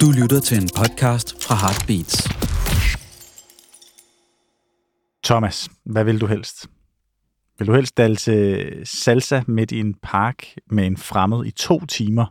[0.00, 2.28] Du lytter til en podcast fra Heartbeats.
[5.24, 6.66] Thomas, hvad vil du helst?
[7.58, 12.26] Vil du helst danse salsa midt i en park med en fremmed i to timer,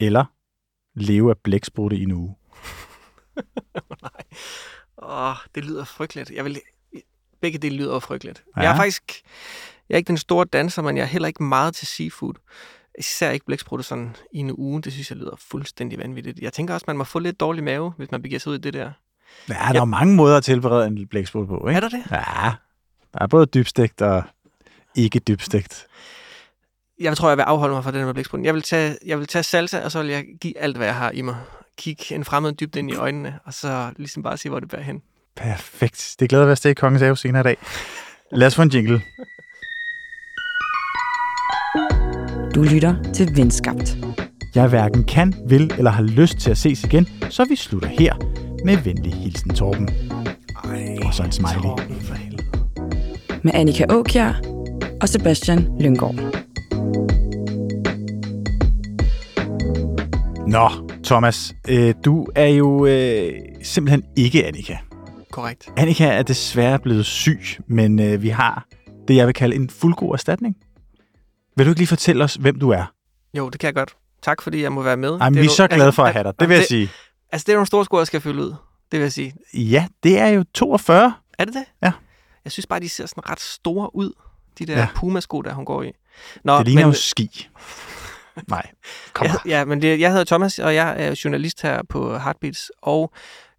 [0.00, 0.24] eller
[0.94, 2.34] leve af blæksprutte i en uge?
[4.02, 4.22] Nej.
[5.02, 6.30] Åh, det lyder frygteligt.
[6.30, 6.60] Jeg vil...
[7.40, 8.44] Begge dele lyder frygteligt.
[8.56, 8.62] Ja.
[8.62, 9.22] Jeg er faktisk...
[9.88, 12.34] Jeg er ikke den store danser, men jeg er heller ikke meget til seafood.
[12.98, 14.82] Især ikke blæksprutte sådan i en uge.
[14.82, 16.38] Det synes jeg lyder fuldstændig vanvittigt.
[16.38, 18.60] Jeg tænker også, man må få lidt dårlig mave, hvis man begiver sig ud i
[18.60, 18.90] det der.
[19.48, 21.76] Ja, der er jo mange måder at tilberede en blæksprutte på, ikke?
[21.76, 22.02] Er der det?
[22.10, 22.52] Ja,
[23.14, 24.22] der er både dybstegt og
[24.94, 25.86] ikke dybstegt.
[27.00, 28.44] Jeg tror, jeg vil afholde mig fra den med blæksprutten.
[28.44, 30.96] Jeg vil tage, jeg vil tage salsa, og så vil jeg give alt, hvad jeg
[30.96, 31.36] har i mig.
[31.78, 34.82] Kig en fremmed dybt ind i øjnene, og så ligesom bare se, hvor det bærer
[34.82, 35.02] hen.
[35.36, 36.16] Perfekt.
[36.20, 37.56] Det glæder jeg til i Kongens Have senere i dag.
[38.32, 39.02] Lad os få en jingle.
[42.54, 43.96] Du lytter til Venskabt.
[44.54, 48.14] Jeg hverken kan, vil eller har lyst til at ses igen, så vi slutter her
[48.64, 49.88] med venlig hilsen Torben.
[50.64, 51.62] Ej, Og så en smiley.
[51.62, 52.42] Torben, for helvede.
[53.42, 54.32] Med Annika Åkjær
[55.00, 56.14] og Sebastian Lyngård.
[60.48, 60.70] Nå,
[61.04, 63.32] Thomas, øh, du er jo øh,
[63.62, 64.76] simpelthen ikke Annika.
[65.30, 65.68] Korrekt.
[65.76, 68.66] Annika er desværre blevet syg, men øh, vi har
[69.08, 70.56] det, jeg vil kalde en fuldgod erstatning.
[71.56, 72.84] Vil du ikke lige fortælle os, hvem du er?
[73.34, 73.96] Jo, det kan jeg godt.
[74.22, 75.12] Tak, fordi jeg må være med.
[75.12, 76.90] Det vi er så glade for at have dig, det vil jeg sige.
[77.32, 78.50] Altså, det er nogle store sko, jeg skal fylde ud.
[78.92, 79.34] Det vil jeg sige.
[79.54, 81.14] Ja, det er jo 42.
[81.38, 81.64] Er det det?
[81.82, 81.92] Ja.
[82.44, 84.12] Jeg synes bare, de ser sådan ret store ud,
[84.58, 84.88] de der Ja.
[84.94, 85.92] Puma-sko, der hun går i.
[86.44, 87.48] Nå, Det ligner men, jo ski.
[88.48, 88.66] Nej,
[89.12, 92.70] kom jeg, ja, men det, jeg hedder Thomas, og jeg er journalist her på Heartbeats,
[92.82, 93.12] og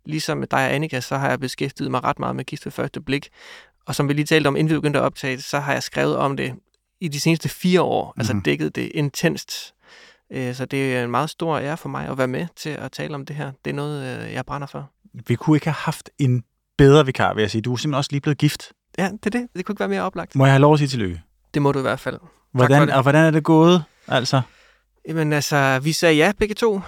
[0.05, 2.71] ligesom med dig og Annika, så har jeg beskæftiget mig ret meget med gift ved
[2.71, 3.30] første blik.
[3.86, 6.16] Og som vi lige talte om, inden vi begyndte at optage, så har jeg skrevet
[6.17, 6.53] om det
[7.04, 8.20] i de seneste fire år, mm-hmm.
[8.22, 8.44] altså Mhm.
[8.44, 9.73] dækket det intenst.
[10.32, 12.92] Øh, Så det er en meget stor ære for mig at være med til at
[12.92, 13.52] tale om det her.
[13.66, 14.90] Det er noget, øh, jeg brænder for.
[15.28, 16.44] Vi kunne ikke have haft en
[16.78, 17.62] bedre vikar, vil jeg sige.
[17.62, 18.72] Du er simpelthen også lige blevet gift.
[18.98, 19.48] Ja, det er det.
[19.56, 20.36] Det kunne ikke være mere oplagt.
[20.36, 21.22] Må jeg have lov at sige tillykke?
[21.54, 22.20] Det må du i hvert fald.
[22.54, 24.42] Hvordan, og hvordan er det gået, altså?
[25.08, 26.82] Jamen altså, vi sagde ja begge to.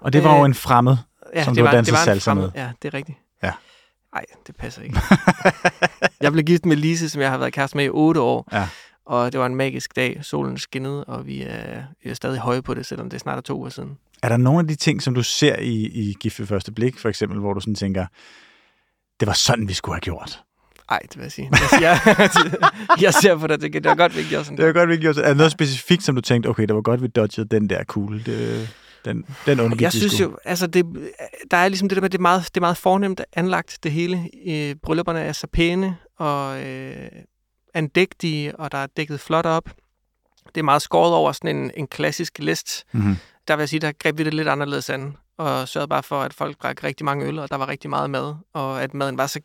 [0.00, 0.96] Og det var jo Øh, en fremmed.
[1.34, 2.50] Ja, Som det du var, danset det var salsa fremmed- med.
[2.54, 3.18] Ja, det er rigtigt.
[3.42, 3.52] Ja.
[4.14, 5.00] Nej, det passer ikke.
[6.20, 8.48] jeg blev gift med Lise, som jeg har været kæreste med i otte år.
[8.52, 8.68] Ja.
[9.06, 10.18] Og det var en magisk dag.
[10.22, 13.42] Solen skinnede, og vi er, vi er stadig høje på det, selvom det snart er
[13.42, 13.98] to uger siden.
[14.22, 16.98] Er der nogle af de ting, som du ser i, i Gift ved første blik,
[16.98, 18.06] for eksempel, hvor du sådan tænker,
[19.20, 20.42] det var sådan, vi skulle have gjort?
[20.90, 21.48] Nej, det vil jeg sige.
[21.52, 22.70] Jeg, siger,
[23.04, 24.72] jeg ser på det og tænker, det var godt, vi ikke gjorde sådan Det var
[24.72, 25.24] godt, vi gjorde det.
[25.24, 27.84] Er der noget specifikt, som du tænkte, okay, det var godt, vi dodgede den der
[27.84, 28.22] kugle.
[28.26, 28.68] Det,
[29.04, 30.86] den, den undgik Jeg synes jo, altså det,
[31.50, 33.92] der er ligesom det der med, det er meget, det er meget fornemt anlagt det
[33.92, 34.28] hele.
[34.46, 37.08] Øh, bryllupperne er så pæne og øh,
[37.74, 39.70] andægtige, og der er dækket flot op.
[40.54, 42.84] Det er meget skåret over sådan en, en klassisk list.
[42.92, 43.16] Mm-hmm.
[43.48, 46.20] Der vil jeg sige, der greb vi det lidt anderledes an, og sørgede bare for,
[46.22, 49.18] at folk drak rigtig mange øl, og der var rigtig meget mad, og at maden
[49.18, 49.40] var så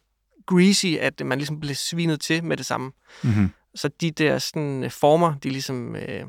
[0.45, 2.91] greasy, at man ligesom blev svinet til med det samme.
[3.23, 3.49] Mm-hmm.
[3.75, 6.23] Så de der sådan, øh, former, de ligesom øh,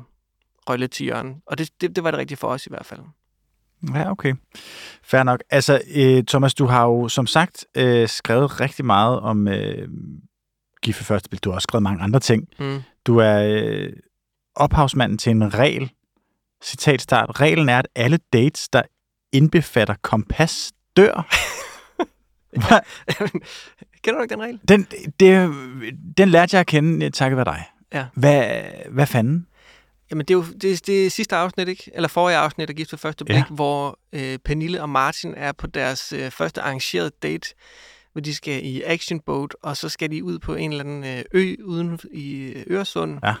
[0.69, 1.35] røg lidt til hjørnet.
[1.45, 3.01] Og det, det, det var det rigtige for os i hvert fald.
[3.95, 4.35] Ja, okay.
[5.03, 5.43] Fair nok.
[5.49, 9.87] Altså, øh, Thomas, du har jo som sagt øh, skrevet rigtig meget om øh,
[10.81, 11.43] Gift ved første blik.
[11.43, 12.47] Du har også skrevet mange andre ting.
[12.59, 12.81] Mm.
[13.05, 13.93] Du er øh,
[14.55, 15.91] ophavsmanden til en regel.
[16.63, 17.39] Citat start.
[17.39, 18.81] Reglen er, at alle dates, der
[19.31, 21.27] indbefatter kompas, dør.
[22.67, 22.79] Hva?
[24.03, 24.59] Kender du ikke den regel?
[24.67, 24.87] Den,
[25.19, 25.53] det,
[26.17, 27.65] den lærte jeg at kende øh, takket være dig.
[27.93, 28.05] Ja.
[28.13, 29.45] Hvad, hvad fanden?
[30.11, 31.91] Jamen, det er jo det, det er sidste afsnit, ikke?
[31.93, 33.39] Eller forrige afsnit af Gift ved første blik, Ja.
[33.49, 33.55] ja.
[33.55, 37.53] hvor øh, Pernille og Martin er på deres øh, første arrangerede date,
[38.11, 41.03] hvor de skal i Action Boat, og så skal de ud på en eller anden
[41.03, 43.19] øh, ø uden i øh, Øresund.
[43.23, 43.33] Ja.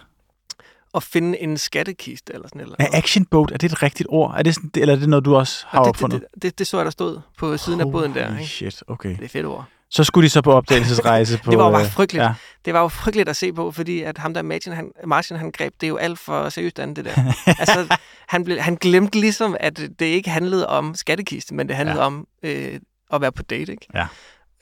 [0.93, 2.75] Og finde en skattekiste eller sådan noget.
[2.79, 4.35] Er action boat, er det et rigtigt ord?
[4.37, 6.21] Er det sådan, eller er det noget, du også har Og det, opfundet?
[6.21, 8.27] det, det, det, det, så jeg, der stod på siden af båden der.
[8.27, 8.49] Holy Ikke?
[8.49, 9.09] shit, okay.
[9.09, 9.65] Det er fedt ord.
[9.89, 11.49] Så skulle de så på opdagelsesrejse på...
[11.51, 12.23] Det var jo bare øh, frygteligt.
[12.23, 12.33] Ja.
[12.65, 15.51] Det var jo frygteligt at se på, fordi at ham der Martin, han, Martin, han
[15.51, 17.33] greb det jo alt for seriøst andet, det der.
[17.59, 17.97] altså,
[18.27, 22.05] han, blev, han glemte ligesom, at det ikke handlede om skattekiste, men det handlede ja.
[22.05, 22.79] om øh,
[23.13, 23.87] at være på date, ikke?
[23.93, 24.07] Ja.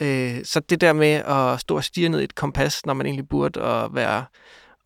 [0.02, 3.06] Øh, så det der med at stå og stige ned i et kompas, når man
[3.06, 4.26] egentlig burde at være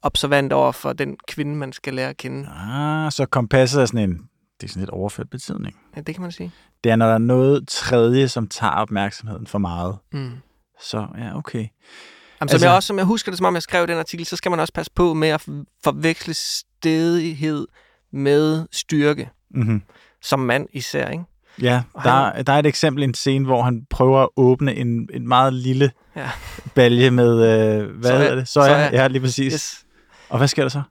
[0.02, 2.50] observant over for den kvinde, man skal lære at kende.
[2.50, 4.18] Ah, så kompasset er sådan en...
[4.62, 5.76] Det er sådan lidt overført betydning.
[5.96, 6.52] Ja, det kan man sige.
[6.84, 9.98] Det er, når der er noget tredje, som tager opmærksomheden for meget.
[10.14, 10.32] Mm.
[10.82, 11.58] Så ja, okay.
[11.58, 11.68] Jamen,
[12.42, 14.36] Altså- som, jeg også, som jeg husker det, som om jeg skrev den artikel, så
[14.36, 15.42] skal man også passe på med at
[15.84, 17.68] forveksle stedighed
[18.14, 19.82] med styrke, Mm-hmm.
[20.22, 21.24] som mand især, ikke?
[21.62, 25.10] Ja, der, der er et eksempel i en scene, hvor han prøver at åbne en,
[25.14, 26.30] en meget lille Ja.
[26.76, 28.20] balje med, øh, hvad Soja.
[28.22, 28.48] hedder det?
[28.48, 28.68] Soja.
[28.68, 29.02] Soja.
[29.02, 29.54] Ja, lige præcis.
[29.54, 29.86] Yes.
[30.30, 30.82] Og hvad sker der så?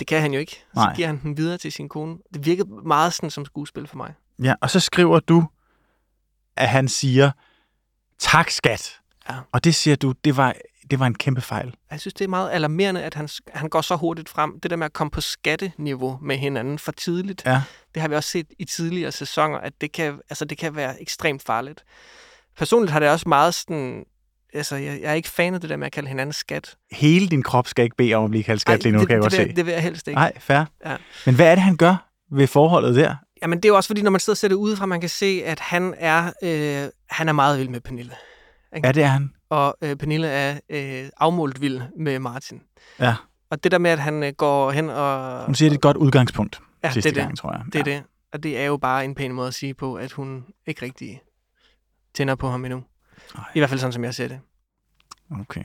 [0.00, 0.52] Det kan han jo ikke.
[0.52, 0.94] Så Nej.
[0.94, 2.16] giver han den videre til sin kone.
[2.34, 4.14] Det virkede meget sådan som skuespil for mig.
[4.42, 5.44] Ja, og så skriver du
[6.56, 7.30] at han siger,
[8.18, 8.98] tak skat.
[9.30, 9.34] Ja.
[9.52, 10.54] Og det siger du, det var,
[10.92, 11.74] det var en kæmpe fejl.
[11.90, 14.60] Jeg synes, det er meget alarmerende, at han, han går så hurtigt frem.
[14.60, 17.62] Det der med at komme på skatteniveau med hinanden for tidligt, Ja.
[17.94, 21.02] det har vi også set i tidligere sæsoner, at det kan, altså, det kan være
[21.02, 21.84] ekstremt farligt.
[22.58, 24.04] Personligt har det også meget sådan...
[24.54, 26.74] Altså, jeg, jeg er ikke fan af det der med at kalde hinanden skat.
[26.92, 29.14] Hele din krop skal ikke bede om at blive kaldt skat lige nu, det, kan
[29.14, 29.52] jeg godt se.
[29.56, 30.14] det vil jeg helst ikke.
[30.14, 30.64] Nej, fair.
[30.86, 30.96] Ja.
[31.26, 33.14] Men hvad er det, han gør ved forholdet der?
[33.42, 35.10] Jamen, det er jo også fordi, når man sidder og ser det udefra, man kan
[35.10, 38.12] se, at han er, øh, han er meget vild med Pernille.
[38.84, 39.30] Ja, det er han.
[39.52, 42.62] Og øh, Pernille er øh, afmålt vild med Martin.
[43.00, 43.14] Ja.
[43.50, 45.44] Og det der med, at han øh, går hen og...
[45.44, 47.38] Hun siger, det er et godt udgangspunkt ja, sidste det gang, det.
[47.38, 47.62] tror jeg.
[47.72, 48.02] Det er det.
[48.32, 51.20] Og det er jo bare en pæn måde at sige på, at hun ikke rigtig
[52.14, 52.84] tænder på ham endnu.
[53.34, 53.44] Nej.
[53.54, 54.40] I hvert fald sådan, som jeg ser det.
[55.40, 55.62] Okay.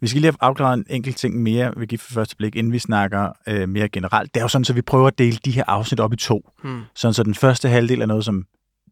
[0.00, 2.72] Vi skal lige have afklaret en enkelt ting mere ved Gift for første blik, inden
[2.72, 4.34] vi snakker øh, mere generelt.
[4.34, 6.50] Det er jo sådan, så vi prøver at dele de her afsnit op i to.
[6.62, 6.82] Hmm.
[6.94, 8.46] Sådan så den første halvdel er noget, som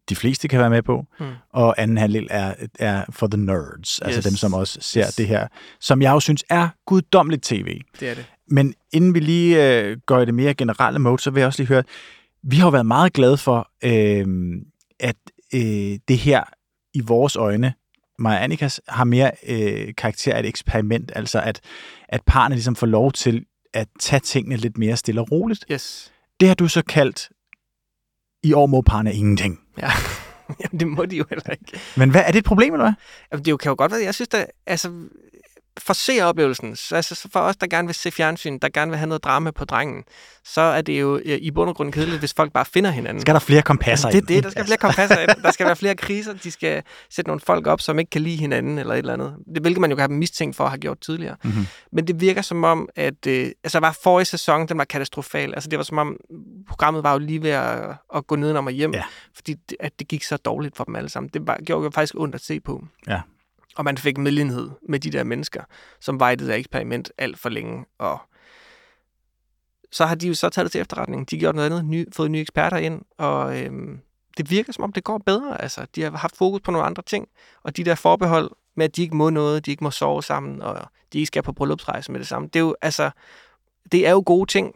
[0.09, 1.25] de fleste kan være med på, Mm.
[1.49, 4.25] og anden halvdel er, er for the nerds, altså Yes.
[4.25, 5.15] dem, som også ser Yes.
[5.15, 5.47] det her,
[5.79, 7.79] som jeg jo synes er guddommeligt tv.
[7.99, 8.25] Det er det.
[8.47, 11.59] Men inden vi lige øh, går i det mere generelle mode, så vil jeg også
[11.61, 11.83] lige høre,
[12.43, 14.55] vi har jo været meget glade for, øh,
[14.99, 15.15] at
[15.53, 16.43] øh, det her
[16.93, 17.73] i vores øjne,
[18.25, 21.61] og Annikas, har mere øh, karakter af et eksperiment, altså at,
[22.09, 25.65] at parerne ligesom får lov til at tage tingene lidt mere stille og roligt.
[25.71, 26.11] Yes.
[26.39, 27.29] Det har du så kaldt,
[28.43, 29.59] i år må parerne ingenting.
[29.79, 29.91] Ja.
[30.63, 31.79] Jamen, det må de jo heller ikke.
[31.97, 32.93] Men hvad, er det et problem, eller hvad?
[33.31, 34.91] Jamen, det jo- kan jo godt være, jeg synes, at altså,
[35.77, 38.97] for seeroplevelsen, så, altså, så for os, der gerne vil se fjernsyn, der gerne vil
[38.97, 40.03] have noget drama på drengen,
[40.43, 43.21] så er det jo øh, i bund og grund kedeligt, hvis folk bare finder hinanden.
[43.21, 44.27] Skal der flere kompasser det er ind?
[44.27, 45.29] det, der skal flere kompasser ind.
[45.43, 46.33] Der skal være flere kriser.
[46.33, 49.35] De skal sætte nogle folk op, som ikke kan lide hinanden eller et eller andet.
[49.53, 51.35] Det, hvilket man jo kan have dem mistænkt for at have gjort tidligere.
[51.43, 51.67] Mhm.
[51.91, 55.53] Men det virker som om, at øh, altså, var forrige sæson, den var katastrofal.
[55.53, 56.17] Altså, det var som om,
[56.67, 59.03] programmet var jo lige ved at, at gå nedenom og hjem, Ja.
[59.35, 61.29] fordi det, at det gik så dårligt for dem alle sammen.
[61.33, 62.83] Det var, gjorde jo faktisk ondt at se på.
[63.07, 63.21] Ja.
[63.75, 65.63] Og man fik medlidenhed med de der mennesker,
[65.99, 67.85] som var i det der eksperiment alt for længe.
[67.97, 68.19] Og
[69.91, 71.29] så har de jo så taget det til efterretning.
[71.29, 73.99] De har gjort noget andet, ny, fået nye eksperter ind, og øhm,
[74.37, 75.61] det virker som om, det går bedre.
[75.61, 77.27] Altså, de har haft fokus på nogle andre ting,
[77.63, 80.61] og de der forbehold med, at de ikke må noget, de ikke må sove sammen,
[80.61, 82.47] og de ikke skal på bryllupsrejse med det samme.
[82.47, 83.11] Det er jo, altså,
[83.91, 84.75] det er jo gode ting,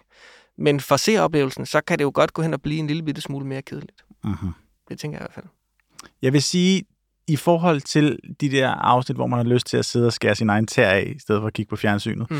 [0.57, 3.21] men for seeroplevelsen, så kan det jo godt gå hen og blive en lille bitte
[3.21, 4.05] smule mere kedeligt.
[4.23, 4.51] Mhm.
[4.89, 5.45] Det tænker jeg i hvert fald.
[6.21, 6.83] Jeg vil sige,
[7.27, 10.35] i forhold til de der afsnit, hvor man har lyst til at sidde og skære
[10.35, 12.37] sin egen tær af, i stedet for at kigge på fjernsynet, Mm.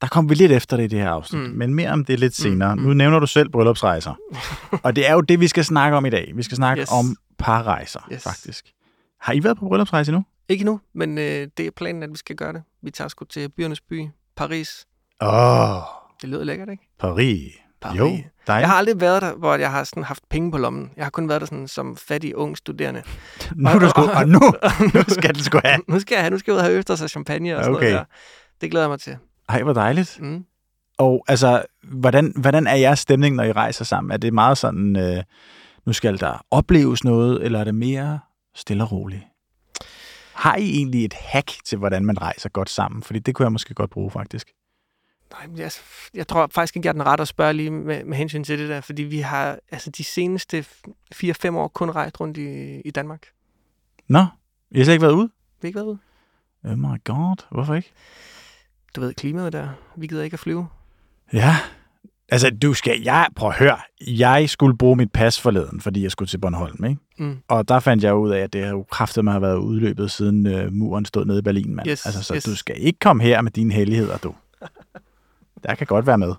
[0.00, 1.48] der kom vi lidt efter det i det her afsnit, mm.
[1.48, 1.54] Mm.
[1.58, 2.76] men mere om det lidt senere.
[2.76, 2.82] Mm.
[2.82, 4.14] Nu nævner du selv bryllupsrejser,
[4.84, 6.32] og det er jo det, vi skal snakke om i dag.
[6.34, 6.88] Vi skal snakke yes.
[6.92, 8.08] Om parrejser.
[8.12, 8.22] Yes.
[8.22, 8.64] faktisk.
[9.20, 10.24] Har I været på bryllupsrejse nu?
[10.48, 12.62] Ikke nu, men øh, det er planen, at vi skal gøre det.
[12.82, 14.86] Vi tager sgu til byernes by, Paris.
[15.20, 15.28] Åh,
[15.76, 15.82] oh,
[16.22, 16.82] Det lyder lækkert, ikke?
[17.00, 17.52] Paris.
[17.82, 17.98] Paris.
[17.98, 18.30] Jo, dejligt.
[18.46, 20.90] Jeg har aldrig været der, hvor jeg har sådan haft penge på lommen.
[20.96, 23.02] Jeg har kun været der sådan, som fattig ung studerende.
[23.54, 24.40] Nu, er du sgu, og nu,
[24.94, 25.80] nu skal du sgu have.
[25.88, 27.90] nu skal jeg, nu skal jeg ud og have øfters og champagne og sådan Okay.
[27.90, 28.04] noget der.
[28.60, 29.16] Det glæder jeg mig til.
[29.48, 30.18] Ej, hvor dejligt.
[30.20, 30.44] Mm.
[30.98, 34.10] Og altså, hvordan, hvordan er jeres stemning, når I rejser sammen?
[34.12, 35.22] Er det meget sådan, øh,
[35.86, 38.18] nu skal der opleves noget, eller er det mere
[38.54, 39.22] stille og roligt?
[40.34, 43.02] Har I egentlig et hack til, hvordan man rejser godt sammen?
[43.02, 44.48] Fordi det kunne jeg måske godt bruge, faktisk.
[45.32, 45.70] Nej, jeg,
[46.14, 48.58] jeg tror faktisk ikke, jeg er den rette at spørge lige med, med hensyn til
[48.58, 50.64] det der, fordi vi har altså de seneste
[51.14, 53.26] 4-5 år kun rejst rundt i, i Danmark.
[54.08, 54.24] Nå,
[54.70, 55.28] I har slet ikke været ude?
[55.28, 55.98] Vi har ikke været ude.
[56.64, 57.92] Oh my god, hvorfor ikke?
[58.96, 59.68] Du ved, klimaet der.
[59.96, 60.66] Vi gider ikke at flyve.
[61.32, 61.56] Ja,
[62.28, 66.10] altså du skal, jeg, prøv at høre, jeg skulle bruge mit pas forleden, fordi jeg
[66.10, 67.00] skulle til Bornholm, ikke?
[67.18, 67.38] Mm.
[67.48, 70.46] Og der fandt jeg ud af, at det har jo med har været udløbet, siden
[70.46, 71.88] øh, muren stod nede i Berlin, mand.
[71.88, 72.44] Yes, altså, så yes.
[72.44, 74.34] du skal ikke komme her med dine helligheder, du.
[75.62, 76.34] Der kan godt være med.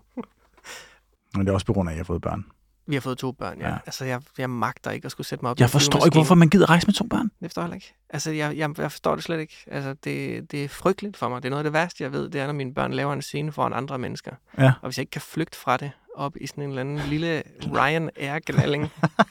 [1.36, 2.46] Men det er også på grund af, at jeg har fået børn.
[2.88, 3.68] Vi har fået to børn, ja.
[3.68, 3.74] Ja.
[3.74, 3.80] ja.
[3.86, 5.60] Altså, jeg, jeg magter ikke at skulle sætte mig op.
[5.60, 7.24] Jeg forstår ikke, hvorfor man gider rejse med to børn.
[7.24, 7.94] Det forstår jeg ikke.
[8.10, 9.64] Altså, jeg, jeg, jeg forstår det slet ikke.
[9.68, 11.44] Altså, det, det er frygteligt for mig.
[11.44, 13.22] Det er noget af det værste, jeg ved, det er, når mine børn laver en
[13.22, 14.32] scene foran andre mennesker.
[14.58, 14.74] Ja.
[14.82, 17.44] Og hvis jeg ikke kan flygte fra det op i sådan en eller anden lille
[17.74, 18.10] Ryan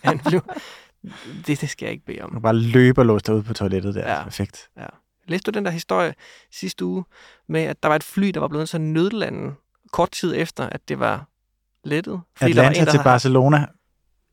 [0.05, 0.41] en flyv,
[1.47, 2.31] det, det skal jeg ikke bede Du om.
[2.31, 4.13] kan bare løbe og låse dig ud på toilettet der.
[4.17, 4.23] Ja.
[4.23, 4.69] Perfekt.
[5.29, 6.15] Læste du den der historie
[6.53, 7.05] sidste uge
[7.49, 9.55] med, at der var et fly, der var blevet så nødlandet
[9.93, 11.29] kort tid efter, at det var
[11.85, 12.21] lettet?
[12.37, 13.65] Fordi der var Atlanta en, der til Barcelona, en,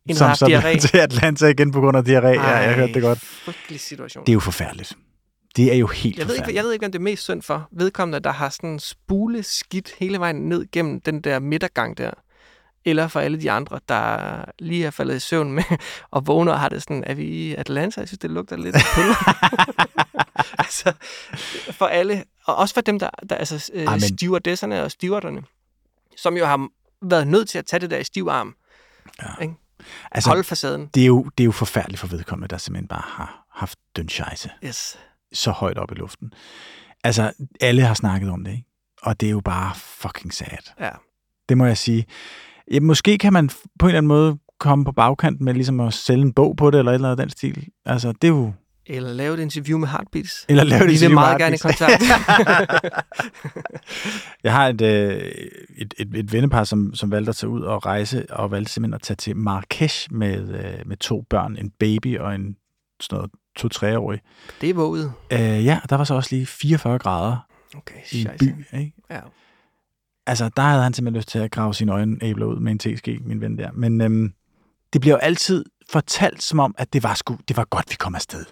[0.08, 0.80] der som så diarré.
[0.88, 2.28] til Atlanta igen på grund af diarré.
[2.28, 3.20] Ja, jeg Ej, hørte det godt.
[3.20, 4.26] Frygtelig situation.
[4.26, 4.94] Det er jo forfærdeligt.
[5.56, 7.42] Det er jo helt Jeg ved, ikke, jeg ved ikke, om det er mest synd
[7.42, 12.12] for vedkommende, der har sådan spule skidt hele vejen ned gennem den der midtergang der.
[12.86, 15.64] Eller for alle de andre, der lige er faldet i søvn med
[16.12, 18.02] og vågner og har det sådan, er vi i Atlanta?
[18.02, 18.82] Jeg synes, det lugter lidt af.
[20.66, 20.94] altså,
[21.72, 22.24] for alle.
[22.46, 25.44] Og også for dem, der, der altså øh, stewardesserne og stewarderne,
[26.18, 26.68] som jo har
[27.02, 28.56] været nødt til at tage det der i stiv arm.
[29.22, 29.42] Ja.
[29.42, 29.54] Ikke?
[30.12, 30.90] Altså, Hold facaden.
[30.94, 34.10] det er, jo, det er jo forfærdeligt for vedkommende, der simpelthen bare har haft den
[34.10, 35.00] scheisse Yes.
[35.34, 36.34] så højt op i luften.
[37.04, 37.32] Altså,
[37.62, 38.64] alle har snakket om det, ikke?
[39.02, 40.72] Og det er jo bare fucking sad.
[40.80, 40.90] Ja.
[41.50, 42.06] Det må jeg sige.
[42.72, 45.94] Ja, måske kan man på en eller anden måde komme på bagkant med ligesom at
[45.94, 47.68] sælge en bog på det, eller et eller andet den stil.
[47.86, 48.54] Altså, det er jo...
[48.90, 50.46] Eller lave et interview med Heartbeats.
[50.50, 52.04] Eller lave Vi vil interview med meget gerne i Heartbeats.
[52.04, 52.84] kontakt.
[54.44, 55.32] Jeg har et, øh,
[55.78, 58.94] et, et, et vennepar, som, som valgte at tage ud og rejse, og valgte simpelthen
[58.94, 62.56] at tage til Marrakesh med, øh, med to børn, en baby og en
[63.00, 64.20] sådan noget to-treårig.
[64.62, 65.14] det er våget.
[65.32, 67.38] Øh, ja, der var så også lige 44 grader
[67.78, 68.78] Okay, i en by.
[68.80, 68.94] Ikke?
[69.10, 69.20] Ja.
[70.28, 72.80] Altså, der havde han simpelthen lyst til at grave sine øjne æbler ud med en
[72.80, 73.72] teske, min ven der.
[73.72, 74.34] Men øhm,
[74.94, 77.96] det bliver jo altid fortalt som om, at det var, sgu, det var godt, vi
[77.96, 78.46] kom afsted.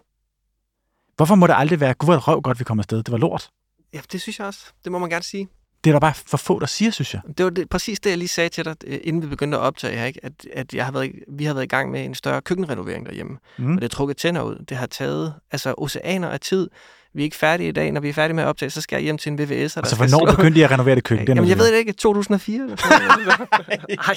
[1.18, 3.04] Hvorfor må det aldrig være, gud, røv godt, vi kom afsted?
[3.04, 3.50] Det var lort.
[3.94, 4.66] ja, det synes jeg også.
[4.84, 5.48] Det må man gerne sige.
[5.84, 7.22] Det er der bare for få, der siger, synes jeg.
[7.38, 9.62] Det var det, præcis det, jeg lige sagde til dig, øh, inden vi begyndte at
[9.62, 10.20] optage her, ikke?
[10.26, 13.38] At, at jeg har været, vi har været i gang med en større køkkenrenovering derhjemme.
[13.58, 13.76] Mm.
[13.76, 14.66] Og det er trukket tænder ud.
[14.70, 16.70] Det har taget altså, oceaner af tid.
[17.18, 17.92] Vi er ikke færdige i dag.
[17.92, 19.78] Når vi er færdige med at optage, så skal jeg hjem til en VVS.
[19.78, 21.28] Altså, hvornår begyndte I at renovere det køkken?
[21.28, 21.94] Det Jamen, jeg ved det ikke.
[21.94, 22.64] 2004?
[22.64, 23.90] Eller sådan noget.
[24.08, 24.16] Nej,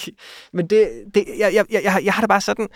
[0.53, 2.69] men det, det jeg, jeg, jeg, jeg, jeg har det bare sådan...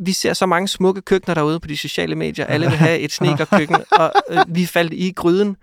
[0.00, 2.46] Vi ser så mange smukke køkkener derude på de sociale medier.
[2.46, 5.56] Alle vil have et snekerkøkken, og øh, vi faldt i gryden.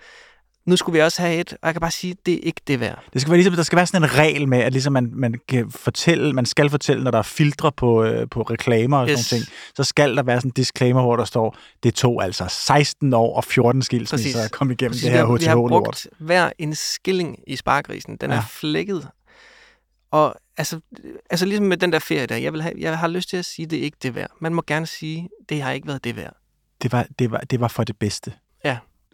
[0.72, 2.80] Nu skulle vi også have et, og jeg kan bare sige, det er ikke det
[2.80, 3.04] værd.
[3.14, 5.36] Det skal være ligesom, der skal være sådan en regel med, at ligesom man, man
[5.48, 9.20] kan fortælle, man skal fortælle, når der er filtre på, øh, på reklamer og Yes.
[9.20, 12.46] sådan ting, så skal der være sådan en disclaimer, hvor der står, det tog altså
[12.50, 15.56] 16 år og 14 skilsmisser at komme igennem Præcis, det her vi har- Vi har
[15.56, 18.16] brugt hver en skilling i sparkrisen.
[18.18, 18.32] Den.
[18.32, 18.38] Ja.
[18.38, 19.08] er flækket.
[20.12, 20.80] Og altså,
[21.30, 23.46] altså ligesom med den der ferie der, jeg, vil have, jeg har lyst til at
[23.46, 24.32] sige, det er ikke det værd.
[24.40, 26.34] Man må gerne sige, det har ikke været det værd.
[26.82, 28.34] Det var, det, var, det var for det bedste.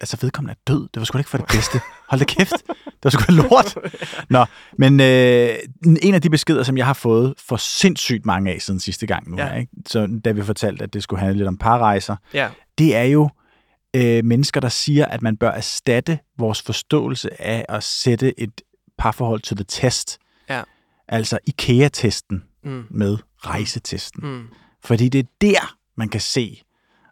[0.02, 0.82] Altså, vedkommende er død.
[0.94, 1.82] Det var sgu da ikke for det bedste.
[2.10, 2.54] Hold da kæft.
[2.86, 3.78] Det var sgu da lort.
[4.30, 4.46] Nå,
[4.78, 5.56] men øh,
[6.02, 9.30] en af de beskeder, som jeg har fået for sindssygt mange af siden sidste gang
[9.30, 9.48] nu, Ja.
[9.48, 9.54] ja.
[9.60, 9.72] ikke?
[9.88, 12.50] Så, da vi fortalte, at det skulle handle lidt om parrejser, Ja.
[12.78, 13.30] det er jo
[13.96, 18.62] øh, mennesker, der siger, at man bør erstatte vores forståelse af at sætte et
[18.98, 20.18] parforhold til the test.
[20.50, 20.62] Ja.
[21.08, 22.84] Altså IKEA-testen Mm.
[22.90, 24.30] med rejsetesten.
[24.32, 24.44] Mm.
[24.84, 26.62] Fordi det er der, man kan se,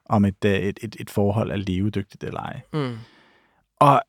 [0.06, 2.62] om et, øh, et, et, et forhold er levedygtigt eller ej.
[2.74, 2.98] Mm.
[3.80, 4.02] Og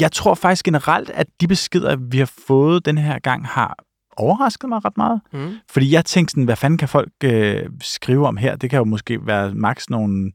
[0.00, 3.76] jeg tror faktisk generelt, at de beskeder, vi har fået den her gang, har
[4.16, 5.20] overrasket mig ret meget.
[5.32, 5.54] Mm.
[5.70, 8.56] Fordi jeg tænkte sådan, hvad fanden kan folk øh, skrive om her?
[8.56, 10.32] Det kan jo måske være maks nogle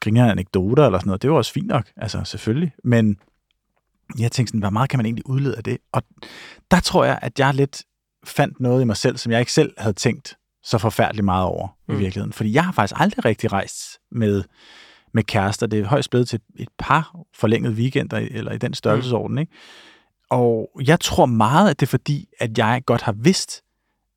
[0.00, 1.22] grinerende anekdoter eller sådan noget.
[1.22, 2.72] Det jo også fint nok, altså selvfølgelig.
[2.84, 3.16] Men
[4.18, 5.78] jeg tænkte sådan, hvor meget kan man egentlig udlede af det?
[5.92, 6.02] Og
[6.70, 7.82] der tror jeg, at jeg lidt
[8.24, 10.36] fandt noget i mig selv, som jeg ikke selv havde tænkt
[10.66, 11.94] så forfærdeligt meget over mm.
[11.94, 12.32] I virkeligheden.
[12.32, 14.44] Fordi jeg har faktisk aldrig rigtig rejst med,
[15.12, 15.66] med kærester.
[15.66, 19.34] Det er højst blevet til et par forlængede weekender, eller i den størrelsesorden.
[19.34, 19.38] Mm.
[19.38, 19.52] Ikke?
[20.30, 23.62] Og jeg tror meget, at det er fordi, at jeg godt har vidst,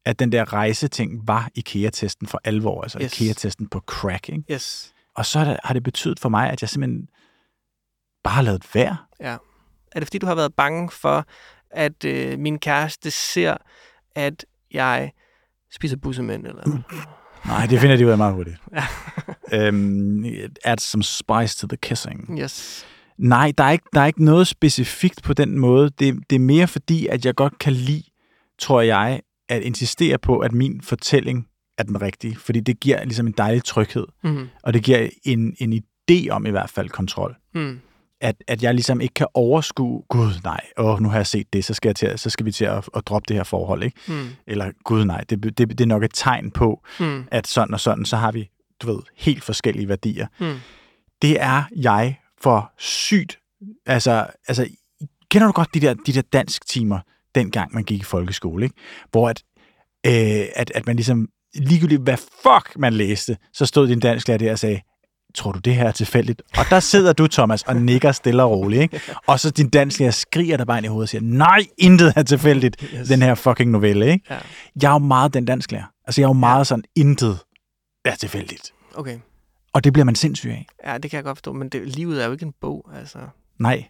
[0.05, 3.21] at den der rejseting var IKEA-testen for alvor, altså yes.
[3.21, 4.29] IKEA-testen på crack.
[4.29, 4.43] Ikke?
[4.51, 4.93] Yes.
[5.15, 7.07] Og så har det, har det betydet for mig, at jeg simpelthen
[8.23, 8.97] bare har lavet være.
[9.19, 9.37] Ja.
[9.91, 11.25] Er det fordi, du har været bange for,
[11.71, 13.57] at øh, min kæreste ser,
[14.15, 15.11] at jeg
[15.71, 16.47] spiser bussemænd?
[16.47, 16.65] Eller?
[16.65, 16.83] Mm.
[17.45, 18.57] Nej, det finder de ud af meget hurtigt.
[18.73, 18.83] Ja.
[19.67, 20.25] øhm,
[20.63, 22.39] add some spice to the kissing.
[22.39, 22.85] Yes.
[23.17, 25.89] Nej, der er, ikke, der er ikke noget specifikt på den måde.
[25.99, 28.03] Det, det er mere fordi, at jeg godt kan lide,
[28.59, 31.47] tror jeg, at insistere på, at min fortælling
[31.77, 32.35] er den rigtige.
[32.35, 34.05] Fordi det giver ligesom en dejlig tryghed.
[34.23, 34.47] Mm.
[34.63, 37.35] Og det giver en, en idé om i hvert fald kontrol.
[37.55, 37.79] Mm.
[38.21, 41.65] At, at jeg ligesom ikke kan overskue, gud nej, åh, nu har jeg set det,
[41.65, 43.83] så skal, jeg til, så skal vi til at, at droppe det her forhold.
[43.83, 43.97] Ikke?
[44.07, 44.27] Mm.
[44.47, 47.23] Eller gud nej, det, det, det er nok et tegn på, Mm.
[47.31, 48.49] at sådan og sådan, så har vi,
[48.81, 50.27] du ved, helt forskellige værdier.
[50.39, 50.55] Mm.
[51.21, 53.39] Det er jeg for sygt.
[53.85, 54.67] Altså, altså
[55.31, 56.99] kender du godt de der, de der dansk timer,
[57.35, 58.75] dengang man gik i folkeskole, ikke?
[59.11, 59.43] Hvor at,
[60.05, 64.51] øh, at, at man ligesom, ligegyldigt hvad fuck man læste, så stod din dansklærer der
[64.51, 64.81] og sagde,
[65.35, 66.41] tror du det her er tilfældigt?
[66.57, 69.01] Og der sidder du, Thomas, og nikker stille og roligt, ikke?
[69.27, 72.23] Og så din dansklærer skriger der bare ind i hovedet og siger, nej, intet er
[72.23, 73.07] tilfældigt, Yes.
[73.07, 74.25] den her fucking novelle, ikke?
[74.29, 74.37] Ja.
[74.81, 75.83] Jeg er jo meget den dansklærer.
[76.07, 77.39] Altså, jeg er jo meget sådan, intet
[78.05, 78.73] er tilfældigt.
[78.95, 79.19] Okay.
[79.73, 80.65] Og det bliver man sindssyg af.
[80.85, 83.19] Ja, det kan jeg godt forstå, men det, livet er jo ikke en bog, altså.
[83.59, 83.85] Nej.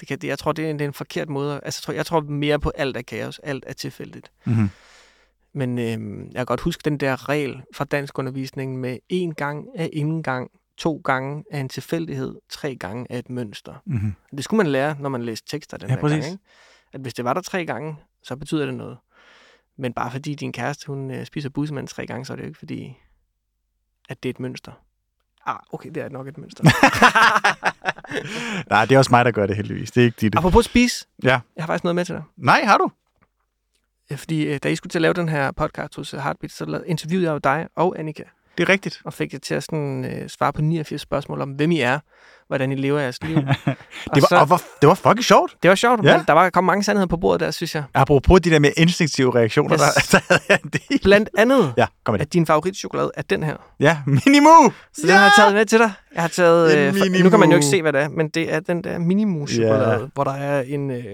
[0.00, 1.60] Det kan, det, jeg tror, det er, en, det er en forkert måde.
[1.64, 4.30] Altså, jeg tror, jeg tror mere på alt er kaos, alt er tilfældigt.
[4.44, 4.70] Mm-hmm.
[5.54, 9.66] Men øhm, jeg kan godt huske den der regel fra dansk undervisning med en gang
[9.74, 13.74] er ingen gang, to gange er en tilfældighed, tre gange er et mønster.
[13.86, 14.14] Mm-hmm.
[14.36, 16.24] Det skulle man lære, når man læste tekster den Ja, der præcis.
[16.24, 16.32] gang.
[16.32, 16.44] Ikke?
[16.92, 18.98] At hvis det var der tre gange, så betyder det noget.
[19.78, 22.46] Men bare fordi din kæreste, hun øh, spiser bussemand tre gange, så er det jo
[22.48, 22.96] ikke fordi,
[24.08, 24.72] at det er et mønster.
[25.46, 26.64] Ah, okay, det er nok et mønster.
[28.70, 29.90] Nej, det er også mig, der gør det heldigvis.
[29.90, 30.36] Det er ikke dit.
[30.36, 31.40] Apropos spise, Ja.
[31.56, 32.22] jeg har faktisk noget med til dig.
[32.36, 32.90] Nej, har du?
[34.10, 36.52] Øh, fordi øh, da I skulle til at lave den her podcast hos øh, Heartbeat,
[36.52, 38.22] så interviewede jeg jo dig og Annika,
[38.58, 39.00] Det er rigtigt.
[39.04, 41.98] og fik jer til at sådan, øh, svare på 89 spørgsmål om, hvem I er,
[42.46, 43.36] hvordan I lever jeres liv.
[44.14, 45.56] Det var, så- og hvor, det var fucking sjovt.
[45.62, 46.16] det var sjovt, Ja.
[46.16, 47.84] men der var kom mange sandheder på bordet der, synes jeg.
[47.94, 50.06] Apropos de der med instinktive reaktioner, Yes.
[50.06, 50.58] der, der havde jeg
[50.90, 50.98] en.
[51.02, 53.56] Blandt andet, Ja, kom med at din favoritchokolade er den her.
[53.80, 54.72] Ja, Minimu!
[54.92, 55.92] Så den har jeg taget med til dig.
[56.14, 58.28] Jeg har taget, øh, for, nu kan man jo ikke se, hvad det er, men
[58.28, 60.06] det er den der minimus-chokolade, Ja.
[60.14, 61.04] hvor der er en øh,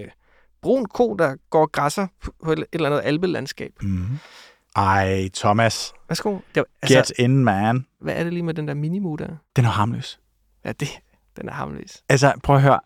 [0.61, 3.71] brun ko, der går og græsser på- et, eller andet alpelandskab.
[3.81, 4.05] Mm.
[4.75, 5.93] Ej, Thomas.
[6.09, 6.31] Værsgo.
[6.31, 7.85] Det, var- Get altså, in, man.
[8.01, 9.27] hvad er det lige med den der minimu der?
[9.55, 10.19] Den er harmløs.
[10.65, 10.87] Ja, det,
[11.37, 12.03] den er harmløs.
[12.09, 12.79] Altså, prøv at høre.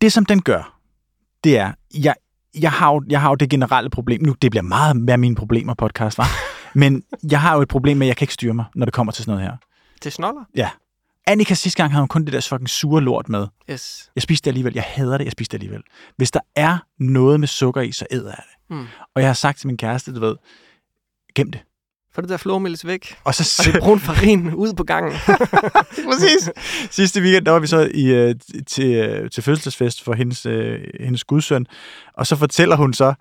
[0.00, 0.78] Det, som den gør,
[1.44, 2.14] det er, jeg,
[2.60, 4.22] jeg, har jo, jeg har jo det generelle problem.
[4.22, 6.26] Nu, det bliver meget mere mine problemer podcast, var.
[6.78, 8.94] Men jeg har jo et problem med, at jeg kan ikke styre mig, når det
[8.94, 9.56] kommer til sådan noget her.
[10.00, 10.44] Til snoller?
[10.56, 10.70] Ja.
[11.26, 13.46] Annika sidste gang havde hun kun det der fucking sure lort med.
[13.70, 14.10] Yes.
[14.14, 14.74] Jeg spiste det alligevel.
[14.74, 15.82] Jeg hader det, jeg spiste det alligevel.
[16.16, 18.76] Hvis der er noget med sukker i, så æder jeg det.
[18.76, 18.86] Mm.
[19.14, 20.36] Og jeg har sagt til min kæreste, du ved,
[21.34, 21.60] gem det.
[22.14, 23.16] Få det der flormelis væk.
[23.24, 25.12] Og så det brun farin ud på gangen.
[26.10, 26.50] Præcis.
[26.90, 28.34] Sidste weekend, der var vi så i, øh,
[28.66, 31.66] til, øh, til fødselsdagsfest for hendes, øh, hendes gudsøn,
[32.14, 33.14] og så fortæller hun så,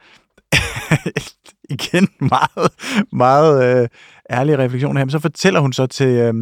[1.70, 2.72] igen meget,
[3.12, 3.88] meget øh,
[4.30, 6.34] ærlig refleksion her, men så fortæller hun så til, øh,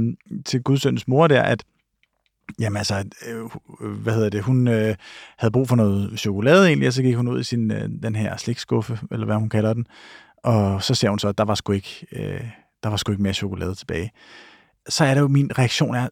[0.46, 1.64] til gudsøndens mor der, at
[2.60, 4.96] Jamen altså, øh, hvad hedder det, hun øh,
[5.38, 8.16] havde brug for noget chokolade egentlig, og så gik hun ud i sin, øh, den
[8.16, 9.88] her slikskuffe, eller hvad hun kalder den,
[10.44, 12.42] og så ser hun så, at der var sgu ikke, øh,
[12.84, 14.12] der var sgu ikke mere chokolade tilbage.
[14.90, 16.10] Så er det jo, min reaktion er,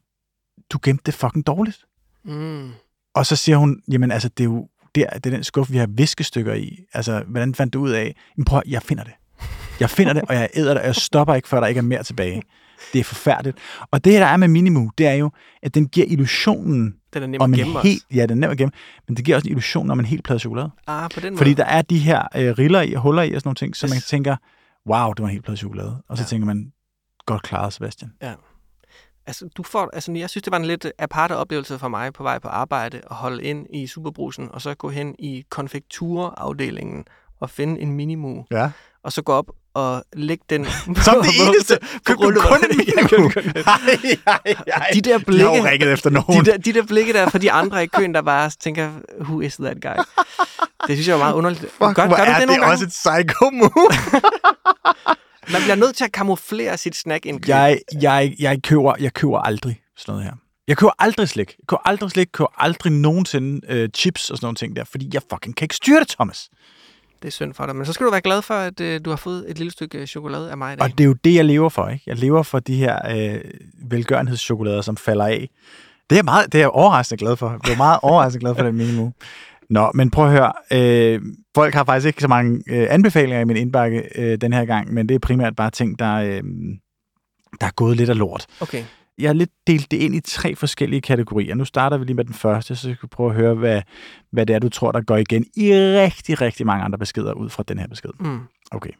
[0.69, 1.85] du gemte det fucking dårligt.
[2.23, 2.69] Mm.
[3.13, 5.77] Og så siger hun, jamen altså, det er jo der, det er den skuffe, vi
[5.77, 6.79] har viskestykker i.
[6.93, 8.15] Altså, hvordan fandt du ud af?
[8.35, 9.13] Men prøv, jeg finder det.
[9.81, 11.83] Jeg finder det, og jeg æder det, og jeg stopper ikke, før der ikke er
[11.83, 12.41] mere tilbage.
[12.93, 13.57] Det er forfærdeligt.
[13.91, 15.31] Og det, der er med Minimu, det er jo,
[15.63, 18.03] at den giver illusionen Den er nem om at en gemme helt...
[18.13, 18.71] Ja, den er nem at gemme,
[19.07, 20.71] men det giver også en illusion om en helt plade chokolade.
[20.87, 21.37] Ah, på den måde.
[21.37, 23.75] Fordi der er de her øh, riller i og huller i og sådan nogle ting,
[23.75, 23.91] så Yes.
[23.93, 24.35] man tænker,
[24.89, 26.01] wow, det var en helt plade chokolade.
[26.09, 26.27] Og så Ja.
[26.27, 26.71] tænker man,
[27.25, 28.11] godt klaret, Sebastian.
[29.25, 32.23] Altså, du får, altså, jeg synes, det var en lidt aparte oplevelse for mig på
[32.23, 37.05] vej på arbejde at holde ind i Superbrusen, og så gå hen i konfekturafdelingen
[37.39, 38.71] og finde en minimu, Ja.
[39.03, 40.65] Og så gå op og lægge den
[41.05, 41.77] Som det eneste.
[42.05, 43.31] Køb du kun en Minimu?
[43.67, 43.79] Ej,
[44.27, 44.89] ej, ej.
[44.93, 46.45] De der De blikke, rækket efter nogen.
[46.45, 49.41] de der, de der blikke der fra de andre i køen, der bare tænker, who
[49.41, 49.89] is that guy?
[50.87, 51.61] Det synes jeg var meget underligt.
[51.61, 52.73] Fuck, gør, hvor gør du er det det nogle gange?
[52.73, 53.89] også et psycho move.
[55.53, 57.49] Man bliver nødt til at kamuflere sit snack-indkøb.
[57.49, 60.33] jeg, jeg, jeg, køber, jeg køber aldrig sådan noget her.
[60.67, 61.47] Jeg køber aldrig slik.
[61.59, 62.25] Jeg køber aldrig slik.
[62.27, 65.65] Jeg køber aldrig nogensinde øh, chips og sådan nogle ting der, fordi jeg fucking kan
[65.65, 66.49] ikke styre det, Thomas.
[67.21, 67.75] Det er synd for dig.
[67.75, 70.07] Men så skal du være glad for, at øh, du har fået et lille stykke
[70.07, 70.83] chokolade af mig i dag.
[70.83, 72.03] Og det er jo det, jeg lever for, ikke?
[72.07, 73.41] Jeg lever for de her øh,
[73.89, 75.49] velgørenhedschokolader, som falder af.
[76.09, 77.49] Det er, jeg meget, det er jeg overraskende glad for.
[77.49, 79.13] Jeg blev meget overraskende glad for den minimum.
[79.69, 80.53] Nå, men prøv at høre.
[80.73, 81.21] Øh,
[81.55, 84.93] folk har faktisk ikke så mange øh, anbefalinger i min indbakke øh, den her gang,
[84.93, 86.43] men det er primært bare ting, der, øh,
[87.61, 88.45] der er gået lidt af lort.
[88.59, 88.83] Okay.
[89.21, 91.55] Jeg har lidt delt det ind i tre forskellige kategorier.
[91.55, 93.81] Nu starter vi lige med den første, så skal vi prøve at høre, hvad,
[94.31, 97.49] hvad det er, du tror, der går igen i rigtig, rigtig mange andre beskeder ud
[97.49, 98.09] fra den her besked.
[98.19, 98.39] Mm.
[98.71, 98.91] Okay.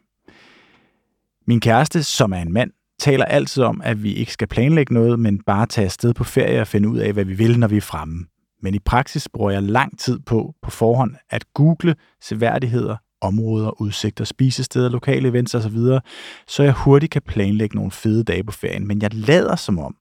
[1.46, 5.18] Min kæreste, som er en mand, taler altid om, at vi ikke skal planlægge noget,
[5.18, 7.76] men bare tage afsted på ferie og finde ud af, hvad vi vil, når vi
[7.76, 8.26] er fremme.
[8.62, 14.24] Men i praksis bruger jeg lang tid på på forhånd at google seværdigheder, områder, udsigter,
[14.24, 15.78] spisesteder, lokale events osv.,
[16.46, 18.86] så jeg hurtigt kan planlægge nogle fede dage på ferien.
[18.86, 19.96] Men jeg lader som om,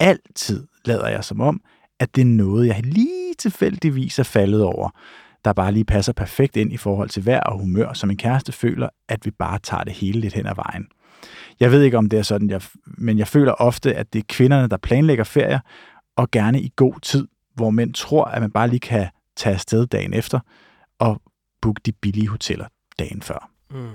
[0.00, 1.60] altid lader jeg som om,
[2.00, 4.90] at det er noget, jeg lige tilfældigvis er faldet over,
[5.44, 8.52] der bare lige passer perfekt ind i forhold til vejr og humør, så min kæreste
[8.52, 10.88] føler, at vi bare tager det hele lidt hen ad vejen.
[11.60, 14.24] Jeg ved ikke, om det er sådan, jeg, men jeg føler ofte, at det er
[14.28, 15.60] kvinderne, der planlægger ferier,
[16.16, 19.86] og gerne i god tid, hvor mænd tror, at man bare lige kan tage afsted
[19.86, 20.40] dagen efter
[20.98, 21.22] og
[21.62, 22.66] booke de billige hoteller
[22.98, 23.50] dagen før.
[23.70, 23.88] Mm.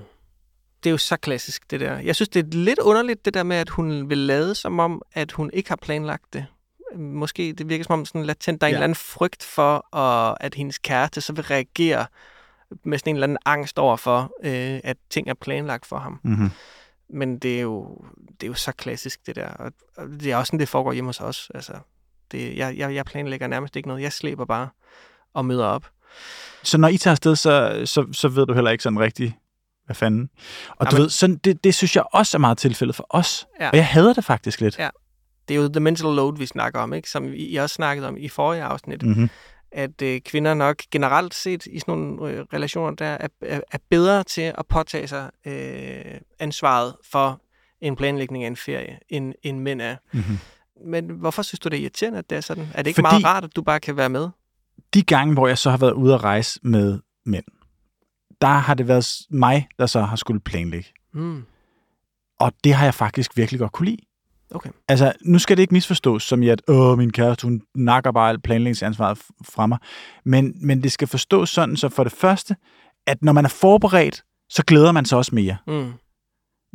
[0.83, 1.97] Det er jo så klassisk, det der.
[1.99, 5.01] Jeg synes, det er lidt underligt, det der med, at hun vil lade som om,
[5.13, 6.45] at hun ikke har planlagt det.
[6.95, 8.75] Måske det virker som om sådan latent, der er en Ja.
[8.77, 12.05] eller anden frygt for, og at hendes kæreste så vil reagere
[12.83, 16.19] med sådan en eller anden angst over for, øh, at ting er planlagt for ham.
[16.23, 16.49] Mm-hmm.
[17.09, 19.49] Men det er jo, det er jo så klassisk, det der.
[19.49, 21.51] Og, og det er også sådan, det foregår hjemme hos os.
[21.55, 21.73] Altså,
[22.31, 24.01] det, jeg, jeg, jeg planlægger nærmest ikke noget.
[24.03, 24.69] Jeg slæber bare
[25.33, 25.87] og møder op.
[26.63, 29.33] Så når I tager afsted, så, så, så ved du heller ikke sådan rigtigt,
[29.87, 30.29] hvad fanden.
[30.69, 33.47] Og du Jamen- ved, sådan, det, det synes jeg også er meget tilfældet for os.
[33.59, 33.69] Ja.
[33.69, 34.79] Og jeg hader det faktisk lidt.
[34.79, 34.89] Ja.
[35.47, 37.09] Det er jo the mental load, vi snakker om, ikke?
[37.09, 39.03] som I også snakket om i forrige afsnit.
[39.03, 39.29] Mm-hmm.
[39.71, 43.77] at øh, kvinder nok generelt set i sådan nogle øh, relationer, der er, er, er
[43.89, 47.41] bedre til at påtage sig øh, ansvaret for
[47.81, 49.95] en planlægning af en ferie, end, end mænd er.
[50.13, 50.37] Mm-hmm.
[50.85, 52.67] Men hvorfor synes du, det er irriterende, at det er sådan?
[52.73, 53.23] Er det ikke Fordi...
[53.23, 54.29] meget rart, at du bare kan være med?
[54.93, 57.43] de gange, hvor jeg så har været ude at rejse med mænd,
[58.41, 60.89] der har det været mig, der så har skulle planlægge.
[61.13, 61.43] Mm.
[62.39, 64.01] Og det har jeg faktisk virkelig godt kunne lide.
[64.51, 64.69] Okay.
[64.87, 68.29] Altså, nu skal det ikke misforstås som i, at Åh, min kæreste, hun nakker bare
[68.29, 69.77] alt planlægningsansvaret fra mig.
[70.25, 72.55] Men, men det skal forstås sådan, så for det første,
[73.07, 75.57] at når man er forberedt, så glæder man sig også mere.
[75.67, 75.91] Mm.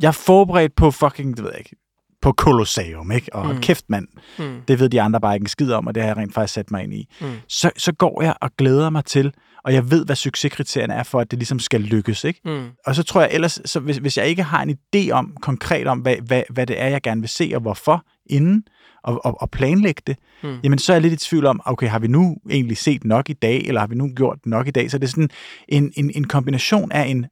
[0.01, 1.75] Jeg er forberedt på fucking, det ved jeg ikke,
[2.21, 3.35] på Colosseum, ikke?
[3.35, 3.61] Og mm.
[3.61, 4.07] kæft mand,
[4.39, 4.61] Mm.
[4.67, 6.53] det ved de andre bare ikke en skid om, og det har jeg rent faktisk
[6.53, 7.07] sat mig ind i.
[7.21, 7.27] Mm.
[7.47, 9.33] Så, så går jeg og glæder mig til,
[9.65, 12.39] og jeg ved, hvad succeskriterierne er for, at det ligesom skal lykkes, ikke?
[12.45, 12.69] Mm.
[12.85, 15.87] Og så tror jeg ellers, så hvis, hvis jeg ikke har en idé om, konkret
[15.87, 18.63] om, hvad, hvad, hvad det er, jeg gerne vil se, og hvorfor inden,
[19.03, 20.59] og, og, og planlægge det, Mm.
[20.63, 23.29] jamen så er jeg lidt i tvivl om, okay, har vi nu egentlig set nok
[23.29, 24.91] i dag, eller har vi nu gjort nok i dag?
[24.91, 25.29] Så det er sådan
[25.67, 27.25] en, en, en kombination af en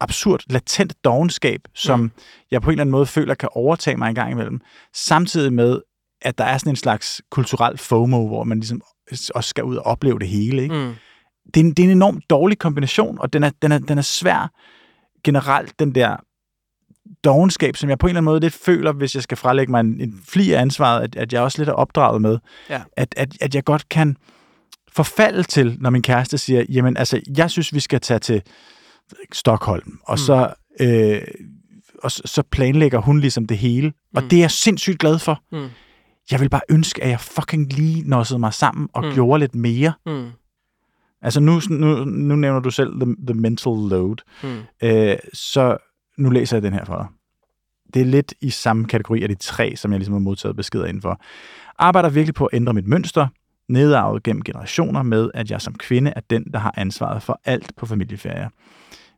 [0.00, 2.10] absurd, latent dogenskab, som mm.
[2.50, 4.60] jeg på en eller anden måde føler kan overtage mig en gang imellem,
[4.94, 5.80] samtidig med,
[6.22, 8.82] at der er sådan en slags kulturel FOMO, hvor man ligesom
[9.34, 10.62] også skal ud og opleve det hele.
[10.62, 10.74] Ikke?
[10.74, 10.94] Mm.
[11.54, 13.98] Det, er en, det er en enormt dårlig kombination, og den er, den er, den
[13.98, 14.50] er svær
[15.24, 16.16] generelt, den der
[17.24, 19.80] dogenskab, som jeg på en eller anden måde lidt føler, hvis jeg skal frelægge mig
[19.80, 22.38] en, en fli af ansvaret, at, at jeg også lidt er opdraget med,
[22.70, 22.80] Ja.
[22.96, 24.16] at, at, at jeg godt kan
[24.92, 28.42] forfalde til, når min kæreste siger, jamen altså, jeg synes, vi skal tage til
[29.32, 30.18] Stockholm, og Mm.
[30.18, 30.54] så...
[30.80, 31.20] Øh,
[32.02, 34.28] og så- planlægger hun ligesom det hele, og Mm.
[34.28, 35.42] det er jeg sindssygt glad for.
[35.52, 35.68] Mm.
[36.30, 39.12] Jeg vil bare ønske, at jeg fucking lige nossede mig sammen og mm.
[39.14, 39.92] gjorde lidt mere.
[40.06, 40.28] Mm.
[41.22, 44.16] Altså nu, nu, nu nævner du selv the, the mental load.
[44.42, 44.88] Mm.
[44.88, 45.76] Øh, så
[46.18, 47.06] nu læser jeg den her for dig.
[47.94, 50.86] Det er lidt i samme kategori af de tre, som jeg ligesom har modtaget beskeder
[50.86, 51.20] indenfor.
[51.78, 53.26] Arbejder virkelig på at ændre mit mønster,
[53.68, 57.72] nedarvet gennem generationer med, at jeg som kvinde er den, der har ansvaret for alt
[57.76, 58.48] på familieferier.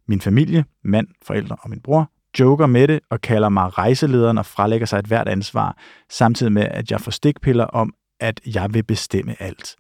[0.09, 2.11] Min familie, mand, forældre og min bror
[2.41, 5.77] joker med det og kalder mig rejselederen og frelægger sig et hvert ansvar,
[6.11, 9.77] samtidig med, at jeg får stikpiller om, at jeg vil bestemme alt.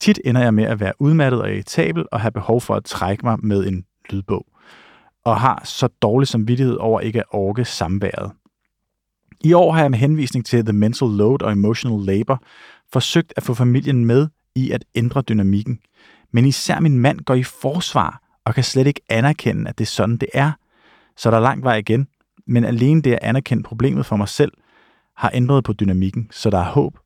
[0.00, 3.26] Tit ender jeg med at være udmattet og irritabel og have behov for at trække
[3.26, 4.46] mig med en lydbog,
[5.24, 8.32] og har så dårlig samvittighed over ikke at orke samværet.
[9.44, 12.42] I år har jeg med henvisning til The Mental Load og Emotional Labor
[12.92, 15.78] forsøgt at få familien med i at ændre dynamikken,
[16.30, 19.88] men især min mand går i forsvar og kan slet ikke anerkende, at det er
[19.88, 20.52] sådan, det er.
[21.16, 22.08] Så der er lang vej igen,
[22.46, 24.52] men alene det at anerkende problemet for mig selv
[25.16, 26.98] har ændret på dynamikken, så der er håb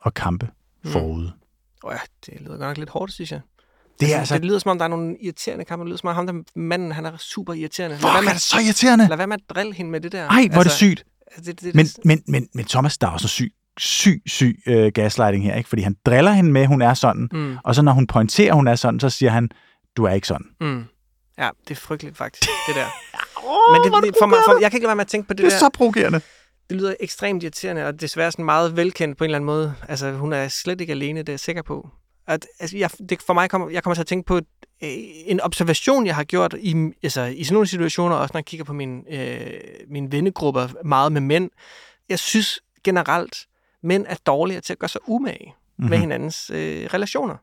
[0.00, 0.48] og kampe
[0.84, 1.39] Mm.
[1.84, 3.40] Oh, ja, det lyder godt nok lidt hårdt, synes jeg.
[4.00, 4.34] Det er altså, altså...
[4.34, 5.82] det lyder som om, der er nogle irriterende kampe.
[5.84, 7.96] Det lyder som om, ham der manden, han er super irriterende.
[7.96, 9.08] Fuck, være er det så irriterende?
[9.08, 10.28] lad være med at drille hende med det der.
[10.28, 11.04] Ej, hvor er det sygt.
[11.36, 14.62] Altså, det, det, Men, det, men, men, men Thomas, der er også syg, syg, syg
[14.66, 15.68] øh, gaslighting her, ikke?
[15.68, 18.68] Fordi han driller hende med, hun er sådan, mm, og så når hun pointerer, hun
[18.68, 19.48] er sådan, så siger han,
[19.96, 20.46] du er ikke sådan.
[20.60, 20.84] mm.
[21.38, 22.86] Ja, det er frygteligt faktisk, det der.
[23.72, 25.34] Men det, det, for mig, for, jeg kan ikke lade være med at tænke på
[25.34, 25.58] det, Det er der.
[25.58, 26.20] så provokerende.
[26.70, 29.74] Det lyder ekstremt irriterende, og desværre sådan meget velkendt på en eller anden måde.
[29.88, 31.88] Altså, hun er slet ikke alene, det er jeg sikker på.
[32.26, 34.42] At, altså, jeg, det, for mig kommer, jeg kommer til at tænke på øh,
[35.26, 38.64] en observation, jeg har gjort i, altså, i sådan nogle situationer, også når jeg kigger
[38.64, 41.50] på mine, øh, mine vennegrupper meget med mænd.
[42.08, 43.46] Jeg synes generelt,
[43.82, 45.90] mænd er dårligere til at gøre sig umage mm-hmm.
[45.90, 47.36] med hinandens øh, relationer.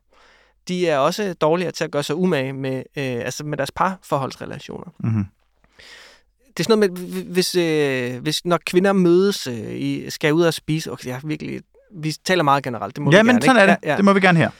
[0.68, 4.86] De er også dårligere til at gøre sig umage med, øh, altså med deres parforholdsrelationer
[4.98, 5.24] Mm-hmm.
[6.58, 10.42] Det er sådan noget med, hvis, øh, hvis når kvinder mødes, øh, i, skal ud
[10.42, 11.60] og spise, okay, jeg er virkelig,
[11.96, 13.72] vi taler meget generelt, det må Ja, vi men gerne, sådan ikke?
[13.72, 13.86] er det.
[13.86, 13.96] Ja, ja.
[13.96, 14.50] Det må vi gerne her.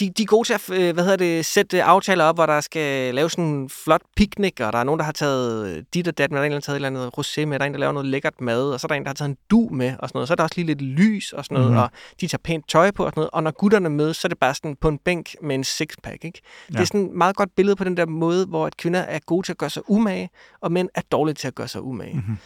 [0.00, 2.60] De, de er gode til at øh, hvad hedder det, sætte aftaler op, hvor der
[2.60, 6.08] skal lave sådan en flot picnic, og der er nogen, der har taget øh, dit
[6.08, 7.64] og dat med, der er en, der har taget et eller andet rosé med, der
[7.64, 9.28] er en, der laver noget lækkert mad, og så er der en, der har taget
[9.28, 10.28] en du med, og sådan noget.
[10.28, 11.74] Så er der også lige lidt lys og sådan noget, Mhm.
[11.74, 11.82] mm-hmm.
[11.84, 13.30] og de tager pænt tøj på og sådan noget.
[13.30, 16.24] Og når gutterne mødes, så er det bare sådan på en bænk med en sixpack,
[16.24, 16.40] ikke?
[16.68, 16.80] Det Ja.
[16.80, 19.46] er sådan et meget godt billede på den der måde, hvor at kvinder er gode
[19.46, 20.30] til at gøre sig umage,
[20.60, 22.14] og mænd er dårlige til at gøre sig umage.
[22.14, 22.38] Mhm.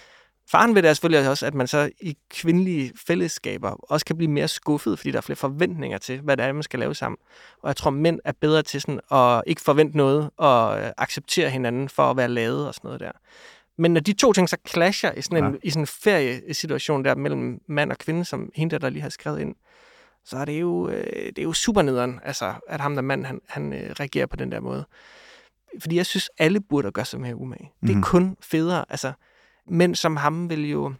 [0.51, 4.31] Faren ved det er selvfølgelig også, at man så i kvindelige fællesskaber også kan blive
[4.31, 7.17] mere skuffet, fordi der er flere forventninger til, hvad det er, man skal lave sammen.
[7.63, 11.51] Og jeg tror, mænd er bedre til sådan at ikke forvente noget og øh, acceptere
[11.51, 13.13] hinanden for at være lavet og sådan noget der.
[13.79, 15.59] Men når de to ting så clasher i sådan en, Ja.
[15.63, 19.41] i sådan en feriesituation der mellem mand og kvinde, som hende der, lige har skrevet
[19.41, 19.55] ind,
[20.25, 23.25] så er det jo, øh, det er jo super nederen, altså, at ham der mand,
[23.27, 24.85] han, han øh, reagerer på den der måde.
[25.81, 27.71] Fordi jeg synes, alle burde gøre sig mere umage.
[27.83, 28.03] Det er Mhm.
[28.03, 28.85] kun federe.
[28.89, 29.13] Altså,
[29.69, 30.93] mænd som ham vil jo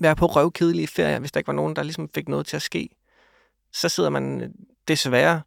[0.00, 2.62] være på røvkedelige ferier, hvis der ikke var nogen, der ligesom fik noget til at
[2.62, 2.88] ske.
[3.72, 4.48] Så sidder man øh,
[4.88, 5.40] desværre,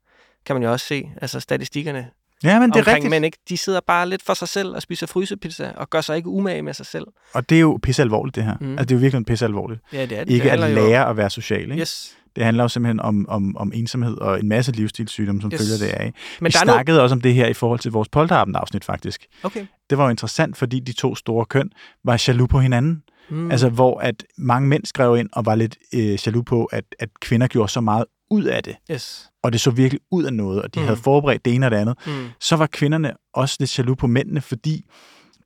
[0.45, 2.09] kan man jo også se, altså statistikkerne
[2.43, 3.09] Ja, men det er rigtigt.
[3.09, 3.37] mænd, ikke?
[3.49, 6.61] de sidder bare lidt for sig selv og spiser frysepizza og gør sig ikke umage
[6.61, 7.07] med sig selv.
[7.33, 8.55] Og det er jo pisse alvorligt, det her.
[8.61, 8.71] Mm.
[8.71, 9.81] Altså, det er jo virkelig pisse alvorligt.
[9.93, 10.33] Ja, det er det.
[10.33, 11.77] Ikke det at handler jo- lære at være social, ikke?
[11.81, 12.17] Yes.
[12.39, 15.61] Det handler jo simpelthen om, om, om ensomhed og en masse livsstilssygdomme, som Yes.
[15.61, 16.05] følger det af.
[16.05, 19.25] Men Vi der snakkede også om det her i forhold til vores polterabend-afsnit, faktisk.
[19.43, 19.65] Okay.
[19.89, 21.69] Det var jo interessant, fordi de to store køn
[22.05, 23.03] var jaloux på hinanden.
[23.29, 23.51] Mm.
[23.51, 27.09] Altså, hvor at mange mænd skrev ind og var lidt øh, jaloux på, at, at
[27.21, 29.29] kvinder gjorde så meget ud af det, Yes.
[29.43, 30.85] og det så virkelig ud af noget, og de Mm.
[30.85, 32.11] havde forberedt det ene og det andet, Mm.
[32.41, 34.85] så var kvinderne også lidt jaloux på mændene, fordi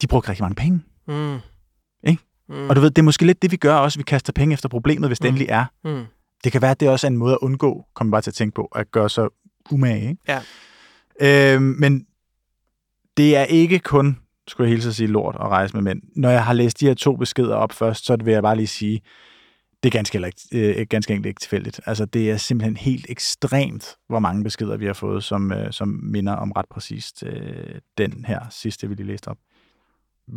[0.02, 0.82] de brugte rigtig mange penge.
[1.08, 1.38] Mm.
[2.08, 2.24] Ikke?
[2.50, 2.70] Mm.
[2.70, 4.00] Og du ved, det er måske lidt det, vi gør også.
[4.00, 5.36] Vi kaster penge efter problemet, hvis det Mm.
[5.36, 5.66] endelig er.
[5.86, 6.04] Mm.
[6.44, 8.36] Det kan være, at det også er en måde at undgå, kommer bare til at
[8.36, 9.28] tænke på, at gøre sig
[9.72, 10.10] umage.
[10.10, 10.42] Ikke?
[11.20, 11.56] Ja.
[11.56, 12.06] Øhm, men
[13.18, 16.02] det er ikke kun, skulle jeg hilse at sige, lort at rejse med mænd.
[16.16, 18.68] Når jeg har læst de her to beskeder op først, så vil jeg bare lige
[18.68, 19.02] sige,
[19.84, 21.80] det er ganske, øh, ganske enkelt ikke tilfældigt.
[21.86, 26.00] Altså, det er simpelthen helt ekstremt, hvor mange beskeder vi har fået, som, øh, som
[26.04, 29.38] minder om ret præcist øh, den her sidste, vi lige læste op.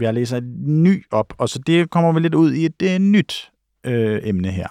[0.01, 2.99] Jeg læser et ny op, og så det kommer vi lidt ud i et øh,
[2.99, 3.51] nyt
[3.85, 4.69] øh, emne her.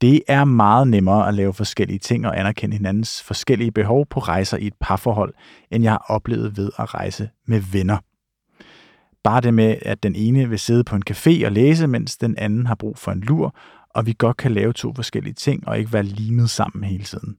[0.00, 4.56] Det er meget nemmere at lave forskellige ting og anerkende hinandens forskellige behov på rejser
[4.56, 5.34] i et parforhold,
[5.70, 7.98] end jeg har oplevet ved at rejse med venner.
[9.24, 12.38] Bare det med, at den ene vil sidde på en café og læse, mens den
[12.38, 13.54] anden har brug for en lur,
[13.90, 17.36] og vi godt kan lave to forskellige ting og ikke være limet sammen hele tiden.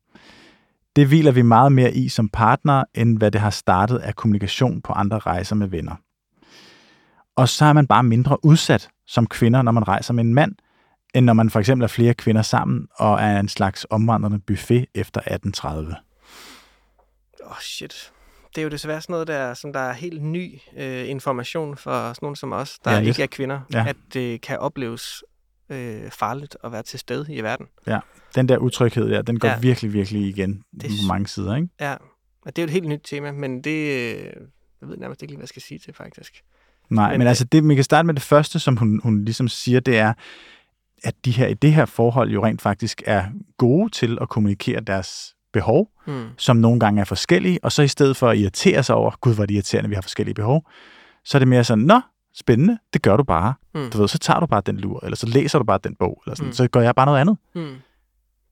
[0.95, 4.81] Det hviler vi meget mere i som partner, end hvad det har startet af kommunikation
[4.81, 5.95] på andre rejser med venner.
[7.35, 10.55] Og så er man bare mindre udsat som kvinder, når man rejser med en mand,
[11.15, 14.85] end når man for eksempel er flere kvinder sammen og er en slags omvandrende buffet
[14.95, 15.95] efter 1830.
[17.45, 18.11] Åh, oh, shit.
[18.55, 21.91] Det er jo desværre sådan noget, der, som der er helt ny øh, information for
[21.91, 23.79] sådan nogen som os, der Ja, ja, ikke er kvinder, Ja.
[23.79, 23.89] ja.
[23.89, 25.23] at det kan opleves
[25.69, 27.65] øh, farligt at være til stede i verden.
[28.35, 29.53] Den der utryghed der, den går ja.
[29.53, 29.59] Ja.
[29.59, 31.67] virkelig, virkelig igen Det på mange sider, ikke?
[31.79, 31.93] Ja,
[32.41, 33.91] og det er jo et helt nyt tema, men det...
[34.15, 34.23] Øh,
[34.81, 36.43] jeg ved nærmest ikke lige, hvad jeg skal sige til, faktisk.
[36.89, 39.25] Nej, men, Men det- altså, det, vi kan starte med det første, som hun, hun
[39.25, 40.13] ligesom siger, det er,
[41.03, 43.23] at de her, i det her forhold jo rent faktisk er
[43.57, 46.25] gode til at kommunikere deres behov, Mm.
[46.37, 49.33] som nogle gange er forskellige, og så i stedet for at irritere sig over, gud,
[49.35, 50.69] hvor er det irriterende, vi har forskellige behov,
[51.25, 52.01] så er det mere sådan, nå,
[52.35, 53.53] spændende, det gør du bare.
[53.75, 53.89] Mm.
[53.89, 56.21] Du ved, så tager du bare den lur, eller så læser du bare den bog,
[56.25, 56.53] eller sådan, Mm.
[56.53, 57.37] så gør jeg bare noget andet.
[57.55, 57.75] Mm.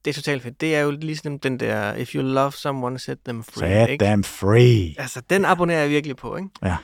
[0.04, 0.60] Det er totalt fedt.
[0.60, 3.84] Det er jo ligesom den der, if you love someone, set them free.
[3.84, 4.04] Set ikke?
[4.04, 4.94] them free.
[4.98, 6.48] Altså, den abonnerer jeg virkelig på, ikke?
[6.64, 6.76] Ja.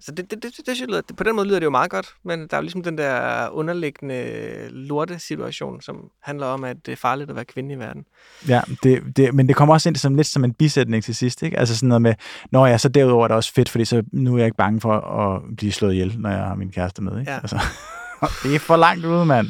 [0.00, 2.14] Så det, det, det, det, det, lyder, på den måde lyder det jo meget godt,
[2.24, 6.96] men der er jo ligesom den der underliggende lorte-situation, som handler om, at det er
[6.96, 8.04] farligt at være kvinde i verden.
[8.48, 11.42] Ja, det, det, men det kommer også ind som lidt som en bisætning til sidst,
[11.42, 11.58] ikke?
[11.58, 12.14] Altså sådan noget med,
[12.50, 14.80] når jeg så derudover er det også fedt, fordi så nu er jeg ikke bange
[14.80, 17.32] for at blive slået ihjel, når jeg har min kæreste med, ikke?
[17.32, 17.38] Ja.
[17.38, 17.58] Altså,
[18.42, 19.46] det er for langt ude, mand.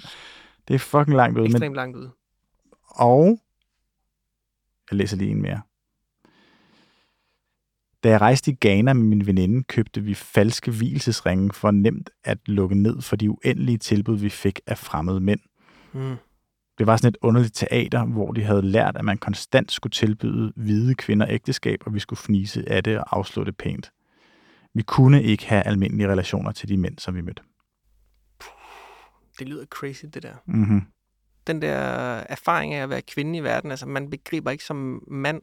[0.69, 1.43] Det er fucking langt ude.
[1.43, 2.09] Men, Ekstremt langt ud.
[2.89, 3.39] og
[4.91, 5.61] jeg læser lige en mere.
[8.05, 12.39] Da jeg rejste i Ghana med min veninde, købte vi falske hvilesesringe for nemt at
[12.47, 15.41] lukke ned for de uendelige tilbud, vi fik af fremmede mænd.
[15.93, 16.17] Mm.
[16.79, 20.53] Det var sådan et underligt teater, hvor de havde lært, at man konstant skulle tilbyde
[20.57, 23.93] hvide kvinder ægteskab, og vi skulle fnise af det og afslå det pænt.
[24.75, 27.43] Vi kunne ikke have almindelige relationer til de mænd, som vi mødte.
[29.39, 30.35] Det lyder crazy, det der.
[30.47, 30.83] Mm-hmm.
[31.47, 31.79] Den der
[32.29, 35.43] erfaring af at være kvinde i verden, altså man begriber ikke som mand,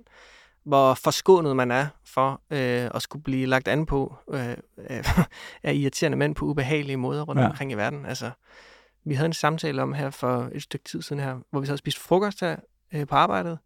[0.65, 4.57] hvor forskånet man er for øh, at skulle blive lagt an på øh,
[5.63, 7.49] af irriterende mænd på ubehagelige måder rundt Ja.
[7.49, 8.05] omkring i verden.
[8.05, 8.31] Altså,
[9.05, 11.69] vi havde en samtale om her for et stykke tid siden her, hvor vi så
[11.71, 12.55] havde spist frokost her
[12.93, 13.57] øh, på arbejdet,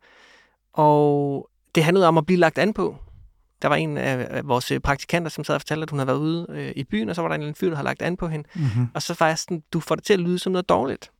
[0.73, 2.95] og det handlede om at blive lagt an på.
[3.62, 6.17] Der var en af vores øh, praktikanter, som sad og fortalte, at hun havde været
[6.17, 8.01] ude øh, i byen, og så var der en eller anden fyr, der havde lagt
[8.01, 8.49] an på hende.
[8.55, 8.88] Mm-hmm.
[8.93, 11.12] Og så var jeg sådan, du får det til at lyde som noget dårligt.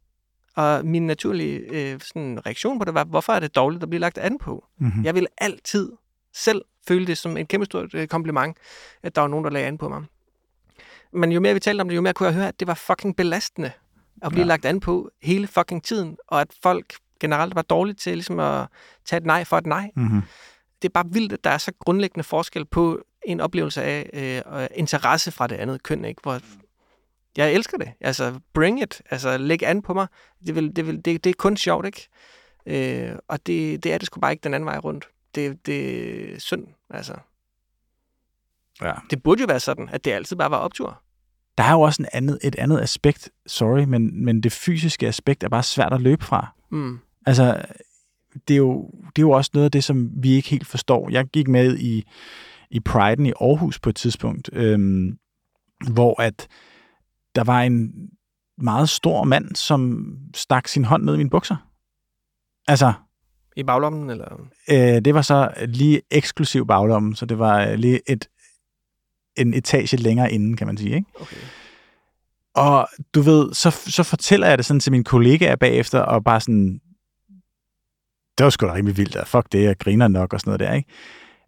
[0.56, 4.00] Og min naturlige øh, sådan, reaktion på det var, hvorfor er det dårligt at blive
[4.00, 4.66] lagt an på?
[4.80, 5.06] Mm-hmm.
[5.06, 5.92] Jeg vil altid
[6.34, 8.58] selv føle det som en kæmpe stort øh, kompliment,
[9.04, 10.04] at der var nogen, der lagde an på mig.
[11.14, 12.74] Men jo mere vi talte om det, jo mere kunne jeg høre, at det var
[12.74, 13.72] fucking belastende
[14.22, 14.48] at blive Ja.
[14.48, 18.68] lagt an på hele fucking tiden, og at folk generelt var dårlige til ligesom at
[19.06, 19.92] tage et nej for et nej.
[19.96, 20.22] Mm-hmm.
[20.82, 24.10] Det er bare vildt, at der er så grundlæggende forskel på en oplevelse af
[24.54, 26.22] øh, interesse fra det andet køn, ikke?
[26.24, 26.40] Hvor
[27.38, 27.92] jeg elsker det.
[28.02, 29.02] Altså, bring it.
[29.12, 30.08] Altså, læg an på mig.
[30.48, 32.08] Det, vil, det, vil, det, det er kun sjovt, ikke?
[32.66, 35.10] Øh, og det, det er det sgu bare ikke den anden vej rundt.
[35.36, 37.14] Det, det er synd, altså.
[38.82, 38.94] Ja.
[39.10, 41.02] Det burde jo være sådan, at det altid bare var optur.
[41.58, 45.44] Der er jo også en andet, et andet aspekt, sorry, men, men det fysiske aspekt
[45.44, 46.56] er bare svært at løbe fra.
[46.70, 47.00] Mm.
[47.26, 47.66] Altså,
[48.48, 51.10] det er, jo, det er jo også noget af det, som vi ikke helt forstår.
[51.10, 52.04] Jeg gik med i,
[52.70, 55.18] i Pride'en i Aarhus på et tidspunkt, øhm,
[55.92, 56.48] hvor at
[57.36, 57.92] der var en
[58.58, 61.56] meget stor mand, som stak sin hånd ned i mine bukser.
[62.68, 62.94] Altså,
[63.56, 64.26] I baglommen, eller?
[64.70, 68.28] øh, det var så lige eksklusiv baglommen, så det var øh, lige et,
[69.36, 71.08] en etage længere inden, kan man sige, ikke?
[71.22, 71.38] Okay.
[72.54, 76.42] Og du ved, så, så fortæller jeg det sådan til mine kollegaer bagefter, og bare
[76.42, 76.82] sådan,
[78.38, 80.60] det var sgu da rimelig vildt, og fuck det, jeg griner nok og sådan noget
[80.60, 80.90] der, ikke?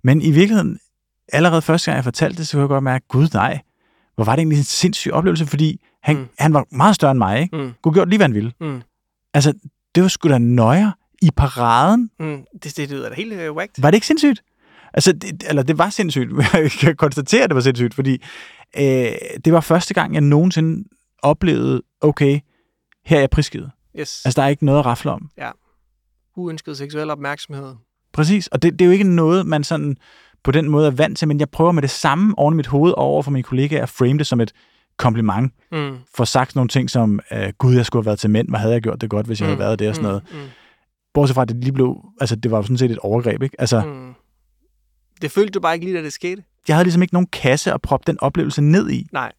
[0.04, 0.80] Men i virkeligheden,
[1.34, 3.62] allerede første gang jeg fortalte det, så kunne jeg godt mærke, gud nej,
[4.16, 6.28] hvor var det egentlig en sindssyg oplevelse, fordi han, mm.
[6.40, 7.58] Han var meget større end mig, ikke?
[7.58, 7.74] Mm.
[7.82, 8.54] Kunne gjort lige, hvad han ville.
[8.62, 8.82] Mm.
[9.34, 9.54] Altså,
[9.96, 12.12] det var sgu da nøjer i paraden.
[12.20, 13.82] Mm, det, det lyder da helt øh, whacked.
[13.82, 14.44] Var det ikke sindssygt?
[14.94, 16.32] Altså, det, eller det var sindssygt.
[16.54, 18.24] Jeg kan konstatere, at det var sindssygt, fordi
[18.78, 19.12] øh,
[19.46, 20.90] det var første gang, jeg nogensinde
[21.24, 22.40] oplevede, okay,
[23.06, 23.72] her er jeg prisgivet.
[24.00, 24.22] Yes.
[24.26, 25.30] Altså, der er ikke noget at rafle om.
[26.36, 27.76] Uønsket seksuel opmærksomhed.
[28.14, 29.98] Præcis, og det, det er jo ikke noget, man sådan
[30.44, 32.68] på den måde er vant til, men jeg prøver med det samme oven i mit
[32.68, 34.52] hoved over for mine kollegaer at frame det som et
[34.98, 35.54] kompliment.
[35.72, 35.98] Mm.
[36.16, 38.74] For sagt nogle ting som, øh, gud, jeg skulle have været til mænd, hvad havde
[38.74, 40.24] jeg gjort det godt, hvis jeg havde været det og sådan noget.
[40.32, 40.38] Mm.
[40.38, 40.46] Mm.
[41.14, 43.56] Bortset fra, at det lige blev, altså det var jo sådan set et overgreb, ikke?
[43.62, 44.14] Altså, Mm.
[45.22, 46.44] Det følte du bare ikke lige, da det skete?
[46.68, 49.08] jeg havde ligesom ikke nogen kasse at proppe den oplevelse ned i.
[49.12, 49.32] Nej.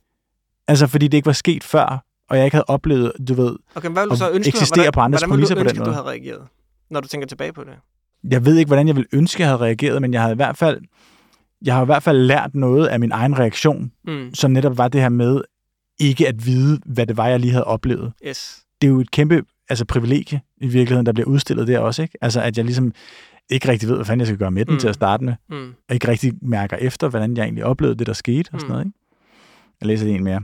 [0.68, 3.88] Altså, fordi det ikke var sket før, og jeg ikke havde oplevet, du ved, Okay,
[3.90, 5.86] hvad vil du så ønske, eksistere hvordan, på andres hvordan præmisser på den måde?
[5.88, 6.42] du havde reageret,
[6.90, 7.72] når du tænker tilbage på det?
[8.30, 10.56] Jeg ved ikke, hvordan jeg ville ønske, jeg havde reageret, men jeg havde i hvert
[10.56, 10.80] fald,
[11.64, 14.34] jeg har i hvert fald lært noget af min egen reaktion, Mm.
[14.34, 15.40] som netop var det her med
[16.00, 18.12] ikke at vide, hvad det var, jeg lige havde oplevet.
[18.26, 18.62] Yes.
[18.80, 22.02] Det er jo et kæmpe altså, privilegie i virkeligheden, der bliver udstillet der også.
[22.02, 22.18] Ikke?
[22.20, 22.92] Altså, at jeg ligesom
[23.50, 24.80] ikke rigtig ved, hvad fanden jeg skal gøre med den Mm.
[24.80, 25.68] til at starte med, Mm.
[25.88, 28.72] og ikke rigtig mærker efter, hvordan jeg egentlig oplevede det, der skete og sådan Mm.
[28.72, 28.84] noget.
[28.86, 28.98] Ikke?
[29.80, 30.40] Jeg læser lige en mere.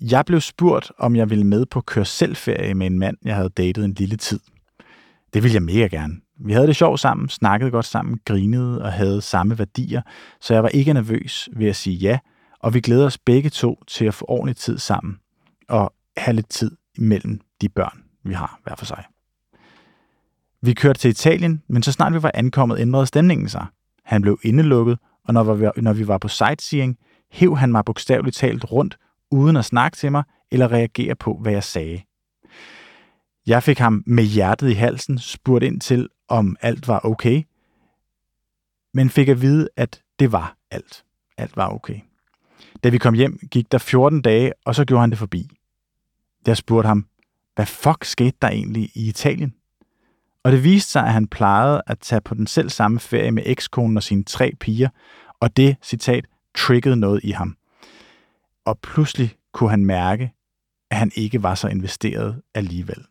[0.00, 3.84] Jeg blev spurgt, om jeg ville med på kørselferie med en mand, jeg havde datet
[3.84, 4.40] en lille tid.
[5.34, 6.14] Det ville jeg mega gerne.
[6.44, 10.02] Vi havde det sjovt sammen, snakkede godt sammen, grinede og havde samme værdier,
[10.40, 12.18] så jeg var ikke nervøs ved at sige ja,
[12.60, 15.18] og vi glæder os begge to til at få ordentlig tid sammen
[15.68, 19.04] og have lidt tid imellem de børn, vi har hver for sig.
[20.62, 23.66] Vi kørte til Italien, men så snart vi var ankommet, ændrede stemningen sig.
[24.04, 26.96] Han blev indelukket, og når vi, når vi var på sightseeing,
[27.30, 28.98] hæv han mig bogstaveligt talt rundt,
[29.30, 32.00] uden at snakke til mig eller reagere på, hvad jeg sagde.
[33.50, 37.42] Jeg fik ham med hjertet i halsen spurgt ind til, om alt var okay,
[38.94, 41.04] men fik at vide, at det var alt.
[41.36, 42.00] Alt var okay.
[42.84, 45.50] Da vi kom hjem, gik der 14 dage, og så gjorde han det forbi.
[46.46, 47.06] Jeg spurgte ham,
[47.54, 49.54] hvad fuck skete der egentlig i Italien?
[50.44, 53.42] Og det viste sig, at han plejede at tage på den selv samme ferie med
[53.46, 54.88] ekskonen og sine tre piger,
[55.40, 57.56] og det, citat, triggede noget i ham.
[58.64, 60.32] Og pludselig kunne han mærke,
[60.90, 63.06] at han ikke var så investeret alligevel.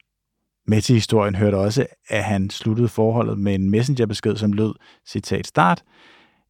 [0.70, 4.74] Med til historien hørte også, at han sluttede forholdet med en messengerbesked, som lød,
[5.08, 5.84] citat start,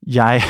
[0.07, 0.41] jeg,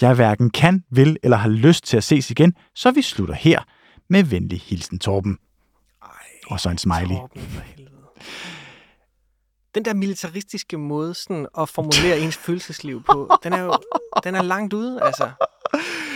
[0.00, 3.62] jeg hverken kan, vil eller har lyst til at ses igen, så vi slutter her.
[4.10, 5.38] Med venlig hilsen Torben.
[6.02, 6.08] Ej,
[6.46, 7.16] Og så en smiley.
[7.16, 7.96] Torben, for helvede.
[9.74, 13.74] Den der militaristiske måde sådan at formulere ens følelsesliv på, den er jo
[14.24, 15.30] den er langt ude, altså.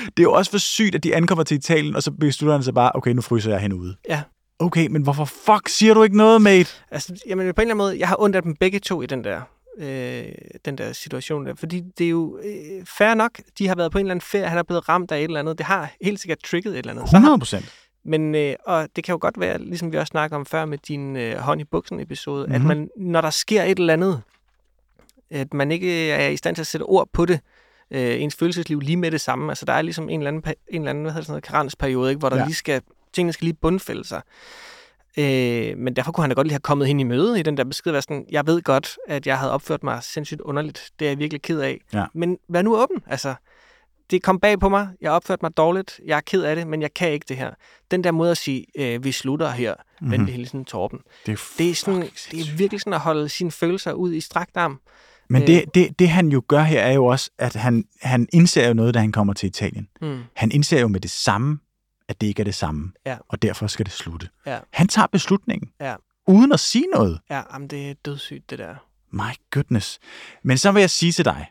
[0.06, 2.62] Det er jo også for sygt, at de ankommer til Italien, og så beslutter han
[2.62, 3.96] sig bare, okay, nu fryser jeg henude.
[4.08, 4.22] Ja.
[4.62, 6.70] Okay, men hvorfor fuck siger du ikke noget, mate?
[6.90, 9.06] Altså, jamen, på en eller anden måde, jeg har ondt af dem begge to i
[9.06, 9.40] den der,
[9.78, 10.24] øh,
[10.64, 11.54] den der situation der.
[11.54, 14.48] Fordi det er jo øh, fair nok, de har været på en eller anden ferie,
[14.48, 15.58] han er blevet ramt af et eller andet.
[15.58, 17.08] Det har helt sikkert trigget et eller andet.
[17.08, 17.72] Så har, 100 procent.
[18.04, 20.78] men, øh, og det kan jo godt være, ligesom vi også snakker om før med
[20.78, 22.54] din øh, hånd i buksen episode, mm-hmm.
[22.54, 22.68] at Mhm.
[22.68, 24.22] man, når der sker et eller andet,
[25.30, 27.40] at man ikke er i stand til at sætte ord på det,
[27.90, 29.50] øh, ens følelsesliv lige med det samme.
[29.52, 32.10] Altså, der er ligesom en eller anden, en eller anden hvad hedder sådan noget, karensperiode,
[32.10, 32.18] ikke?
[32.18, 32.44] hvor der ja.
[32.44, 34.22] lige skal, tingene skal lige bundfælde sig.
[35.18, 37.56] Øh, men derfor kunne han da godt lige have kommet hende i møde i den
[37.56, 40.90] der besked, være sådan, jeg ved godt, at jeg havde opført mig sindssygt underligt.
[40.98, 41.80] Det er jeg virkelig ked af.
[41.92, 42.04] Ja.
[42.14, 42.96] Men vær nu åben.
[43.06, 43.34] Altså,
[44.10, 44.88] det kom bag på mig.
[45.00, 46.00] Jeg har opført mig dårligt.
[46.06, 47.50] Jeg er ked af det, men jeg kan ikke det her.
[47.90, 50.06] Den der måde at sige, øh, vi slutter her, mm-hmm.
[50.08, 50.12] Mhm.
[50.12, 50.98] venlig hilsen Torben.
[51.26, 54.20] Det er, Det er, sådan, det er virkelig sådan at holde sine følelser ud i
[54.20, 54.80] strakt arm.
[55.28, 55.48] Men Øh.
[55.48, 58.74] det, det, det, han jo gør her, er jo også, at han, han indser jo
[58.74, 59.88] noget, da han kommer til Italien.
[60.00, 60.20] Mm.
[60.34, 61.58] Han indser jo med det samme,
[62.12, 62.92] at det ikke er det samme.
[63.06, 63.16] Ja.
[63.28, 64.28] Og derfor skal det slutte.
[64.46, 64.58] Ja.
[64.70, 65.70] Han tager beslutningen.
[65.80, 65.94] Ja.
[66.26, 67.20] Uden at sige noget.
[67.30, 68.74] Ja, jamen, det er dødssygt, det der.
[69.10, 69.98] My goodness.
[70.42, 71.46] Men så vil jeg sige til dig,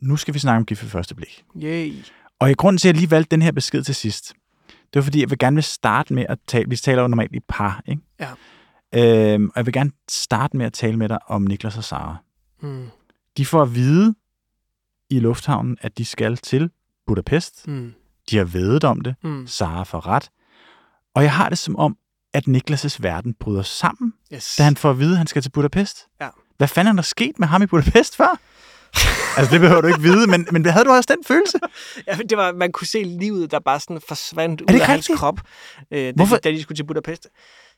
[0.00, 1.44] nu skal vi snakke om gift ved første blik.
[1.62, 1.94] Yay.
[2.38, 4.34] Og i grunden til, at jeg lige valgte den her besked til sidst,
[4.68, 7.34] det var fordi, jeg vil gerne vil starte med at tale, vi taler jo normalt
[7.34, 8.02] i par, ikke?
[8.20, 8.30] Ja.
[8.94, 12.16] Øhm, og jeg vil gerne starte med at tale med dig om Niklas og Sara.
[12.60, 12.86] Mm.
[13.36, 14.14] De får at vide
[15.10, 16.70] i lufthavnen, at de skal til
[17.06, 17.68] Budapest.
[17.68, 17.94] Mm.
[18.30, 19.14] De har vedet om det.
[19.24, 19.46] Mm.
[19.46, 20.30] Sara får ret.
[21.14, 21.96] Og jeg har det som om,
[22.34, 24.54] at Niklas' verden bryder sammen, Yes.
[24.58, 25.98] da han får at vide, at han skal til Budapest.
[26.20, 26.28] Ja.
[26.56, 28.38] Hvad fanden er der sket med ham i Budapest før?
[29.38, 31.58] altså, det behøver du ikke vide, men, men havde du også den følelse?
[32.06, 34.98] Ja, det var, man kunne se livet, der bare sådan forsvandt ud af ikke hans
[34.98, 35.18] rigtigt?
[35.18, 35.40] krop,
[35.92, 37.28] øh, Hvorfor- da de skulle til Budapest.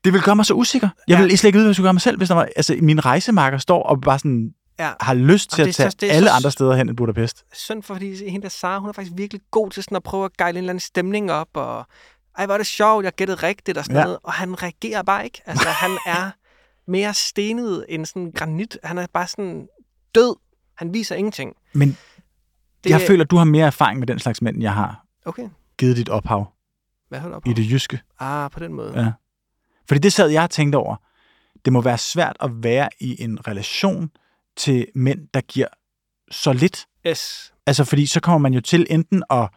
[0.05, 0.89] Det vil gøre mig så usikker.
[1.09, 1.22] Jeg Ja.
[1.27, 3.05] vil slet ikke vide, hvad jeg skulle gøre mig selv, hvis der var, altså, min
[3.05, 4.51] rejsemarker står og bare sådan
[4.81, 4.93] Ja.
[5.01, 6.97] har lyst til at det er tage så- det alle så- andre steder hen end
[6.97, 7.45] Budapest.
[7.53, 10.24] Synd for, fordi hende der Sara, hun er faktisk virkelig god til sådan at prøve
[10.24, 11.87] at gejle en eller anden stemning op, og
[12.39, 14.03] ej, hvor er det sjovt, jeg gættede rigtigt og sådan Ja.
[14.05, 15.43] noget, og han reagerer bare ikke.
[15.47, 16.31] Altså, han er
[16.87, 18.78] mere stenet end sådan granit.
[18.85, 19.68] Han er bare sådan
[20.14, 20.37] død.
[20.76, 21.57] Han viser ingenting.
[21.72, 21.97] Men
[22.85, 25.49] Det, jeg føler, at du har mere erfaring med den slags mænd, jeg har Okay,
[25.78, 26.53] givet dit ophav
[27.09, 27.47] hvad holder op?
[27.47, 28.01] i det jyske.
[28.20, 29.01] Ah, på den måde.
[29.03, 29.12] Ja.
[29.89, 30.97] Fordi det sad jeg og tænkte over.
[31.64, 34.11] det må være svært at være i en relation
[34.57, 35.67] til mænd, der giver
[36.31, 36.87] så lidt.
[37.07, 37.53] Yes.
[37.67, 39.49] Altså, fordi så kommer man jo til enten at,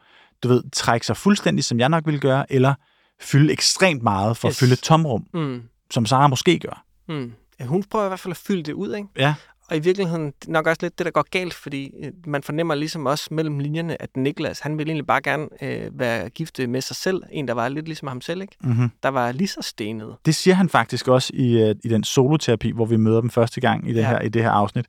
[0.44, 2.74] du ved, trække sig fuldstændig, som jeg nok ville gøre, eller
[3.22, 4.56] fylde ekstremt meget for yes.
[4.56, 5.62] At fylde et tomrum, Mm.
[5.92, 6.86] som Sara måske gør.
[7.08, 7.34] Mm.
[7.60, 9.08] Ja, hun prøver i hvert fald at fylde det ud, ikke?
[9.18, 9.36] Ja.
[9.74, 13.06] Og i virkeligheden nok også lidt det, der går galt, fordi øh, man fornemmer ligesom
[13.06, 16.96] også mellem linjerne, at Niklas, han ville egentlig bare gerne øh, være gift med sig
[16.96, 17.24] selv.
[17.32, 18.56] En, der var lidt ligesom ham selv, ikke?
[18.64, 18.90] Mm-hmm.
[19.04, 20.16] Der var lige så stenet.
[20.26, 23.62] Det siger han faktisk også i, øh, i den soloterapi, hvor vi møder dem første
[23.62, 24.08] gang i det, Ja.
[24.10, 24.86] her, i det her afsnit,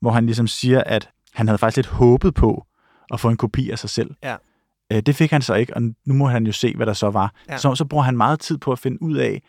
[0.00, 2.66] hvor han ligesom siger, at han havde faktisk lidt håbet på
[3.12, 4.10] at få en kopi af sig selv.
[4.22, 4.36] Ja.
[4.92, 7.10] Øh, Det fik han så ikke, og nu må han jo se, hvad der så
[7.10, 7.34] var.
[7.48, 7.56] Ja.
[7.58, 9.42] Så, så bruger han meget tid på at finde ud af,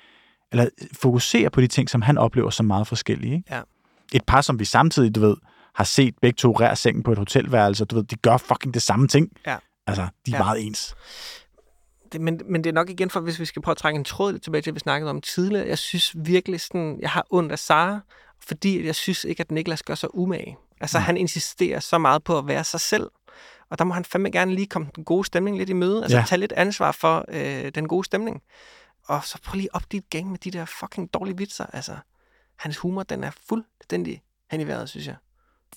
[0.52, 0.66] eller
[1.02, 3.36] fokusere på de ting, som han oplever som meget forskellige.
[3.36, 3.56] Ikke?
[3.56, 3.62] Ja.
[4.14, 5.36] Et par, som vi samtidig, du ved,
[5.76, 8.82] har set begge to rær sengen på et hotelværelse, du ved, de gør fucking det
[8.82, 9.30] samme ting.
[9.48, 9.58] Ja.
[9.88, 10.44] Altså, de er Ja.
[10.44, 10.96] meget ens.
[12.12, 14.04] Det, men, men det er nok igen for, hvis vi skal prøve at trække en
[14.04, 15.68] tråd lidt tilbage til, vi snakkede om tidligere.
[15.68, 18.00] Jeg synes virkelig sådan, jeg har ondt af Sara,
[18.48, 20.58] fordi jeg synes ikke, at Niklas gør sig umage.
[20.82, 21.06] Altså, Nej.
[21.06, 23.12] han insisterer så meget på at være sig selv.
[23.70, 26.04] Og der må han fandme gerne lige komme den gode stemning lidt i møde.
[26.04, 26.24] Altså, ja.
[26.28, 28.42] tage lidt ansvar for øh, den gode stemning.
[29.08, 31.66] Og så prøv lige op dit gang med de der fucking dårlige vitser.
[31.74, 31.96] Altså,
[32.58, 35.16] hans humor, den er fuldstændig hen i vejret, synes jeg.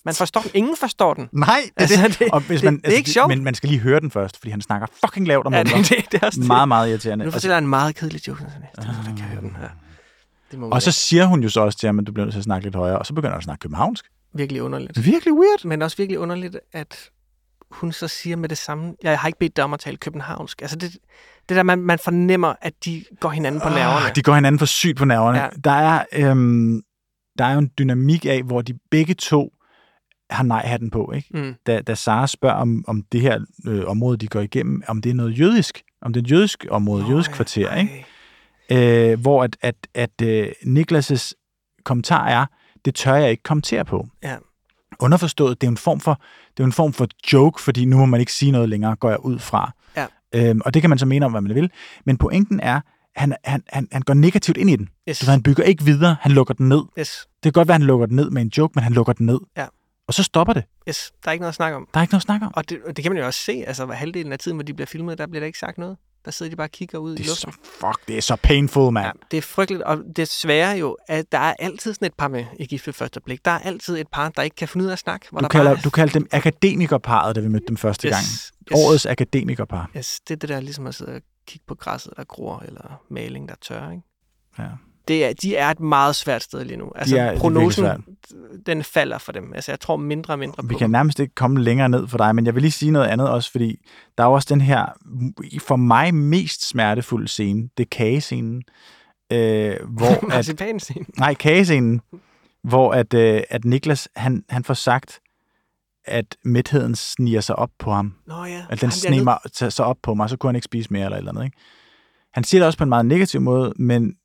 [0.05, 0.51] Man forstår den.
[0.53, 1.29] Ingen forstår den.
[1.31, 2.19] Nej, det, Altså, det.
[2.19, 3.27] det- Og hvis det- man, det er ikke altså, sjovt.
[3.27, 5.89] Men man skal lige høre den først, fordi han snakker fucking lavt om Ja, det,
[5.89, 6.39] det, det er også.
[6.39, 7.25] Meget, meget irriterende.
[7.25, 8.39] Nu Altså, fortæller jeg en meget kedelig joke.
[8.39, 9.69] Sådan, det, det, kan jeg høre den her.
[10.51, 12.33] Det må og så siger hun jo så også til ham, at du bliver nødt
[12.33, 14.05] til at snakke lidt højere, og så begynder han at snakke københavnsk.
[14.33, 14.97] virkelig underligt.
[14.97, 15.65] Er virkelig weird.
[15.65, 17.09] Men også virkelig underligt, at
[17.71, 20.61] hun så siger med det samme, jeg har ikke bedt dig om at tale københavnsk.
[20.61, 20.97] Altså det,
[21.51, 24.05] det der, man, man fornemmer, at de går hinanden på nerverne.
[24.05, 25.39] Ah, de går hinanden for sygt på nerverne.
[25.39, 25.47] Ja.
[25.63, 26.81] Der, er, øhm,
[27.37, 29.53] der er jo en dynamik af, hvor de begge to
[30.29, 31.11] har nej-hatten på.
[31.15, 31.27] Ikke?
[31.33, 31.55] Mm.
[31.67, 35.09] Da, da Sara spørger om, om det her øh, område, de går igennem, om det
[35.09, 38.05] er noget jødisk, om det er et jødisk område, Nå, jødisk kvarter, ikke?
[39.11, 41.31] Øh, hvor at, at, at øh, Niklas'
[41.83, 42.45] kommentar er,
[42.85, 44.07] det tør jeg ikke kommentere på.
[44.23, 44.35] Ja.
[45.01, 46.21] Underforstået, det er en form for,
[46.57, 49.09] det er en form for joke, fordi nu må man ikke sige noget længere, går
[49.09, 49.71] jeg ud fra.
[49.97, 50.05] Ja.
[50.35, 51.71] Øhm, og det kan man så mene om, hvad man vil.
[52.05, 52.81] Men pointen er,
[53.15, 54.89] han, han, han, han går negativt ind i den.
[55.09, 55.17] Yes.
[55.17, 56.81] Så han bygger ikke videre, han lukker den ned.
[56.99, 57.27] Yes.
[57.43, 59.25] Det kan godt være, han lukker den ned med en joke, men han lukker den
[59.25, 59.39] ned.
[59.57, 59.65] Ja.
[60.07, 60.63] Og så stopper det.
[60.89, 61.11] yes.
[61.23, 61.87] Der er ikke noget at snakke om.
[61.93, 62.53] Der er ikke noget at snakke om.
[62.55, 63.63] Og det, det kan man jo også se.
[63.67, 65.97] Altså, hvad halvdelen af tiden, hvor de bliver filmet, der bliver der ikke sagt noget.
[66.25, 67.51] Der sidder de bare og kigger ud i Det er luften.
[67.51, 69.05] så, fuck, det er så painful, mand.
[69.05, 72.27] Ja, det er frygteligt, og det svære jo, at der er altid sådan et par
[72.27, 73.45] med i gift ved første blik.
[73.45, 75.27] Der er altid et par, der ikke kan finde ud af at snakke.
[75.31, 75.81] Hvor Du der kalder, bare...
[75.83, 78.23] du kaldte dem akademikerparet, da vi mødte dem første yes, gang.
[78.23, 79.89] Yes, Årets akademikerpar.
[79.97, 83.01] Yes, det er det der ligesom at sidde og kigge på græsset, der gror, eller
[83.09, 84.03] maling, der tør, ikke?
[84.59, 84.63] Ja.
[85.07, 86.91] Det er, de er et meget svært sted lige nu.
[86.95, 87.85] Altså, er prognosen,
[88.65, 89.53] den falder for dem.
[89.53, 90.91] Altså, jeg tror mindre og mindre Vi på kan dem.
[90.91, 93.51] nærmest ikke komme længere ned for dig, men jeg vil lige sige noget andet også,
[93.51, 93.79] fordi
[94.17, 94.85] der er også den her,
[95.59, 98.63] for mig mest smertefulde scene, det er kagescenen,
[99.31, 102.01] øh, hvor at, nej, kagescenen,
[102.63, 105.19] hvor at, øh, at Niklas, han, han får sagt,
[106.05, 108.13] at mætheden sniger sig op på ham.
[108.27, 108.65] Nå ja.
[108.69, 111.31] At den sniger sig op på mig, så kunne han ikke spise mere eller eller
[111.31, 111.43] andet.
[111.43, 111.57] Ikke?
[112.33, 114.15] Han siger det også på en meget negativ måde, men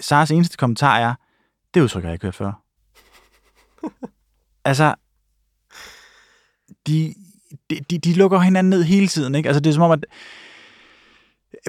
[0.00, 1.14] Saras eneste kommentar er,
[1.74, 2.62] det udtryk har jeg ikke hørt før.
[4.64, 4.94] altså,
[6.86, 7.14] de,
[7.70, 9.34] de, de, de lukker hinanden ned hele tiden.
[9.34, 9.48] Ikke?
[9.48, 10.06] Altså, det er som om, at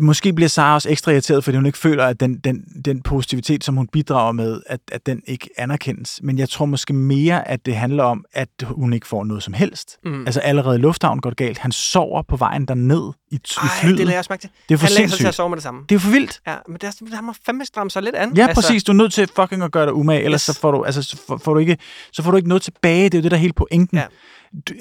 [0.02, 3.64] måske bliver Sara også ekstra irriteret, fordi hun ikke føler, at den, den, den positivitet,
[3.64, 6.20] som hun bidrager med, at, at den ikke anerkendes.
[6.24, 9.54] Men jeg tror måske mere, at det handler om, at hun ikke får noget som
[9.54, 9.98] helst.
[10.06, 10.26] Mm.
[10.26, 11.58] Altså allerede i lufthavnen går det galt.
[11.58, 13.98] Han sover på vejen derned i, i Ej, flyet.
[13.98, 14.50] det lader jeg også mærke til.
[14.70, 15.28] det er for Han sig til sindssygt.
[15.28, 15.82] at sove med det samme.
[15.90, 16.40] Det er for vildt.
[16.48, 18.34] Ja, men det er, han må fandme stramme sig lidt an.
[18.38, 18.84] Ja, altså, præcis.
[18.84, 20.56] Du er nødt til fucking at gøre dig umage, ellers Yes.
[20.56, 21.78] så, får du, altså, så, får, får du ikke,
[22.12, 23.04] så får du ikke noget tilbage.
[23.04, 23.98] Det er jo det, der er hele pointen.
[23.98, 24.06] Ja.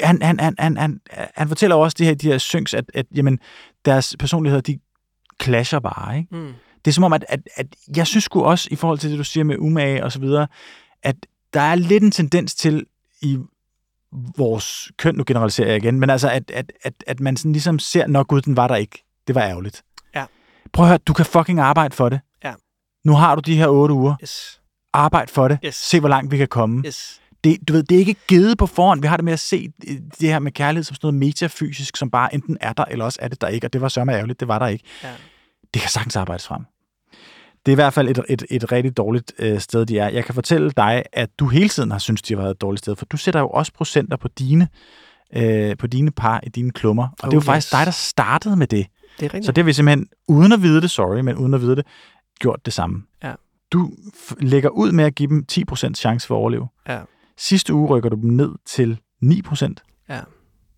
[0.03, 1.01] Han, han, han, han, han,
[1.37, 3.39] han fortæller også de her, de her synks, at, at jamen,
[3.85, 4.79] deres personligheder, de
[5.43, 6.19] clasher bare.
[6.19, 6.37] Ikke?
[6.37, 6.53] Mm.
[6.85, 7.67] Det er som om, at, at, at
[7.97, 10.47] jeg synes sgu også, i forhold til det, du siger med umage og så videre,
[11.03, 11.17] at
[11.53, 12.87] der er lidt en tendens til
[13.23, 13.39] i
[14.37, 17.79] vores køn, nu generaliserer jeg igen, men altså, at, at, at, at man sådan ligesom
[17.79, 19.05] ser, nok gud, den var der ikke.
[19.27, 19.83] Det var ærgerligt.
[20.15, 20.25] Ja.
[20.73, 22.21] Prøv at høre, du kan fucking arbejde for det.
[22.45, 22.55] Ja.
[23.05, 24.15] Nu har du de her otte uger.
[24.23, 24.61] Yes.
[24.93, 25.59] Arbejd for det.
[25.65, 25.75] Yes.
[25.75, 26.83] Se, hvor langt vi kan komme.
[26.87, 27.21] Yes.
[27.45, 29.01] Det, du ved, det er ikke givet på forhånd.
[29.01, 31.97] Vi har det med at se øh, det her med kærlighed som sådan noget metafysisk,
[31.97, 33.67] som bare enten er der, eller også er det der ikke.
[33.67, 34.85] Og det var sørme ærgerligt, det var der ikke.
[35.03, 35.09] Ja.
[35.75, 36.65] Det kan sagtens arbejdes frem.
[37.67, 40.09] Det er i hvert fald et, et, et rigtig dårligt øh, sted, de er.
[40.09, 42.79] Jeg kan fortælle dig, at du hele tiden har syntes, de har været et dårligt
[42.85, 44.69] sted, for du sætter jo også procenter på dine,
[45.37, 47.03] øh, på dine par i dine klummer.
[47.03, 47.71] Og Oh, det er jo faktisk yes.
[47.71, 48.87] dig, der startede med det.
[49.21, 49.47] Det er rigtigt.
[49.47, 51.87] Så det har vi simpelthen, uden at vide det, sorry, men uden at vide det,
[52.41, 53.03] gjort det samme.
[53.25, 53.33] Ja.
[53.73, 53.91] Du
[54.41, 56.69] lægger ud med at give dem 10% chance for at overleve.
[56.89, 57.01] Ja.
[57.39, 59.75] Sidste uge rykker du dem ned til 9%.
[60.09, 60.21] Ja.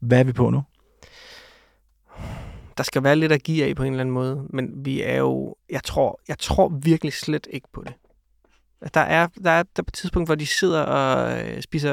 [0.01, 0.63] Hvad er vi på nu?
[2.77, 5.17] der skal være lidt at give af på en eller anden måde, men vi er
[5.17, 7.95] jo, jeg tror, jeg tror virkelig slet ikke på det.
[8.95, 11.93] Der er, der er der er på et tidspunkt, hvor de sidder og øh, spiser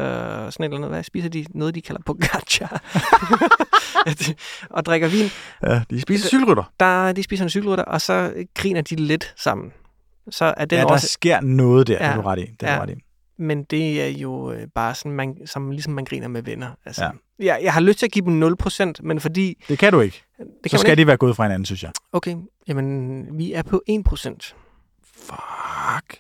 [0.50, 0.90] sådan et eller andet.
[0.90, 1.46] Hvad spiser de?
[1.50, 2.68] Noget, de kalder pocaccia.
[4.76, 5.26] og drikker vin.
[5.64, 6.72] Ja, de spiser cykelrytter.
[6.80, 9.72] Der, de spiser en cykelrytter, og så griner de lidt sammen.
[10.30, 12.12] Så er den Ja, der også, sker noget der, ja.
[12.12, 12.46] Er du ret i.
[12.60, 12.82] Det er Ja.
[12.82, 12.94] ret i.
[13.40, 16.70] men det er jo øh, bare sådan, man, som, ligesom man griner med venner.
[16.86, 17.10] Altså, Ja.
[17.46, 19.64] jeg, jeg har lyst til at give dem 0%, men fordi...
[19.68, 20.24] Det kan du ikke.
[20.38, 21.90] Det Så kan skal man de være gået fra hinanden, synes jeg.
[21.90, 22.00] ikke.
[22.12, 22.36] Okay,
[22.68, 24.54] jamen, vi er på 1%.
[25.04, 26.20] Fuck.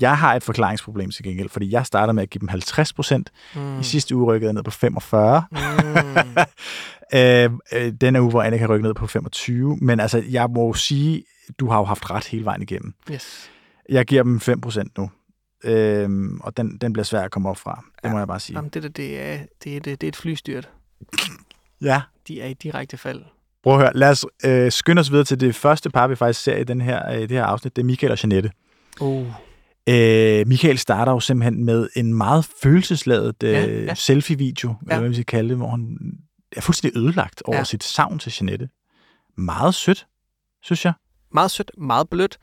[0.00, 3.30] Jeg har et forklaringsproblem til gengæld, fordi jeg startede med at give dem 50 procent.
[3.54, 3.80] Mm.
[3.80, 5.44] I sidste uge rykkede jeg ned på 45.
[5.50, 5.58] Mm.
[7.18, 9.76] øh, øh, denne uge, hvor Anna kan rykke ned på 25.
[9.80, 11.24] Men altså, jeg må jo sige,
[11.60, 12.94] du har jo haft ret hele vejen igennem.
[13.12, 13.50] Yes.
[13.88, 15.10] Jeg giver dem 5 procent nu.
[15.64, 17.84] Øhm, og den, den bliver svær at komme op fra.
[17.96, 18.12] Det Ja.
[18.12, 18.56] må jeg bare sige.
[18.56, 20.68] Jamen, det der, det er, det, er, det, det er et flystyrt.
[21.80, 22.02] Ja.
[22.28, 23.22] De er i direkte fald.
[23.62, 23.92] Prøv at høre.
[23.94, 26.80] Lad os øh, skynde os videre til det første par, vi faktisk ser i den
[26.80, 27.76] her, øh, det her afsnit.
[27.76, 28.50] Det er Michael og Jeanette.
[29.00, 29.26] Oh.
[29.88, 34.74] Øh, Michael starter jo simpelthen med en meget følelsesladet øh, Ja, ja, selfie-video, ja.
[34.82, 35.98] eller hvad man skal kalde det, hvor han
[36.56, 37.64] er fuldstændig ødelagt over Ja.
[37.64, 38.68] sit savn til Jeanette.
[39.36, 40.06] Meget sødt,
[40.62, 40.92] synes jeg.
[41.32, 42.38] Meget sødt, meget blødt.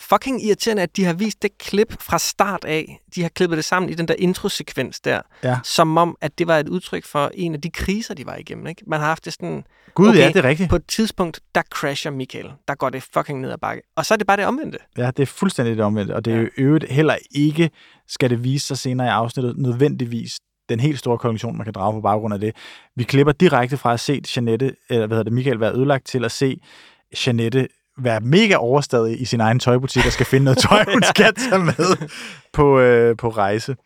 [0.00, 3.00] Fucking irriterende, at de har vist det klip fra start af.
[3.14, 5.20] De har klippet det sammen i den der introsekvens der.
[5.44, 5.58] Ja.
[5.64, 8.66] Som om, at det var et udtryk for en af de kriser, de var igennem.
[8.66, 8.82] Ikke?
[8.86, 10.18] Man har haft det sådan, Gud, Okay.
[10.18, 10.70] ja, det er rigtigt.
[10.70, 12.50] på et tidspunkt, der crasher Michael.
[12.68, 13.82] Der går det fucking ned ad bakke.
[13.96, 14.78] Og så er det bare det omvendte.
[14.98, 17.70] Ja, det er fuldstændig det omvendt, og det er jo øvrigt heller ikke,
[18.08, 20.36] skal det vise sig senere i afsnittet, nødvendigvis
[20.68, 22.56] den helt store konklusion, man kan drage på baggrund af det.
[22.96, 26.24] Vi klipper direkte fra at se Jeanette, eller hvad hedder det, Michael være ødelagt til
[26.24, 26.60] at se
[27.26, 27.68] Jeanette
[27.98, 31.58] være mega overstadig i sin egen tøjbutik og skal finde noget tøj, hun skal tage
[31.64, 32.08] med
[32.52, 33.76] på, øh, på rejse.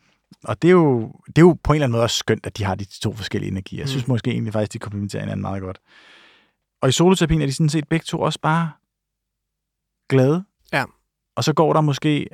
[0.43, 2.57] Og det er, jo, det er jo på en eller anden måde også skønt, at
[2.57, 3.79] de har de to forskellige energier.
[3.81, 4.11] Jeg synes Mm.
[4.11, 5.79] måske egentlig faktisk, de komplementerer hinanden meget godt.
[6.81, 8.71] Og i soloterapien er de sådan set begge to også bare
[10.09, 10.43] glade.
[10.73, 10.83] Ja.
[11.35, 12.27] Og så går der måske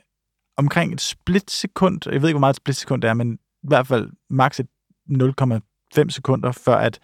[0.57, 4.09] omkring et splitsekund, jeg ved ikke, hvor meget et splitsekund er, men i hvert fald
[4.29, 4.67] maks et
[5.09, 6.99] 0,5 sekunder, før at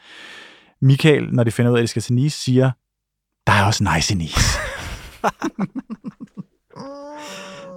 [0.82, 2.72] Michael, når de finder ud af, at de skal til Nice, siger,
[3.48, 4.60] der er også nice i Nice.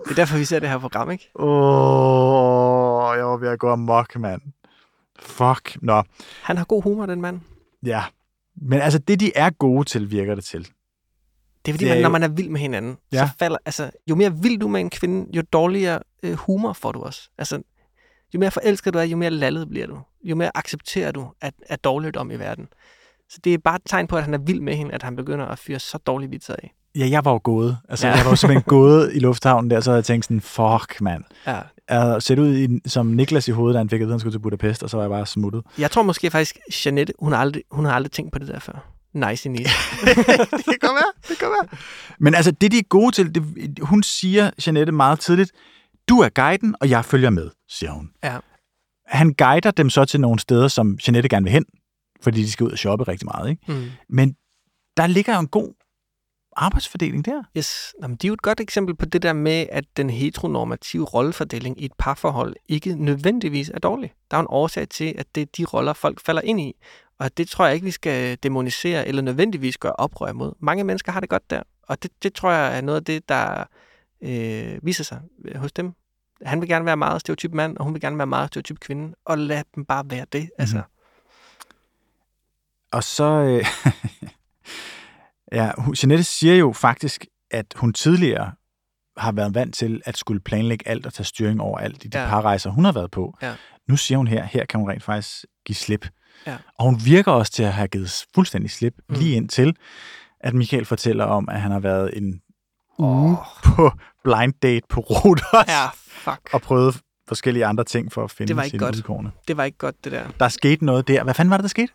[0.04, 1.30] Det er derfor, vi ser det her program, ikke?
[1.34, 1.46] Åh,
[3.10, 4.42] oh, jeg var ved at gå amok, mand.
[5.20, 5.76] Fuck.
[5.82, 6.02] Nå,
[6.42, 7.40] Han har god humor, den mand.
[7.82, 8.02] ja.
[8.62, 10.60] Men altså, det de er gode til, virker det til.
[10.60, 10.68] Det
[11.68, 13.26] er fordi, Det er man, når jo- man er vild med hinanden, Ja.
[13.26, 16.72] så falder, altså, jo mere vild du er med en kvinde, jo dårligere øh, humor
[16.72, 17.30] får du også.
[17.38, 17.62] Altså,
[18.34, 19.98] jo mere forelsket du er, jo mere lallet bliver du.
[20.24, 22.68] Jo mere accepterer du, at er dårligdom i verden.
[23.30, 25.16] Så det er bare et tegn på, at han er vild med hende, at han
[25.16, 26.74] begynder at fyre så dårlige vitser af.
[26.98, 27.78] Ja, jeg var jo gået.
[27.88, 28.14] Altså, Ja.
[28.16, 31.24] jeg var jo simpelthen gået i lufthavnen der, så havde jeg tænkt sådan, fuck, mand.
[31.46, 31.60] Ja.
[31.90, 34.20] Jeg set ud i, som Niklas i hovedet, da han fik at vide, at han
[34.20, 35.62] skulle til Budapest, og så var jeg bare smuttet.
[35.78, 38.58] Jeg tror måske faktisk, Jeanette, hun har aldrig, hun har aldrig tænkt på det der
[38.58, 38.92] før.
[39.14, 39.64] Nice i Nice.
[40.06, 41.78] det kan godt være, det kan være.
[42.18, 43.44] Men altså, det de er gode til, det,
[43.82, 45.52] hun siger, Jeanette, meget tidligt,
[46.08, 48.10] du er guiden, og jeg følger med, siger hun.
[48.24, 48.36] Ja.
[49.06, 51.64] Han guider dem så til nogle steder, som Jeanette gerne vil hen,
[52.22, 53.50] fordi de skal ud og shoppe rigtig meget.
[53.50, 53.72] Ikke?
[53.72, 53.84] Mm.
[54.08, 54.32] Men
[54.96, 55.72] der ligger jo en god
[56.56, 57.42] arbejdsfordeling der.
[57.56, 57.94] Yes.
[58.00, 61.04] Nå, men det er jo et godt eksempel på det der med, at den heteronormative
[61.04, 64.12] rollefordeling i et parforhold ikke nødvendigvis er dårlig.
[64.30, 66.72] Der er en årsag til, at det er de roller, folk falder ind i.
[67.18, 70.52] Og det tror jeg ikke, vi skal demonisere eller nødvendigvis gøre oprør mod.
[70.60, 73.28] Mange mennesker har det godt der, og det, det tror jeg er noget af det,
[73.28, 73.64] der
[74.22, 75.92] øh, viser sig øh, hos dem.
[76.42, 79.14] Han vil gerne være meget stereotyp mand, og hun vil gerne være meget stereotyp kvinde,
[79.24, 80.50] og lad dem bare være det.
[80.58, 80.82] Altså.
[82.92, 83.24] Og så...
[83.24, 83.66] Øh,
[85.52, 85.70] ja,
[86.02, 88.52] Jeanette siger jo faktisk, at hun tidligere
[89.16, 92.18] har været vant til at skulle planlægge alt og tage styring over alt i de
[92.18, 92.28] Ja.
[92.28, 93.36] parrejser, hun har været på.
[93.42, 93.54] Ja.
[93.88, 96.08] Nu siger hun her, her kan hun rent faktisk give slip.
[96.46, 96.56] Ja.
[96.78, 99.14] Og hun virker også til at have givet fuldstændig slip, Mm.
[99.14, 99.76] lige indtil,
[100.40, 102.40] at Michael fortæller om, at han har været en
[102.98, 103.36] uge Åh.
[103.64, 103.90] på
[104.24, 106.48] blind date på Rodos, Ja, fuck.
[106.54, 109.38] og prøvet forskellige andre ting for at finde Det var ikke sine godt.
[109.48, 110.24] Det var ikke godt, det der.
[110.40, 111.24] Der skete noget der.
[111.24, 111.92] Hvad fanden var det, der skete?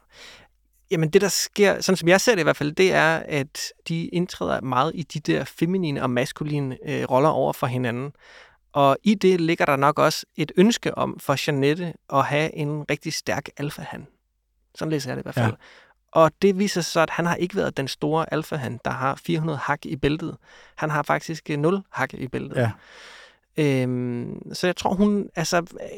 [0.91, 3.73] Jamen det, der sker, sådan som jeg ser det i hvert fald, det er, at
[3.87, 8.11] de indtræder meget i de der feminine og maskuline øh, roller over for hinanden.
[8.73, 12.85] Og i det ligger der nok også et ønske om for Janette at have en
[12.89, 14.07] rigtig stærk alfahan.
[14.75, 15.51] Sådan læser jeg det i hvert fald.
[15.51, 15.57] Ja.
[16.11, 19.15] Og det viser sig så, at han har ikke været den store alfahan, der har
[19.15, 20.37] 400 hak i bæltet.
[20.75, 22.55] Han har faktisk øh, 0 hak i bæltet.
[22.55, 22.71] Ja.
[23.57, 25.89] Øhm, så jeg tror, hun, altså, øh,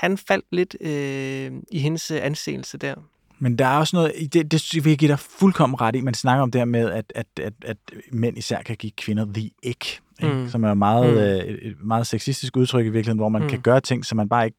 [0.00, 2.94] han faldt lidt øh, i hendes øh, anseelse der.
[3.40, 6.14] Men der er også noget, det, det vil jeg give dig fuldkommen ret i, man
[6.14, 7.76] snakker om det her med, at, at, at, at
[8.12, 10.34] mænd især kan give kvinder the ick, ikke?
[10.34, 10.48] Mm.
[10.48, 11.18] som er meget, Mm.
[11.18, 13.46] øh, et, et meget sexistisk udtryk i virkeligheden, hvor man Mm.
[13.46, 13.50] mm.
[13.50, 14.58] kan gøre ting, som man bare ikke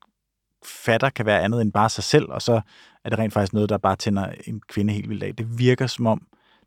[0.65, 2.61] fatter kan være andet end bare sig selv, og så
[3.05, 5.35] er det rent faktisk noget, der bare tænder en kvinde helt vildt af.
[5.35, 6.21] Det virker som om,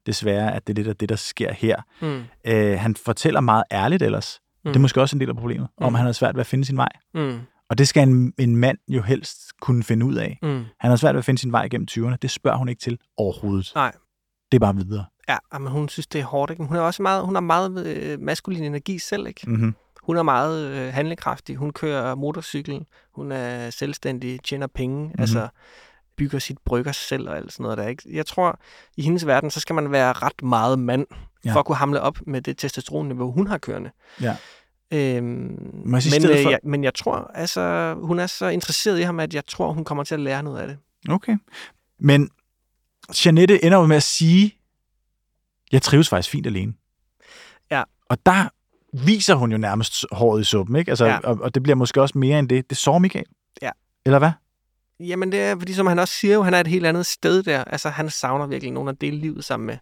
[0.06, 1.76] desværre, at det er lidt af det, der sker her.
[2.02, 2.22] Mm.
[2.44, 4.70] Øh, han fortæller meget ærligt ellers, Mm.
[4.70, 5.86] Det er måske også en del af problemet, mm.
[5.86, 6.88] om han har svært ved at finde sin vej.
[7.14, 7.38] Mm.
[7.74, 10.38] Og det skal en, en mand jo helst kunne finde ud af.
[10.42, 10.64] Mm.
[10.80, 12.16] Han har svært ved at finde sin vej gennem 20'erne.
[12.22, 13.72] Det spørger hun ikke til overhovedet.
[13.74, 13.92] Nej.
[14.52, 15.04] Det er bare videre.
[15.28, 16.50] Ja, men hun synes, det er hårdt.
[16.50, 16.62] Ikke?
[16.62, 19.50] Men Hun er også meget, hun har meget øh, maskulin energi selv, ikke?
[19.50, 19.74] Mm-hmm.
[20.02, 21.56] Hun er meget øh, handlekraftig.
[21.56, 22.84] Hun kører motorcykel.
[23.14, 25.02] Hun er selvstændig, tjener penge.
[25.04, 25.20] Mm-hmm.
[25.20, 25.48] Altså
[26.16, 27.88] bygger sit brygger selv og alt sådan noget der.
[27.88, 28.02] Ikke?
[28.16, 28.58] Jeg tror,
[28.96, 31.48] i hendes verden, så skal man være ret meget mand, Ja.
[31.48, 31.54] ja.
[31.54, 33.90] for at kunne hamle op med det testosteronniveau, hun har kørende.
[34.20, 34.36] Ja.
[34.94, 38.98] Øhm, sige, men, stedet øh, for- jeg, men jeg tror, altså, hun er så interesseret
[38.98, 40.78] i ham, at jeg tror, hun kommer til at lære noget af det.
[41.08, 41.36] Okay.
[41.98, 42.30] Men
[43.24, 44.58] Janette ender jo med at sige,
[45.72, 46.74] jeg trives faktisk fint alene.
[47.70, 47.82] Ja.
[48.08, 48.48] Og der
[49.04, 50.90] viser hun jo nærmest håret i suppen, ikke?
[50.90, 51.18] Altså, ja.
[51.18, 52.70] Og, og det bliver måske også mere end det.
[52.70, 53.26] Det så Michael.
[53.62, 53.70] Ja.
[54.06, 54.30] Eller hvad?
[55.00, 57.42] Jamen det er, fordi som han også siger jo, han er et helt andet sted
[57.42, 57.64] der.
[57.64, 59.76] Altså han savner virkelig nogen at dele livet sammen med.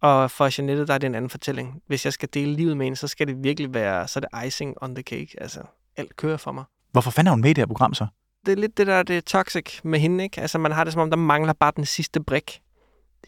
[0.00, 1.82] Og for Jeanette, der er det en anden fortælling.
[1.86, 4.46] Hvis jeg skal dele livet med en, så skal det virkelig være, så er det
[4.46, 5.28] icing on the cake.
[5.40, 5.60] Altså
[5.96, 6.64] alt kører for mig.
[6.92, 8.06] Hvorfor fanden er hun med i det her program så?
[8.46, 10.40] Det er lidt det der, det er toxic med hende, ikke?
[10.40, 12.60] Altså man har det som om, der mangler bare den sidste brik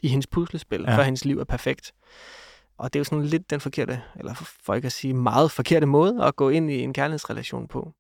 [0.03, 0.97] i hendes puslespil, Ja.
[0.97, 1.93] før hendes liv er perfekt.
[2.79, 5.87] Og det er jo sådan lidt den forkerte, eller for- ikke at sige meget forkerte
[5.87, 7.93] måde at gå ind i en kærlighedsrelation på.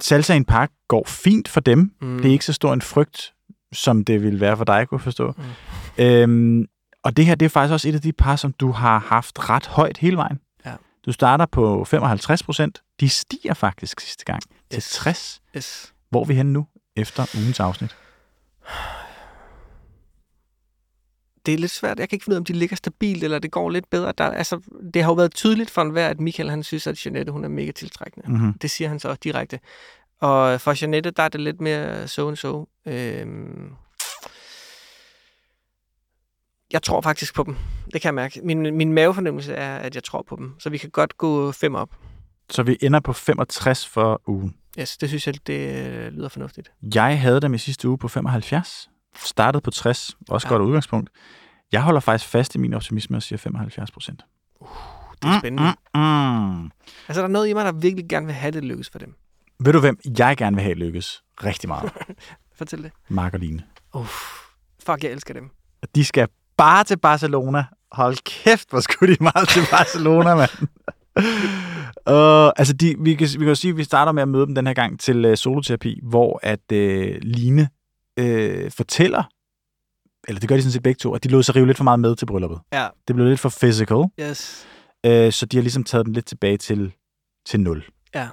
[0.00, 1.94] Salsa i en park går fint for dem.
[2.00, 2.16] Mm.
[2.16, 3.34] Det er ikke så stor en frygt,
[3.72, 5.34] som det ville være for dig, kunne forstå.
[5.98, 6.04] Mm.
[6.04, 6.66] Øhm,
[7.04, 9.50] og det her, det er faktisk også et af de par, som du har haft
[9.50, 10.38] ret højt hele vejen.
[10.66, 10.74] Ja.
[11.06, 12.82] Du starter på 55 procent.
[13.00, 14.90] De stiger faktisk sidste gang til Yes.
[14.90, 15.40] 60.
[15.56, 15.94] Yes.
[16.10, 17.96] Hvor er vi henne nu, efter ugens afsnit?
[21.46, 21.98] det er lidt svært.
[21.98, 24.12] Jeg kan ikke finde ud af, om de ligger stabilt, eller det går lidt bedre.
[24.18, 24.60] Der, altså,
[24.94, 27.48] det har jo været tydeligt for enhver, at Michael han synes, at Jeanette hun er
[27.48, 28.30] mega tiltrækkende.
[28.30, 28.58] Mm-hmm.
[28.58, 29.60] Det siger han så direkte.
[30.20, 32.68] Og for Jeanette, der er det lidt mere so and so.
[32.86, 33.72] Øhm,
[36.74, 37.56] jeg tror faktisk på dem.
[37.92, 38.40] Det kan jeg mærke.
[38.44, 40.54] Min, min mavefornemmelse er, at jeg tror på dem.
[40.58, 41.90] Så vi kan godt gå fem op.
[42.50, 44.54] Så vi ender på 65 for ugen.
[44.78, 46.72] Yes, det synes jeg, det øh, lyder fornuftigt.
[46.94, 48.90] Jeg havde dem i sidste uge på 75.
[49.16, 50.16] Startede på 60.
[50.28, 50.52] Også Ja.
[50.54, 51.10] godt udgangspunkt.
[51.72, 54.22] Jeg holder faktisk fast i min optimisme og siger 75 procent.
[55.22, 55.74] Det er spændende.
[55.94, 56.70] Mm, mm.
[57.08, 59.14] Altså, der er noget i mig, der virkelig gerne vil have det lykkes for dem.
[59.60, 61.92] Ved du, hvem jeg gerne vil have lykkes rigtig meget?
[62.58, 62.90] Fortæl det.
[63.08, 63.62] Mark og Line.
[63.94, 64.12] Uff,
[64.86, 65.50] fuck, jeg elsker dem.
[65.94, 67.64] De skal bare til Barcelona.
[67.92, 70.50] Hold kæft, hvor skulle de meget til Barcelona, mand.
[72.10, 74.46] Uh, altså, de, vi, kan, vi kan jo sige, at vi starter med at møde
[74.46, 77.68] dem den her gang til uh, soloterapi, hvor at uh, Line
[78.20, 79.22] uh, fortæller,
[80.28, 81.84] eller det gør de sådan set begge to, at de lod sig rive lidt for
[81.84, 82.60] meget med til brylluppet.
[82.72, 82.88] Ja.
[83.08, 84.66] Det blev lidt for physical, uh, Yes.
[85.34, 86.92] så de har ligesom taget den lidt tilbage til,
[87.46, 87.84] til nul.
[88.14, 88.28] Ja.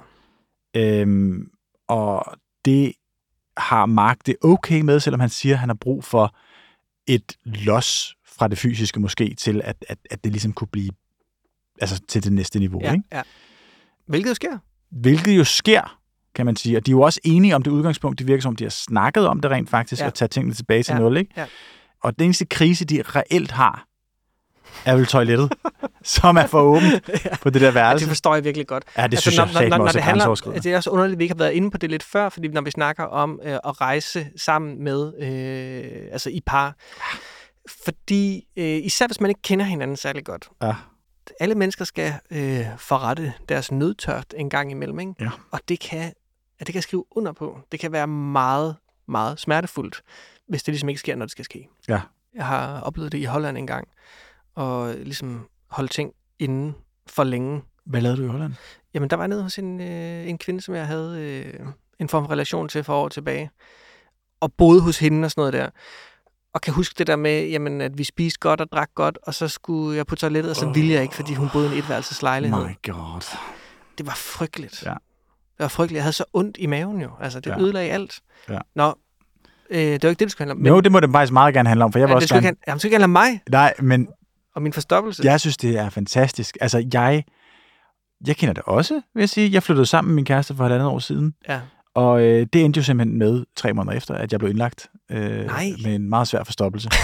[0.76, 1.48] Øhm,
[1.88, 2.24] og
[2.64, 2.92] det
[3.56, 6.34] har Mark det okay med, selvom han siger, at han har brug for
[7.06, 10.90] et los fra det fysiske måske, til at, at, at det ligesom kunne blive
[11.80, 12.80] altså til det næste niveau.
[12.82, 13.04] Ja, Ikke?
[13.12, 13.22] ja.
[14.06, 14.58] Hvilket jo sker.
[14.90, 15.98] Hvilket jo sker,
[16.34, 16.76] kan man sige.
[16.76, 18.18] Og de er jo også enige om det udgangspunkt.
[18.18, 20.00] Det virker som, om de har snakket om det rent faktisk.
[20.02, 20.06] Ja.
[20.06, 20.98] og tage tingene tilbage til Ja.
[20.98, 21.16] nul.
[21.16, 21.30] Ikke?
[21.36, 21.44] Ja.
[22.02, 23.86] Og den eneste krise, de reelt har,
[24.84, 25.52] er vel toilettet,
[26.02, 27.10] som er for åbent
[27.42, 28.04] på det der Ja, værelse.
[28.06, 28.84] det forstår jeg virkelig godt.
[28.98, 30.62] Ja, det synes jeg satme også er grænseoverskridende.
[30.62, 32.48] det er også underligt, at vi ikke har været inde på det lidt før, fordi
[32.48, 36.74] når vi snakker om øh, at rejse sammen med, øh, altså i par,
[37.84, 40.74] fordi øh, især hvis man ikke kender hinanden særlig godt, Ja.
[41.40, 45.14] alle mennesker skal øh, forrette deres nødtørt en gang imellem, ikke?
[45.20, 45.30] Ja.
[45.50, 46.12] og det kan,
[46.60, 47.58] ja, det kan skrive under på.
[47.72, 48.76] Det kan være meget,
[49.08, 50.02] meget smertefuldt,
[50.48, 51.68] hvis det ligesom ikke sker, når det skal ske.
[51.88, 52.00] Ja.
[52.34, 53.88] Jeg har oplevet det i Holland en gang,
[54.54, 56.74] og ligesom holde ting inden
[57.06, 58.52] for længe, Hvad lavede du i Holland?
[58.94, 61.66] Jamen, der var jeg nede hos en, øh, en kvinde, som jeg havde øh,
[61.98, 63.50] en form for relation til for år tilbage.
[64.40, 65.70] Og boede hos hende og sådan noget der.
[66.54, 69.34] Og kan huske det der med, jamen, at vi spiste godt og drak godt, og
[69.34, 71.78] så skulle jeg på toilettet, og så ville jeg ikke, fordi hun boede i en
[71.78, 72.66] etværelseslejlighed.
[72.66, 73.36] My god.
[73.98, 74.82] Det var frygteligt.
[74.86, 74.90] Ja.
[74.90, 75.96] Det var frygteligt.
[75.96, 77.10] Jeg havde så ondt i maven jo.
[77.20, 77.60] Altså, det Ja.
[77.60, 78.20] ødelagde alt.
[78.48, 78.58] Ja.
[78.74, 78.94] Nå,
[79.70, 80.58] øh, det var ikke det, det skulle handle om.
[80.58, 82.28] Men, jo, det må det faktisk meget gerne handle om, for jeg ja, også det
[82.28, 82.50] skulle gerne...
[82.52, 84.08] ikke, jamen, det skulle ikke handle om mig Nej, men
[84.54, 85.22] og min forstoppelse.
[85.24, 86.58] jeg synes, det er fantastisk.
[86.60, 87.24] Altså, jeg...
[88.26, 89.52] Jeg kender det også, vil jeg sige.
[89.52, 91.60] Jeg flyttede sammen med min kæreste for halvandet år siden, Ja.
[91.94, 95.46] og øh, det endte jo simpelthen med tre måneder efter, at jeg blev indlagt øh,
[95.46, 95.66] Nej.
[95.84, 96.88] med en meget svær forstoppelse.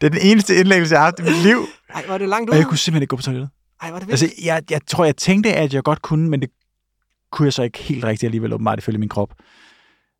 [0.00, 1.58] det er den eneste indlæggelse, jeg har haft i mit liv,
[1.94, 2.58] Ej, var det langt og ude?
[2.58, 3.50] jeg kunne simpelthen ikke gå på toilettet.
[3.82, 4.22] Ej, var det vildt?
[4.22, 6.50] Altså, jeg, jeg tror, jeg tænkte, at jeg godt kunne, men det
[7.32, 9.34] kunne jeg så ikke helt rigtigt alligevel åbenbart ifølge min krop.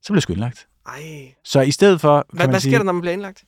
[0.03, 0.66] Så blev jeg sgu indlagt.
[0.87, 1.35] Ej.
[1.45, 2.26] Så i stedet for...
[2.33, 3.45] Hvad, hvad sige, sker der, når man bliver indlagt?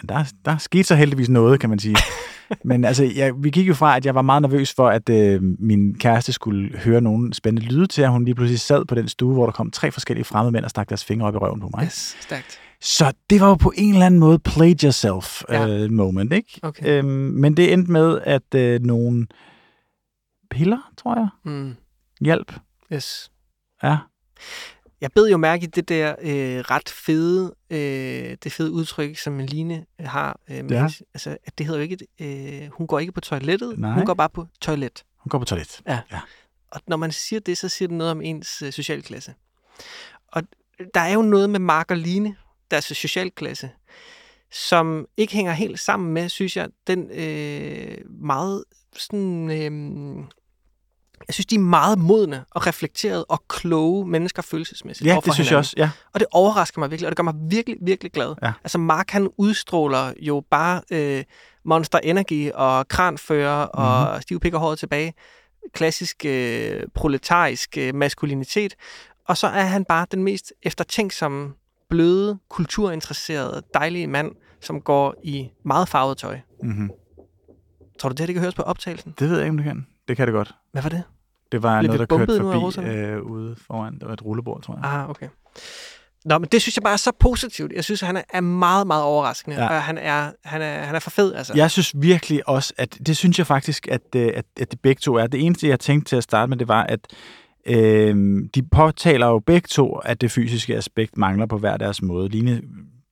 [0.00, 1.96] Men der, der skete så heldigvis noget, kan man sige.
[2.64, 5.42] Men altså, jeg, vi gik jo fra, at jeg var meget nervøs for, at øh,
[5.58, 9.08] min kæreste skulle høre nogle spændende lyde til, at hun lige pludselig sad på den
[9.08, 11.60] stue, hvor der kom tre forskellige fremmede mænd og stak deres fingre op i røven
[11.60, 11.84] på mig.
[11.84, 12.58] Yes, stærkt.
[12.80, 15.68] Så det var jo på en eller anden måde play yourself Ja.
[15.68, 16.60] øh, moment, ikke?
[16.62, 16.98] Okay.
[16.98, 19.26] Øhm, men det endte med, at øh, nogle
[20.50, 21.28] piller, tror jeg.
[21.44, 21.74] Mm.
[22.20, 22.52] Hjælp.
[22.92, 23.30] Yes.
[23.82, 23.96] Ja.
[25.00, 29.38] Jeg bed jo mærke i det der øh, ret fede, øh, det fede udtryk, som
[29.38, 30.40] Line har.
[30.50, 30.88] Øh, med, Ja.
[31.14, 33.92] Altså, at det hedder jo ikke, et, øh, hun går ikke på toilettet, Nej.
[33.92, 35.04] hun går bare på toilet.
[35.16, 35.80] Hun går på toilet.
[36.70, 39.34] Og når man siger det, så siger det noget om ens øh, socialklasse.
[40.28, 40.42] Og
[40.94, 42.36] der er jo noget med Mark og Line,
[42.70, 43.70] deres socialklasse,
[44.50, 48.64] som ikke hænger helt sammen med, synes jeg, den øh, meget
[48.96, 49.50] sådan...
[49.50, 50.24] Øh,
[51.30, 55.06] jeg synes, de er meget modne og reflekterede og kloge mennesker følelsesmæssigt.
[55.06, 55.58] Ja, det synes jeg hinanden.
[55.58, 55.74] også.
[55.76, 55.90] Ja.
[56.14, 58.34] Og det overrasker mig virkelig, og det gør mig virkelig, virkelig glad.
[58.42, 58.52] Ja.
[58.64, 61.24] Altså Mark, han udstråler jo bare øh,
[61.64, 63.70] Monster Energy og kranfører Mhm.
[63.72, 64.22] og mm-hmm.
[64.22, 65.14] stive pik og håret tilbage.
[65.72, 68.74] Klassisk øh, proletarisk øh, maskulinitet.
[69.28, 71.52] Og så er han bare den mest eftertænksomme,
[71.90, 76.38] bløde, kulturinteresserede, dejlige mand, som går i meget farvet tøj.
[76.62, 76.90] Mm-hmm.
[77.98, 79.14] Tror du, det her det kan høres på optagelsen?
[79.18, 79.86] Det ved jeg ikke, om det kan.
[80.08, 80.54] Det kan det godt.
[80.72, 81.02] Hvad var det?
[81.52, 83.94] Det var Blev noget, der kørte forbi øh, ude foran.
[83.98, 84.84] Det var et rullebord, tror jeg.
[84.84, 85.28] Ah, okay.
[86.24, 87.72] Nå, men det synes jeg bare er så positivt.
[87.72, 89.56] Jeg synes, at han er- meget, meget overraskende.
[89.56, 89.68] Ja.
[89.68, 91.52] Og han er, han, er, han er for fed, altså.
[91.56, 95.00] Jeg synes virkelig også, at det synes jeg faktisk, at, øh, at, at de begge
[95.00, 95.26] to er.
[95.26, 97.00] Det eneste, jeg tænkte til at starte med, det var, at
[97.66, 102.28] øh, de påtaler jo begge to, at det fysiske aspekt mangler på hver deres måde.
[102.28, 102.62] Line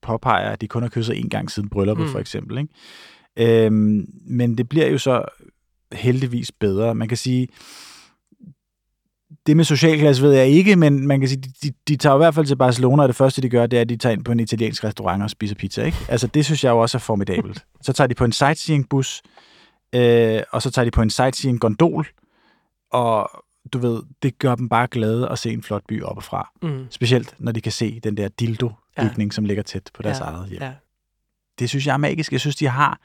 [0.02, 2.08] påpeger, at de kun har kysset en gang siden brylluppet, mm.
[2.08, 2.12] Mm.
[2.12, 2.58] for eksempel.
[2.58, 3.66] Ikke?
[3.66, 3.72] Øh,
[4.26, 5.24] men det bliver jo så
[5.92, 6.94] heldigvis bedre.
[6.94, 7.48] Man kan sige,
[9.46, 12.34] det med socialklasse ved jeg ikke, men man kan sige, de, de, tager i hvert
[12.34, 14.32] fald til Barcelona, og det første, de gør, det er, at de tager ind på
[14.32, 15.84] en italiensk restaurant og spiser pizza.
[15.84, 15.98] Ikke?
[16.08, 17.64] Altså, det synes jeg jo også er formidabelt.
[17.82, 19.22] Så tager de på en sightseeing-bus,
[19.92, 22.06] øh, og så tager de på en sightseeing-gondol,
[22.92, 23.30] og
[23.72, 26.50] du ved, det gør dem bare glade at se en flot by oppefra.
[26.62, 26.86] Mm.
[26.90, 29.34] Specielt, når de kan se den der dildo-bygning, ja.
[29.34, 30.62] som ligger tæt på deres Ja, eget hjem.
[30.62, 30.72] Ja.
[31.58, 32.32] Det synes jeg er magisk.
[32.32, 33.00] Jeg synes, de har...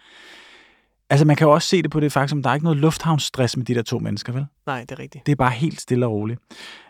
[1.13, 3.57] Altså, man kan jo også se det på det faktum, der er ikke noget lufthavnsstress
[3.57, 4.45] med de der to mennesker, vel?
[4.67, 5.25] Nej, det er rigtigt.
[5.25, 6.39] Det er bare helt stille og roligt.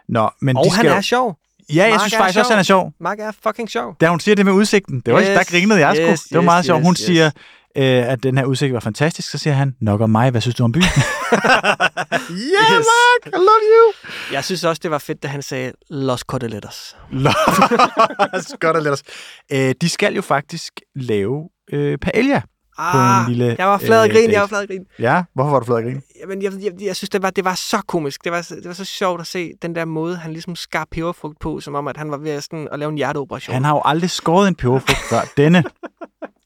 [0.10, 1.02] Nå, men Og de han skal er jo...
[1.02, 1.38] sjov.
[1.70, 2.54] Ja, jeg Mark synes er faktisk også, sjov.
[2.54, 2.94] han er sjov.
[3.00, 3.96] Mark er fucking sjov.
[4.02, 6.06] Da hun siger det med udsigten, det var yes, Yes, der grinede jeg sgu.
[6.06, 6.84] yes, det var meget yes, sjovt.
[6.84, 7.26] Hun yes, siger,
[7.78, 9.30] øh, at den her udsigt var fantastisk.
[9.32, 10.84] Så siger han, nok om mig, hvad synes du om byen?
[10.84, 11.02] yeah,
[12.32, 12.86] Yes.
[12.94, 14.10] Mark, I love you.
[14.34, 16.96] Jeg synes også, det var fedt, da han sagde Los Cordeletas.
[18.60, 19.04] Godt at lade os.
[19.52, 22.42] Øh, de skal jo faktisk lave øh, paella.
[22.78, 24.34] Ah, en lille, jeg var flad og øh, grin, date.
[24.34, 24.86] jeg var flad og grin.
[25.00, 26.02] Ja, hvorfor var du flad at grine?
[26.22, 28.24] Jamen, jeg, jeg, jeg synes, det var, det var så komisk.
[28.24, 31.40] Det var, det var så sjovt at se den der måde, han ligesom skar peberfrugt
[31.40, 33.54] på, som om, at han var ved at, sådan, at lave en hjerteoperation.
[33.54, 35.22] Han har jo aldrig skåret en peberfrugt før.
[35.38, 35.64] Denne,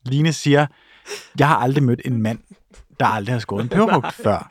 [0.06, 0.68] Line siger,
[1.40, 2.40] jeg har aldrig mødt en mand,
[3.00, 4.50] der aldrig har skåret en peberfrugt før.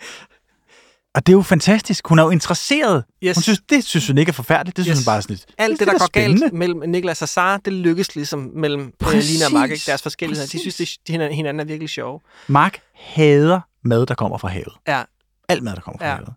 [1.16, 2.06] Og det er jo fantastisk.
[2.08, 3.04] Hun er jo interesseret.
[3.24, 3.36] Yes.
[3.36, 4.76] Hun synes, det synes hun ikke er forfærdeligt.
[4.76, 5.04] Det synes Yes.
[5.04, 5.46] hun bare er sådan lidt.
[5.58, 6.56] Alt det, det er der da går galt spændende.
[6.58, 9.30] mellem Niklas og Sara, det lykkes ligesom mellem øh, Præcis.
[9.32, 9.70] Lina og Mark.
[9.70, 9.82] Ikke?
[9.86, 10.48] Deres forskelligheder.
[10.52, 12.20] De synes, det, de hinanden- hinanden er virkelig sjove.
[12.48, 14.72] Mark hader mad, der kommer fra havet.
[14.88, 15.02] Ja.
[15.48, 16.14] Alt mad, der kommer fra Ja.
[16.14, 16.32] havet.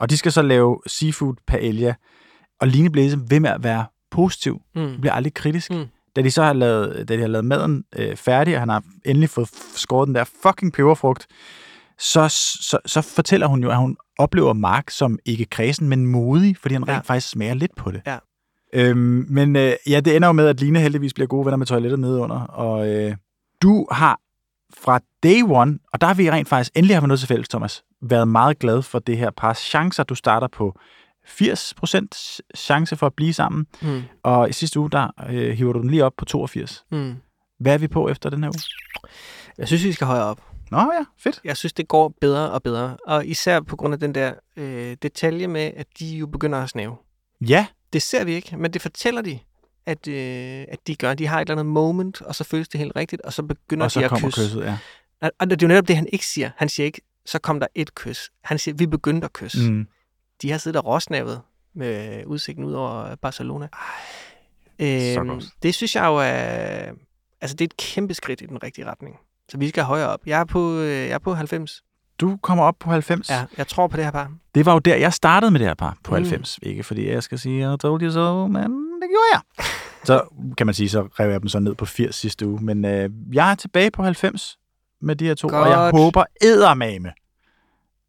[0.00, 1.94] Og de skal så lave seafood paella.
[2.60, 4.60] Og Line bliver ligesom ved med at være positiv.
[4.74, 5.00] Mm.
[5.00, 5.70] Bliver aldrig kritisk.
[5.70, 5.84] Mm.
[6.16, 8.82] Da de så har lavet, da de har lavet maden øh, færdig, og han har
[9.04, 11.26] endelig fået skåret den der fucking peberfrugt,
[12.00, 12.28] så,
[12.60, 16.72] så, så fortæller hun jo, at hun oplever Mark som ikke kredsen, men modig, fordi
[16.74, 16.94] han Ja.
[16.96, 18.02] rent faktisk smager lidt på det.
[18.06, 18.18] Ja.
[18.74, 21.66] Øhm, men øh, ja, det ender jo med, at Line heldigvis bliver gode venner med
[21.66, 23.16] toilettet nedenunder, og øh,
[23.62, 24.20] du har
[24.74, 27.82] fra day one, og der har vi rent faktisk endelig har noget til fælles, Thomas,
[28.02, 30.02] været meget glad for det her par chancer.
[30.02, 30.78] Du starter på
[31.26, 34.02] 80% chance for at blive sammen, Mm.
[34.22, 36.84] og i sidste uge, der øh, hiver du den lige op på 82.
[36.92, 37.14] Mm.
[37.60, 38.62] Hvad er vi på efter den her uge?
[39.58, 40.40] Jeg synes, vi skal højere op.
[40.70, 41.40] Nå ja, fedt.
[41.44, 42.96] Jeg synes, det går bedre og bedre.
[43.06, 46.68] Og især på grund af den der øh, detalje med, at de jo begynder at
[46.68, 46.96] snæve.
[47.40, 49.38] Ja, Det ser vi ikke, men det fortæller de,
[49.86, 51.14] at, øh, at de gør.
[51.14, 53.84] De har et eller andet moment, og så føles det helt rigtigt, og så begynder
[53.84, 54.40] og så de at kommer kysse.
[54.40, 54.78] kysset, ja.
[55.20, 56.50] Og og det er jo netop det, han ikke siger.
[56.56, 58.30] Han siger ikke, så kom der et kys.
[58.44, 59.70] Han siger, vi begyndte at kysse.
[59.72, 59.86] Mm.
[60.42, 61.40] De har siddet og råsnavet
[61.74, 63.68] med udsigten ud over Barcelona.
[64.78, 66.92] så Øhm, det synes jeg jo er...
[67.40, 69.16] Altså, det er et kæmpe skridt i den rigtige retning.
[69.48, 70.20] Så vi skal højere op.
[70.26, 71.82] Jeg er på, øh, jeg er på 90.
[72.20, 73.30] Du kommer op på 90.
[73.30, 74.30] Ja, jeg tror på det her par.
[74.54, 76.14] Det var jo der, jeg startede med det her par på Mm.
[76.14, 76.58] 90.
[76.62, 79.64] Ikke fordi jeg skal sige, I told you so, men det gjorde jeg.
[80.04, 80.22] Så
[80.58, 82.60] kan man sige, så rev jeg dem så ned på 80 sidste uge.
[82.64, 84.58] Men øh, jeg er tilbage på 90
[85.00, 85.96] med de her to, og jeg Godt.
[85.96, 87.12] håber eddermame,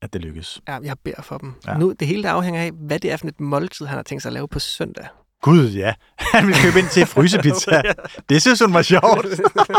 [0.02, 0.62] at det lykkes.
[0.68, 1.54] Ja, jeg beder for dem.
[1.68, 1.78] Ja.
[1.78, 4.22] Nu, det hele der afhænger af, hvad det er for et måltid, han har tænkt
[4.22, 5.08] sig at lave på søndag.
[5.42, 5.94] Gud, ja.
[6.34, 7.82] Han vil købe ind til frysepizza.
[8.30, 9.26] Det synes hun var sjovt.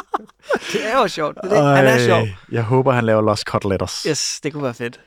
[0.73, 1.39] det er jo sjovt.
[1.45, 1.77] Det er det.
[1.77, 2.27] Han er sjov.
[2.53, 4.03] Jeg håber, han laver Lost Cutletters.
[4.09, 5.01] Yes, det kunne være fedt.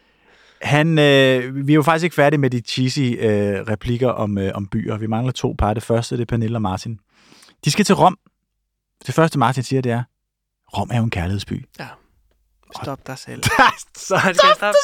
[0.62, 4.52] Han, øh, vi er jo faktisk ikke færdige med de cheesy øh, replikker om, øh,
[4.56, 4.98] om byer.
[4.98, 5.74] Vi mangler to par.
[5.74, 7.00] Det første det er Pernille og Martin.
[7.66, 8.18] De skal til Rom.
[9.08, 10.04] Det første Martin siger, det er,
[10.78, 11.66] Rom er jo en kærlighedsby.
[12.84, 13.44] Stop dig selv.
[13.98, 14.78] så han skal stoppe.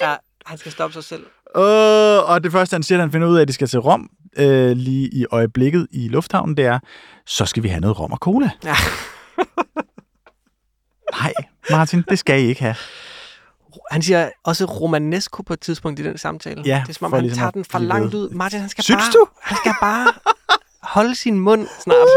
[0.00, 0.14] Ja,
[0.46, 1.26] Han skal stoppe sig selv.
[1.56, 4.10] Øh, og det første, han siger, han finder ud af, at de skal til Rom,
[4.36, 6.78] øh, lige i øjeblikket i lufthavnen, det er,
[7.26, 8.50] så skal vi have noget rom og cola.
[8.64, 8.74] Ja.
[11.20, 11.32] Nej,
[11.70, 12.74] Martin, det skal I ikke have.
[13.90, 16.62] Han siger også romanesco på et tidspunkt i den samtale.
[16.66, 18.30] Ja, det er som om, han ligesom tager den for langt ud.
[18.30, 19.26] Martin, han skal Synes bare, du?
[19.42, 20.12] Han skal bare
[20.82, 21.96] holde sin mund snart.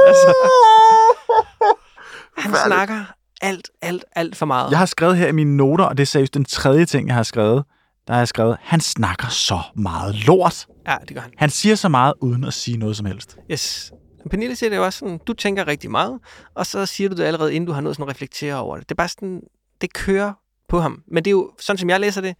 [2.37, 3.03] Altså, han snakker
[3.41, 4.71] alt, alt, alt for meget.
[4.71, 7.15] Jeg har skrevet her i mine noter, og det er seriøst den tredje ting, jeg
[7.15, 7.63] har skrevet.
[8.07, 10.67] Der har jeg skrevet, han snakker så meget lort.
[10.87, 11.31] Ja, det gør han.
[11.37, 13.37] Han siger så meget, uden at sige noget som helst.
[13.51, 13.93] Yes.
[14.29, 16.19] Pernille siger det jo også sådan, du tænker rigtig meget,
[16.55, 18.89] og så siger du det allerede, inden du har noget sådan at reflektere over det.
[18.89, 19.41] Det er bare sådan,
[19.81, 20.33] det kører
[20.69, 21.03] på ham.
[21.07, 22.35] Men det er jo, sådan som jeg læser det,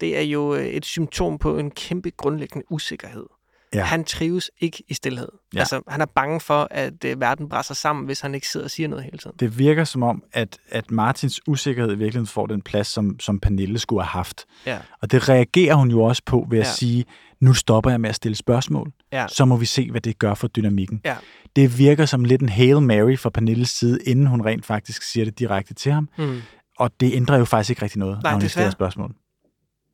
[0.00, 3.26] det er jo øh, et symptom på en kæmpe grundlæggende usikkerhed.
[3.74, 3.84] Ja.
[3.84, 5.28] Han trives ikke i stillhed.
[5.54, 5.58] Ja.
[5.58, 8.70] Altså, han er bange for, at øh, verden brænder sammen, hvis han ikke sidder og
[8.70, 9.36] siger noget hele tiden.
[9.40, 13.40] Det virker som om, at, at Martins usikkerhed i virkeligheden får den plads, som, som
[13.40, 14.44] Pernille skulle have haft.
[14.66, 14.78] Ja.
[15.02, 16.70] Og det reagerer hun jo også på ved at Ja.
[16.72, 17.04] sige,
[17.40, 18.92] nu stopper jeg med at stille spørgsmål.
[19.12, 19.26] Ja.
[19.28, 21.00] Så må vi se, hvad det gør for dynamikken.
[21.04, 21.16] Ja.
[21.56, 25.24] Det virker som lidt en Hail Mary fra Pernilles side, inden hun rent faktisk siger
[25.24, 26.08] det direkte til ham.
[26.18, 26.40] Mm.
[26.78, 29.14] Og det ændrer jo faktisk ikke rigtig noget, Nej, når hun stiller spørgsmål.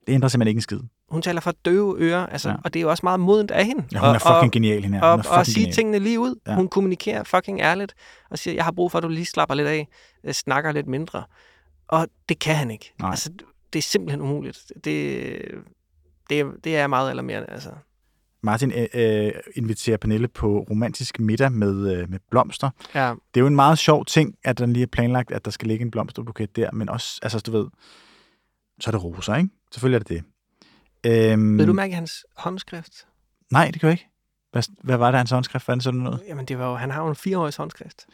[0.07, 0.79] Det ændrer simpelthen ikke en skid.
[1.09, 2.57] Hun taler for døve ører, altså, Ja.
[2.65, 3.85] og det er jo også meget modent af hende.
[3.93, 5.05] Ja, hun er og, fucking og, genial, hende her.
[5.05, 5.75] og, Hun og, sige genial.
[5.75, 6.35] tingene lige ud.
[6.47, 6.55] Ja.
[6.55, 7.95] Hun kommunikerer fucking ærligt
[8.31, 9.89] og siger, jeg har brug for, at du lige slapper lidt af,
[10.25, 11.25] øh, snakker lidt mindre.
[11.89, 12.93] Og det kan han ikke.
[13.01, 13.11] Nej.
[13.11, 13.31] Altså,
[13.73, 14.73] det er simpelthen umuligt.
[14.85, 14.85] Det,
[16.31, 17.51] det, er- det er meget alarmerende.
[17.51, 17.71] Altså.
[18.43, 18.87] Martin øh,
[19.27, 22.71] øh, inviterer Pernille på romantisk middag med, øh, med blomster.
[22.95, 23.09] Ja.
[23.35, 25.69] Det er jo en meget sjov ting, at den lige er planlagt, at der skal
[25.69, 27.67] ligge en blomsterbuket der, men også, altså du ved,
[28.81, 29.49] så er det roser, ikke?
[29.73, 30.23] Selvfølgelig er det det.
[31.07, 32.93] Øhm, Ved du mærke hans håndskrift?
[33.53, 34.07] Nej, det gør jeg ikke.
[34.53, 35.67] Hvad, hvad var det, hans håndskrift?
[35.67, 36.21] Det sådan noget?
[36.29, 38.07] Jamen, det var jo, han har jo en fireårig håndskrift.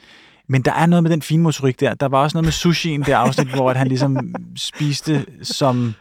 [0.48, 1.94] Men der er noget med den finmotorik der.
[1.94, 5.94] Der var også noget med sushien, det afsnit, hvor at han ligesom spiste som...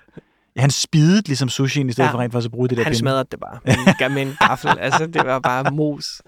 [0.55, 2.13] Ja, han spidede ligesom sushien, i stedet ja.
[2.13, 2.99] For rent faktisk at bruge det der Han pinde.
[2.99, 3.73] smadrede det bare med
[4.09, 4.69] en, med en gaffel.
[4.79, 6.21] altså, det var bare mos.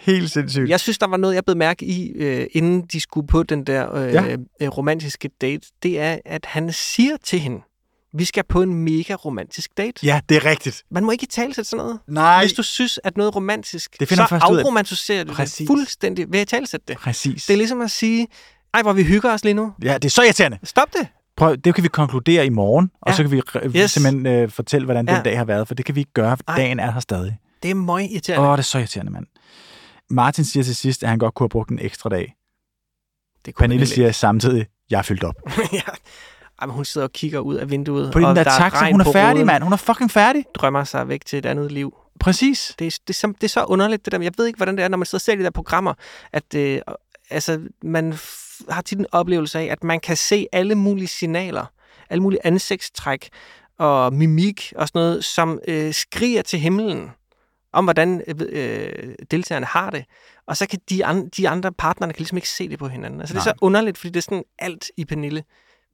[0.00, 0.68] Helt sindssygt.
[0.68, 3.64] Jeg synes, der var noget, jeg blev mærke i, øh, inden de skulle på den
[3.64, 4.36] der øh, Ja.
[4.60, 4.68] ja.
[4.68, 5.66] romantiske date.
[5.82, 7.60] Det er, at han siger til hende,
[8.14, 10.06] vi skal på en mega romantisk date.
[10.06, 10.82] Ja, det er rigtigt.
[10.90, 11.98] Man må ikke tale til sådan noget.
[12.08, 12.42] Nej.
[12.42, 15.56] Hvis du synes, at noget er romantisk, Det så afromantiserer du Præcis.
[15.56, 16.96] det fuldstændig ved at talsætte det.
[16.96, 17.46] Præcis.
[17.46, 18.26] Det er ligesom at sige,
[18.74, 19.72] ej, hvor vi hygger os lige nu.
[19.82, 20.58] Ja, det er så irriterende.
[20.64, 21.08] Stop det.
[21.36, 23.16] Prøv, det kan vi konkludere i morgen, og Ja.
[23.16, 23.42] så kan vi
[23.78, 23.90] Yes.
[23.90, 25.22] simpelthen øh, fortælle, hvordan den Ja.
[25.22, 26.56] dag har været, for det kan vi ikke gøre, for Ej.
[26.56, 27.38] dagen er her stadig.
[27.62, 28.48] Det er Åh, irriterende.
[28.48, 29.26] oh, det er så irriterende, mand.
[30.10, 32.34] Martin siger til sidst, at han godt kunne have brugt en ekstra dag.
[33.44, 35.34] det kunne Pernille siger samtidig, jeg er fyldt op.
[35.72, 35.80] ja.
[36.60, 38.90] Ej, men hun sidder og kigger ud af vinduet, og den der der taxa, er
[38.90, 39.62] hun er på færdig, mand.
[39.62, 40.44] Hun er fucking færdig.
[40.54, 41.94] drømmer sig væk til et andet liv.
[42.20, 42.74] Præcis.
[42.78, 44.20] Det er, det, så- det er så underligt, det der.
[44.20, 45.94] Jeg ved ikke, hvordan det er, når man sidder og ser de der programmer,
[46.32, 46.80] at øh,
[47.30, 48.14] altså, man
[48.68, 51.64] har tit en oplevelse af, at man kan se alle mulige signaler,
[52.10, 53.28] alle mulige ansigtstræk
[53.78, 57.10] og mimik og sådan noget, som øh, skriger til himlen
[57.72, 60.04] om, hvordan øh, øh, deltagerne har det.
[60.46, 63.20] Og så kan de, an, de andre partnerne kan ligesom ikke se det på hinanden.
[63.20, 63.52] Altså, det er Nej.
[63.54, 65.44] så underligt, fordi det er sådan alt i Pernille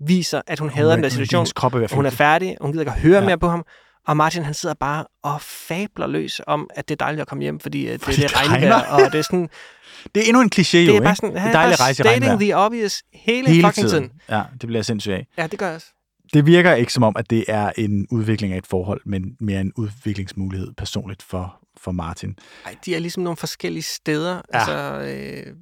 [0.01, 1.47] viser, at hun, hader er- den der situation.
[1.55, 3.25] krop er Hun er færdig, hun gider ikke at høre Ja.
[3.27, 3.65] mere på ham.
[4.07, 7.43] Og Martin, han sidder bare og fabler løs om, at det er dejligt at komme
[7.43, 9.05] hjem, fordi, Fordi det, det det er regnvejr, regner.
[9.07, 9.49] og det er sådan,
[10.15, 11.81] Det er endnu en kliché, jo, det er bare sådan, det han er er dejligt
[11.81, 12.39] rejse stating regnvejr.
[12.39, 14.03] the obvious hele, Hele fucking tiden.
[14.09, 14.21] tiden.
[14.31, 15.27] Ja, det bliver jeg sindssygt af.
[15.39, 15.87] Ja, det gør jeg også.
[16.35, 19.61] Det virker ikke som om, at det er en udvikling af et forhold, men mere
[19.61, 22.39] en udviklingsmulighed personligt for, for Martin.
[22.67, 24.35] Ej, de er ligesom nogle forskellige steder.
[24.55, 24.59] Ja.
[24.59, 25.55] Altså, øh,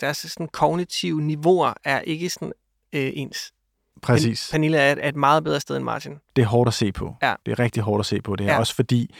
[0.00, 2.52] deres sådan kognitive niveauer er ikke sådan
[2.92, 3.52] øh, ens.
[4.02, 4.48] Præcis.
[4.50, 6.12] Pernille er et, er et meget bedre sted end Martin.
[6.36, 7.14] Det er hårdt at se på.
[7.22, 7.34] Ja.
[7.46, 8.52] Det er rigtig hårdt at se på det her.
[8.52, 8.58] Ja.
[8.58, 9.14] Også fordi,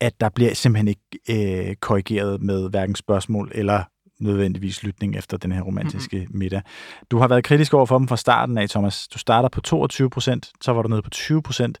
[0.00, 3.84] at der bliver simpelthen ikke øh, korrigeret med hverken spørgsmål eller
[4.20, 6.38] nødvendigvis lytning efter den her romantiske mm-hmm.
[6.38, 6.62] middag.
[7.10, 9.08] Du har været kritisk over for dem fra starten af, Thomas.
[9.08, 11.78] Du starter på 22 procent, så var du nede på 20 procent.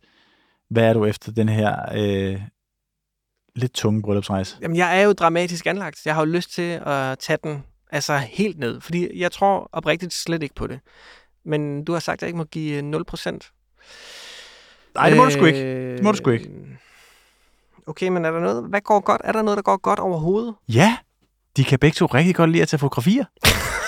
[0.70, 2.40] Hvad er du efter den her øh,
[3.56, 4.56] lidt tunge bryllupsrejse?
[4.62, 6.06] Jamen, jeg er jo dramatisk anlagt.
[6.06, 10.12] Jeg har jo lyst til at tage den altså helt ned, fordi jeg tror oprigtigt
[10.12, 10.80] slet ikke på det.
[11.44, 13.50] Men du har sagt, at jeg ikke må give øh, 0 procent.
[14.94, 15.92] Nej, det må du sgu ikke.
[15.96, 16.50] Det må du sgu ikke.
[17.86, 19.20] Okay, men er der noget, hvad går godt?
[19.24, 20.54] Er der noget, der går godt overhovedet?
[20.68, 20.96] Ja,
[21.56, 23.24] de kan begge to rigtig godt lide at tage fotografier.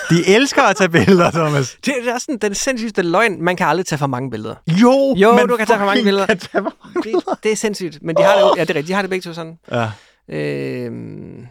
[0.09, 1.77] De elsker at tage billeder, Thomas.
[1.85, 3.41] Det, er sådan den sindssygste løgn.
[3.41, 4.55] Man kan aldrig tage for mange billeder.
[4.67, 6.25] Jo, Jo, man du kan tage for mange billeder.
[6.25, 7.99] Kan tage for mange Det, det er sindssygt.
[8.01, 8.87] Men de har det, ja, det er rigtigt.
[8.87, 9.59] De har det begge to sådan.
[9.71, 9.91] Ja.
[10.29, 11.47] Øhm,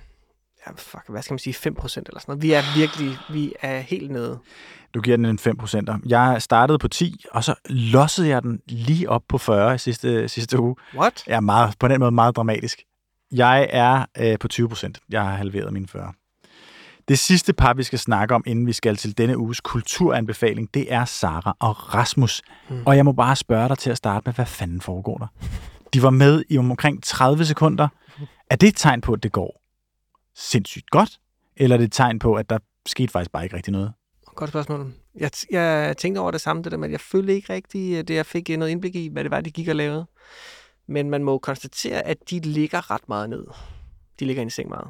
[0.76, 1.54] fuck, hvad skal man sige?
[1.54, 2.42] 5 procent eller sådan noget.
[2.42, 4.38] Vi er virkelig, vi er helt nede.
[4.94, 5.98] Du giver den en 5 procenter.
[6.06, 10.28] Jeg startede på 10, og så lossede jeg den lige op på 40 i sidste,
[10.28, 10.76] sidste uge.
[10.94, 11.24] What?
[11.26, 12.82] Jeg er meget, på den måde meget dramatisk.
[13.32, 15.00] Jeg er øh, på 20 procent.
[15.10, 16.12] Jeg har halveret mine 40.
[17.08, 20.92] Det sidste par, vi skal snakke om, inden vi skal til denne uges kulturanbefaling, det
[20.92, 22.42] er Sara og Rasmus.
[22.70, 22.82] Mm.
[22.86, 25.26] Og jeg må bare spørge dig til at starte med, hvad fanden foregår der?
[25.94, 27.88] De var med i omkring 30 sekunder.
[28.50, 29.63] Er det et tegn på, at det går
[30.34, 31.20] sindssygt godt?
[31.56, 33.92] Eller er det et tegn på, at der skete faktisk bare ikke rigtig noget?
[34.26, 34.92] Godt spørgsmål.
[35.14, 38.14] Jeg, jeg tænkte over det samme, det der med, at jeg følte ikke rigtigt, det
[38.14, 40.06] jeg fik noget indblik i, hvad det var, de gik og lavede.
[40.86, 43.44] Men man må konstatere, at de ligger ret meget ned.
[44.20, 44.88] De ligger i en seng meget.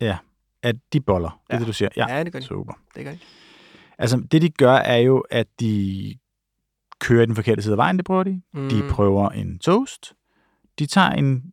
[0.00, 0.18] Ja,
[0.62, 1.28] at de boller.
[1.46, 1.58] Det er Ja.
[1.58, 1.88] det, du siger.
[1.96, 2.46] Ja, Ja, det gør de.
[2.46, 2.72] super.
[2.94, 3.18] Det gør de.
[3.98, 6.14] Altså, det de gør, er jo, at de
[6.98, 8.42] kører den forkerte side af vejen, det prøver de.
[8.54, 8.68] Mm.
[8.68, 10.12] De prøver en toast.
[10.78, 11.52] De tager en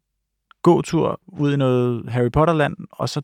[0.68, 3.22] gåtur ud i noget Harry Potter-land, og så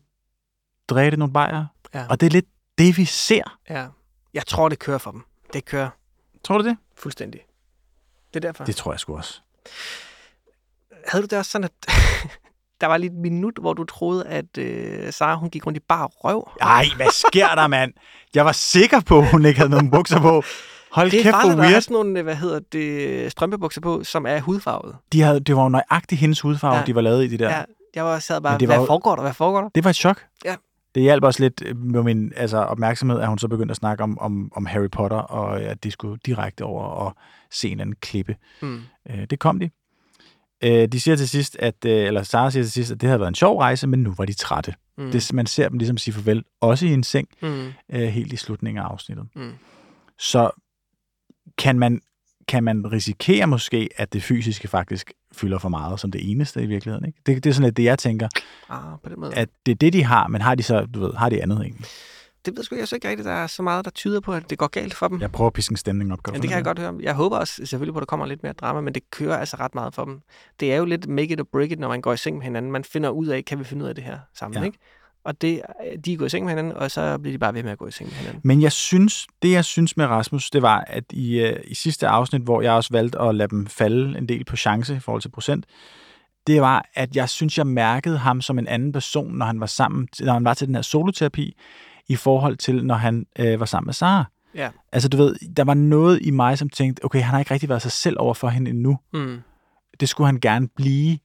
[1.10, 1.66] det nogle bajer.
[1.94, 2.06] Ja.
[2.10, 2.46] Og det er lidt
[2.78, 3.58] det, vi ser.
[3.70, 3.86] ja.
[4.34, 5.22] Jeg tror, det kører for dem.
[5.52, 5.88] Det kører
[6.44, 6.76] Tror du det?
[6.96, 7.40] fuldstændig.
[8.34, 8.64] Det er derfor.
[8.64, 9.40] Det tror jeg sgu også.
[11.08, 11.72] Havde du det også sådan, at
[12.80, 15.80] der var lige et minut, hvor du troede, at øh, Sara hun gik rundt i
[15.88, 16.50] bare røv?
[16.60, 17.92] Ej, hvad sker der, mand?
[18.34, 20.42] Jeg var sikker på, at hun ikke havde nogen bukser på.
[20.94, 21.80] Hold Det er kæft, bare, hvor er weird.
[21.80, 24.96] sådan nogle, øh, hvad hedder det, strømpebukser på, som er hudfarvet.
[25.12, 26.82] De havde, det var jo nøjagtigt hendes hudfarve, ja.
[26.86, 27.50] De var lavet i de der.
[27.50, 27.62] Ja.
[27.94, 29.68] Jeg var sad bare, Men det hvad var foregår der, hvad foregår der?
[29.74, 30.22] Det var et chok.
[30.44, 30.54] Ja.
[30.94, 34.02] Det hjalp også lidt øh, med min altså, opmærksomhed, at hun så begyndte at snakke
[34.02, 37.14] om, om, om Harry Potter, og at de skulle direkte over og
[37.50, 38.36] se en eller anden klippe.
[38.62, 38.80] Mm.
[39.10, 39.70] Øh, det kom de.
[40.64, 43.20] Øh, de siger til sidst, at, øh, eller Sara siger til sidst, at det havde
[43.20, 44.74] været en sjov rejse, men nu var de trætte.
[44.98, 45.10] Mm.
[45.10, 47.72] Det, man ser dem ligesom sige farvel, også i en seng, Mm.
[47.92, 49.26] øh, helt i slutningen af afsnittet.
[49.36, 49.50] Mm.
[50.18, 50.50] Så
[51.58, 52.00] kan man,
[52.48, 56.66] kan man risikere måske, at det fysiske faktisk fylder for meget som det eneste i
[56.66, 57.06] virkeligheden.
[57.06, 57.18] Ikke?
[57.26, 58.28] Det, det er sådan lidt det, jeg tænker,
[58.68, 59.34] Ah, på den måde.
[59.34, 61.60] at det er det, de har, men har de så, du ved, har de andet
[61.60, 61.86] egentlig?
[62.44, 62.74] Det ved jeg sgu.
[62.76, 64.94] Jeg synes ikke rigtigt, der er så meget, der tyder på, at det går galt
[64.94, 65.20] for dem.
[65.20, 66.18] Jeg prøver at piske en stemning op.
[66.26, 66.94] Ja, det kan jeg godt høre.
[67.00, 69.56] Jeg håber også selvfølgelig på, at der kommer lidt mere drama, men det kører altså
[69.56, 70.20] ret meget for dem.
[70.60, 72.44] Det er jo lidt make it or break it, når man går i seng med
[72.44, 72.72] hinanden.
[72.72, 74.64] Man finder ud af, kan vi finde ud af det her sammen, Ja.
[74.64, 74.78] ikke?
[75.24, 75.62] Og det,
[76.04, 77.78] de er gået i seng med hinanden, og så bliver de bare ved med at
[77.78, 78.40] gå i seng med hinanden.
[78.44, 82.08] Men jeg synes, det jeg synes med Rasmus, det var, at i, øh, i sidste
[82.08, 85.22] afsnit, hvor jeg også valgte at lade dem falde en del på chance i forhold
[85.22, 85.66] til procent,
[86.46, 89.66] det var, at jeg synes, jeg mærkede ham som en anden person, når han var
[89.66, 91.56] sammen, når han var til den her soloterapi,
[92.08, 94.24] i forhold til, når han øh, var sammen med Sara.
[94.54, 94.70] Ja.
[94.92, 97.68] Altså, du ved, der var noget i mig, som tænkte, okay, han har ikke rigtig
[97.68, 98.98] været sig selv over for hende endnu.
[99.12, 99.40] Mm.
[100.00, 101.18] Det skulle han gerne blive.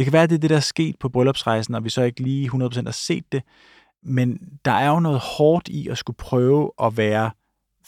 [0.00, 2.02] Det kan være, at det er det, der er sket på bryllupsrejsen, og vi så
[2.02, 3.42] ikke lige 100% har set det.
[4.02, 7.30] Men der er jo noget hårdt i at skulle prøve at være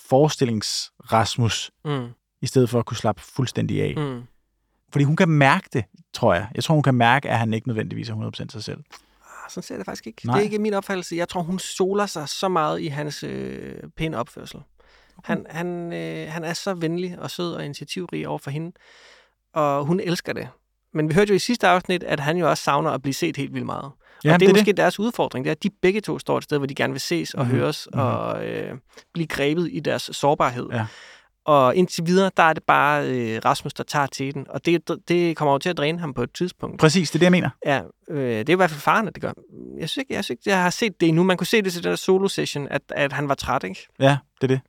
[0.00, 2.08] forestillings-Rasmus, Mm.
[2.40, 3.94] i stedet for at kunne slappe fuldstændig af.
[3.96, 4.02] Mm.
[4.02, 4.22] Mm.
[4.92, 6.48] Fordi hun kan mærke det, tror jeg.
[6.54, 8.78] Jeg tror, hun kan mærke, at han ikke nødvendigvis er 100% sig selv.
[8.78, 10.26] Ah, Sådan ser jeg det faktisk ikke.
[10.26, 10.34] Nej.
[10.34, 11.16] Det er ikke min opfattelse.
[11.16, 14.60] Jeg tror, hun soler sig så meget i hans øh, pæne opførsel.
[15.24, 18.72] Han, han, øh, han er så venlig og sød og initiativrig over for hende,
[19.52, 20.48] og hun elsker det.
[20.94, 23.36] Men vi hørte jo i sidste afsnit, at han jo også savner at blive set
[23.36, 23.90] helt vildt meget.
[24.24, 26.44] Ja, og det er måske deres udfordring, det er, at de begge to står et
[26.44, 27.60] sted, hvor de gerne vil ses og Mhm, mm-hmm.
[27.60, 28.00] høres mhm.
[28.00, 28.74] og øh,
[29.14, 30.68] blive grebet i deres sårbarhed.
[30.72, 30.86] Ja.
[31.44, 34.46] Og indtil videre, der er det bare øh, Rasmus, der tager til den.
[34.48, 36.80] Og det, det kommer jo til at dræne ham på et tidspunkt.
[36.80, 37.50] Præcis, det er det, jeg mener.
[37.66, 37.80] Ja,
[38.10, 39.32] øh, det er i hvert fald faren, at det gør.
[39.78, 41.22] Jeg synes ikke, jeg, synes ikke, jeg har set det endnu.
[41.22, 43.88] Man kunne se det til den der solo-session, at, at han var træt, ikke?
[44.00, 44.60] Ja, det er det.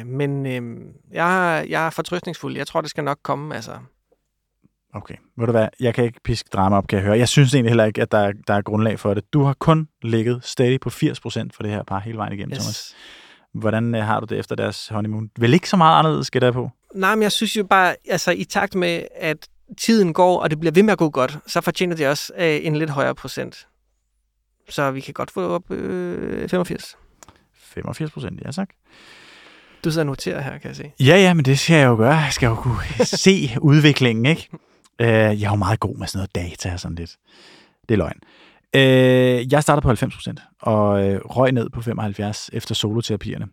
[0.00, 0.78] Øh, men øh,
[1.12, 2.56] jeg, jeg er fortrøstningsfuld.
[2.56, 3.72] Jeg tror, det skal nok komme, altså.
[4.94, 7.18] Okay, ved du hvad, jeg kan ikke piske drama op, kan jeg høre.
[7.18, 9.32] Jeg synes egentlig heller ikke, at der er, der er grundlag for det.
[9.32, 10.92] Du har kun ligget stadig på 80%
[11.54, 12.58] for det her par hele vejen igennem, yes.
[12.58, 12.94] Thomas.
[13.54, 15.30] Hvordan øh, har du det efter deres honeymoon?
[15.38, 16.70] Vel ikke så meget anderledes, skal der på?
[16.94, 20.60] Nej, men jeg synes jo bare, altså i takt med, at tiden går, og det
[20.60, 23.66] bliver ved med at gå godt, så fortjener det også øh, en lidt højere procent.
[24.68, 26.96] Så vi kan godt få op øh, 85.
[27.54, 28.68] 85 procent, ja tak.
[29.84, 30.92] Du sidder og noterer her, kan jeg se.
[31.00, 32.14] Ja, ja, men det skal jeg jo gøre.
[32.14, 34.48] Jeg skal jo kunne se udviklingen, ikke?
[35.00, 37.16] Øh, jeg er jo meget god med sådan noget data og sådan lidt.
[37.88, 38.20] Det er løgn.
[38.74, 43.46] Øh, jeg starter på 90 procent og øh, røg ned på 75 efter soloterapierne.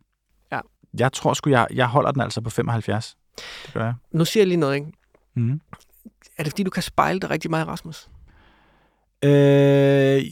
[0.52, 0.60] Ja.
[1.00, 3.18] Jeg tror sgu, jeg, jeg holder den altså på 75.
[3.66, 3.93] Det gør jeg.
[4.12, 4.88] Nu siger jeg lige noget, ikke?
[5.36, 5.62] Mm.
[6.38, 8.10] Er det fordi, du kan spejle dig rigtig meget, Rasmus?
[9.24, 10.24] Øh,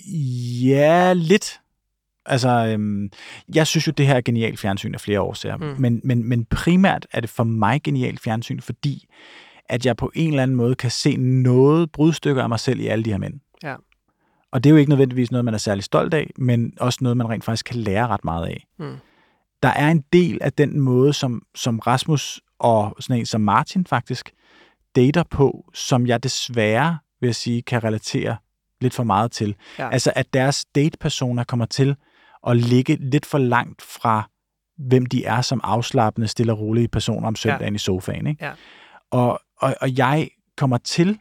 [0.67, 1.59] ja, lidt.
[2.25, 3.09] Altså, øhm,
[3.55, 5.57] jeg synes jo, det her er genialt fjernsyn af flere årsager.
[5.57, 5.75] Mm.
[5.79, 9.07] Men, men, men primært er det for mig genialt fjernsyn, fordi
[9.69, 12.87] at jeg på en eller anden måde kan se noget brudstykker af mig selv i
[12.87, 13.33] alle de her mænd.
[13.63, 13.75] Ja.
[14.51, 17.17] Og det er jo ikke nødvendigvis noget, man er særlig stolt af, men også noget,
[17.17, 18.67] man rent faktisk kan lære ret meget af.
[18.79, 18.95] Mm.
[19.63, 23.85] Der er en del af den måde, som, som Rasmus og sådan en som Martin
[23.85, 24.31] faktisk
[24.95, 28.37] dater på, som jeg desværre, vil jeg sige, kan relatere
[28.81, 29.55] lidt for meget til.
[29.79, 29.89] Ja.
[29.89, 31.95] Altså, at deres datepersoner kommer til
[32.47, 34.29] at ligge lidt for langt fra,
[34.77, 37.75] hvem de er som afslappende, stille og rolige personer om søndagen ja.
[37.75, 38.27] i sofaen.
[38.27, 38.45] Ikke?
[38.45, 38.51] Ja.
[39.11, 41.19] Og, og, og jeg kommer til,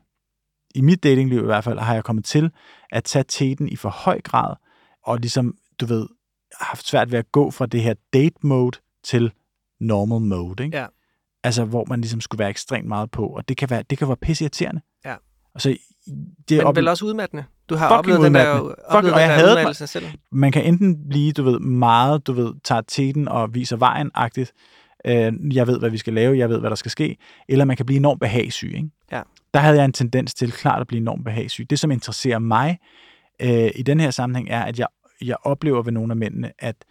[0.74, 2.51] i mit datingliv i hvert fald, har jeg kommet til
[2.91, 4.55] at tage teten i for høj grad,
[5.05, 6.07] og ligesom du ved,
[6.61, 9.32] haft svært ved at gå fra det her date mode til
[9.80, 10.78] normal mode, ikke?
[10.78, 10.87] Ja.
[11.45, 14.09] Altså, hvor man ligesom skulle være ekstremt meget på, og det kan være, det kan
[14.09, 14.80] være pisseirriterende.
[15.05, 15.14] Ja.
[15.55, 15.76] Og så,
[16.49, 17.45] det er Men vel også udmattende.
[17.68, 18.59] Du har oplevet den der.
[18.59, 20.07] Fuck, oplevet og den jeg havde- udmattelse selv.
[20.32, 24.53] man kan enten blive, du ved, meget, du ved, tager teten og viser vejen-agtigt.
[25.05, 27.16] Øh, jeg ved, hvad vi skal lave, jeg ved, hvad der skal ske.
[27.48, 28.88] Eller man kan blive enormt behagsyg, ikke?
[29.12, 29.22] Ja.
[29.55, 31.70] Der havde jeg en tendens til klart at blive enormt behagsyg.
[31.70, 32.78] Det, som interesserer mig
[33.42, 34.86] øh, i den her sammenhæng, er, at jeg,
[35.22, 36.84] jeg oplever ved nogle af mændene, at,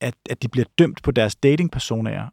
[0.00, 2.28] at, at de bliver dømt på deres datingpersonaer,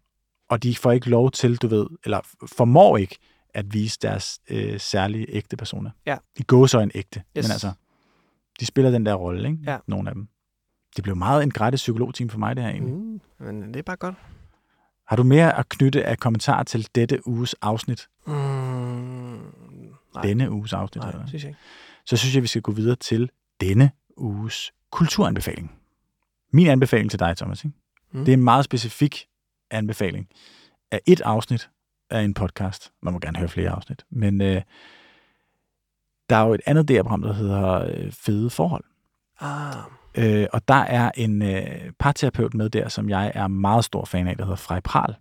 [0.49, 2.19] og de får ikke lov til, du ved, eller
[2.55, 3.17] formår ikke
[3.53, 5.91] at vise deres øh, særlige ægte personer.
[6.05, 6.17] Ja.
[6.35, 7.23] I gåsøjne ægte.
[7.37, 7.47] Yes.
[7.47, 7.71] Men altså,
[8.59, 9.59] de spiller den der rolle, ikke?
[9.67, 9.77] Ja.
[9.87, 10.27] Nogle af dem.
[10.95, 12.93] Det blev meget en gratis psykologteam for mig, det her egentlig.
[12.93, 14.15] Mm, men det er bare godt.
[15.07, 18.07] Har du mere at knytte af kommentarer til dette uges afsnit?
[18.27, 21.03] Mm, nej, Denne uges afsnit?
[21.03, 21.59] nej, eller synes jeg ikke.
[22.05, 23.29] Så synes jeg, vi skal gå videre til
[23.61, 25.71] denne uges kulturanbefaling.
[26.53, 27.77] Min anbefaling til dig, Thomas, ikke?
[28.11, 28.25] Mm.
[28.25, 29.27] det er en meget specifik
[29.71, 30.27] anbefaling
[30.91, 31.69] af et afsnit
[32.09, 32.91] af en podcast.
[33.01, 34.05] Man må gerne høre flere afsnit.
[34.09, 34.61] Men øh,
[36.29, 38.83] der er jo et andet DR-program, der hedder øh, Fede Forhold.
[39.39, 39.75] Ah,
[40.17, 44.27] Øh, og der er en øh, parterapeut med der, som jeg er meget stor fan
[44.27, 45.15] af, der hedder Frej Pral.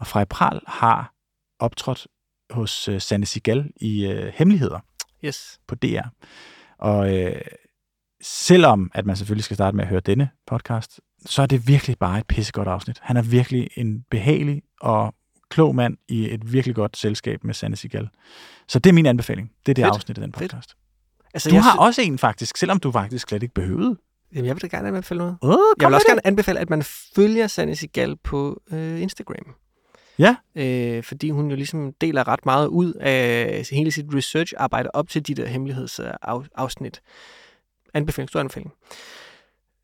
[0.00, 1.12] Og Frej Pral har
[1.58, 2.06] optrådt
[2.50, 4.78] hos øh, Sanne Sigal i øh, Hemmeligheder
[5.24, 5.58] yes.
[5.68, 6.02] på DR.
[6.78, 7.40] Og øh,
[8.22, 11.98] selvom at man selvfølgelig skal starte med at høre denne podcast, så er det virkelig
[11.98, 12.98] bare et pissegodt afsnit.
[13.02, 15.14] Han er virkelig en behagelig og
[15.50, 18.08] klog mand i et virkelig godt selskab med Sanne Sigal.
[18.68, 19.50] Så det er min anbefaling.
[19.66, 19.94] Det er det Fedt.
[19.94, 20.50] afsnit af den Fedt.
[20.50, 20.74] podcast.
[21.34, 23.96] Altså, Du har sy- også en faktisk, selvom du faktisk slet ikke behøvede.
[24.32, 25.38] Jamen, jeg vil da gerne anbefale noget.
[25.42, 25.50] Uh,
[25.80, 26.82] Jeg vil også gerne anbefale, at man
[27.16, 29.54] følger Sanne Sigal på øh, Instagram.
[30.18, 30.36] Ja.
[30.54, 35.26] Øh, fordi hun jo ligesom deler ret meget ud af hele sit research-arbejde op til
[35.26, 37.00] de der hemmelighedsafsnit.
[37.94, 38.72] Anbefaling, stor anbefaling.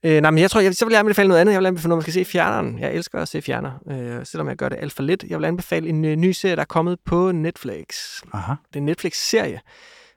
[0.05, 1.53] Øh, nej, men jeg tror, jeg, så vil jeg anbefale noget andet.
[1.53, 2.79] Jeg vil anbefale, når man skal se fjerneren.
[2.79, 5.25] Jeg elsker at se fjerner, øh, selvom jeg gør det alt for lidt.
[5.29, 7.87] Jeg vil anbefale en øh, ny serie, der er kommet på Netflix.
[8.33, 8.53] Aha.
[8.69, 9.61] Det er en Netflix-serie,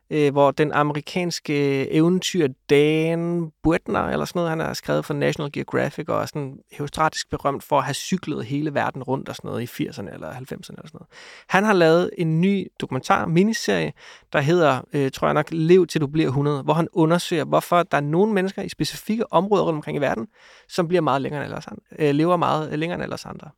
[0.09, 5.13] øh, hvor den amerikanske øh, eventyr Dan Buettner, eller sådan noget, han har skrevet for
[5.13, 9.35] National Geographic, og er sådan herostratisk berømt for at have cyklet hele verden rundt og
[9.35, 11.07] sådan noget i 80'erne eller 90'erne eller sådan noget.
[11.47, 13.93] Han har lavet en ny dokumentar, miniserie,
[14.33, 17.83] der hedder, øh, tror jeg nok, Lev til du bliver 100, hvor han undersøger, hvorfor
[17.83, 20.27] der er nogle mennesker i specifikke områder rundt omkring i verden,
[20.67, 23.49] som bliver meget længere end ellers andre, øh, lever meget øh, længere end ellers andre.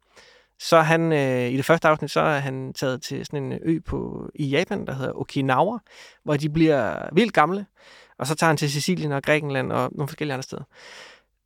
[0.60, 3.80] Så han, øh, i det første afsnit, så er han taget til sådan en ø
[3.86, 5.78] på, i Japan, der hedder Okinawa,
[6.24, 7.66] hvor de bliver vildt gamle.
[8.20, 10.64] Og så tager han til Sicilien og Grækenland og nogle forskellige andre steder.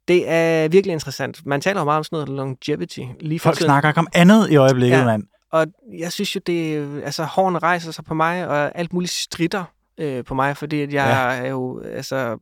[0.07, 1.45] Det er virkelig interessant.
[1.45, 2.99] Man taler jo meget om sådan noget longevity.
[3.19, 3.67] Lige Folk tiden.
[3.67, 5.05] snakker ikke om andet i øjeblikket, ja.
[5.05, 5.23] mand.
[5.51, 9.63] Og jeg synes jo, det altså hårene rejser sig på mig, og alt muligt stritter
[10.01, 11.45] øh, på mig, fordi at jeg ja.
[11.45, 12.37] er jo altså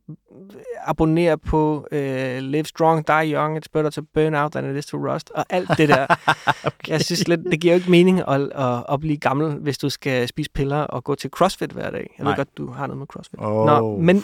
[0.84, 4.86] abonnerer på øh, Live Strong, Die Young, It's Better to Burn Out than it is
[4.86, 6.06] to Rust, og alt det der.
[6.64, 6.88] okay.
[6.88, 9.90] Jeg synes lidt, det giver jo ikke mening at, at, at blive gammel, hvis du
[9.90, 12.14] skal spise piller og gå til CrossFit hver dag.
[12.18, 12.30] Jeg Nej.
[12.30, 13.40] ved godt, du har noget med CrossFit.
[13.42, 14.16] Oh, Nå, men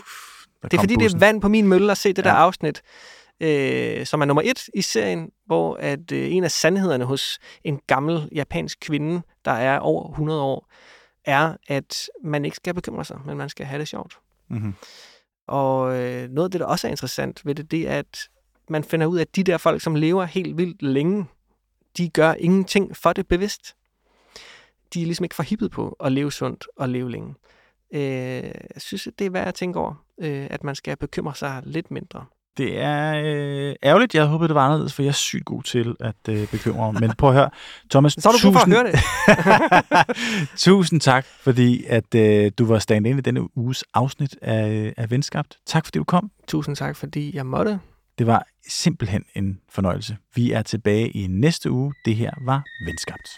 [0.63, 2.31] det er fordi, det er vand på min mølle at se det ja.
[2.31, 2.83] der afsnit,
[3.41, 7.81] øh, som er nummer et i serien, hvor at øh, en af sandhederne hos en
[7.87, 10.69] gammel japansk kvinde, der er over 100 år,
[11.27, 14.19] er, at man ikke skal bekymre sig, men man skal have det sjovt.
[14.49, 14.75] Mm-hmm.
[15.47, 18.29] Og øh, noget af det, der også er interessant ved det, det er, at
[18.69, 21.27] man finder ud af, at de der folk, som lever helt vildt længe,
[21.97, 23.77] de gør ingenting for det bevidst.
[24.95, 27.35] De er ligesom ikke forhippet på at leve sundt og leve længe.
[27.95, 28.01] Øh,
[28.75, 31.63] jeg synes, at det er værd at tænke over, øh, at man skal bekymre sig
[31.65, 32.25] lidt mindre.
[32.57, 34.15] Det er øh, ærgerligt.
[34.15, 37.01] Jeg håbede, det var anderledes, for jeg er sygt god til at øh, bekymre mig.
[37.01, 37.51] Men prøv at høre,
[37.91, 38.13] Thomas.
[38.13, 40.57] Så du brug for at høre det.
[40.67, 45.11] tusind tak, fordi at øh, du var stand ind i denne uges afsnit af, af
[45.11, 45.59] Venskabt.
[45.67, 46.31] Tak, fordi du kom.
[46.49, 47.79] Tusind tak, fordi jeg måtte.
[48.19, 50.17] Det var simpelthen en fornøjelse.
[50.35, 51.95] Vi er tilbage i næste uge.
[52.05, 53.29] Det her var Venskabt.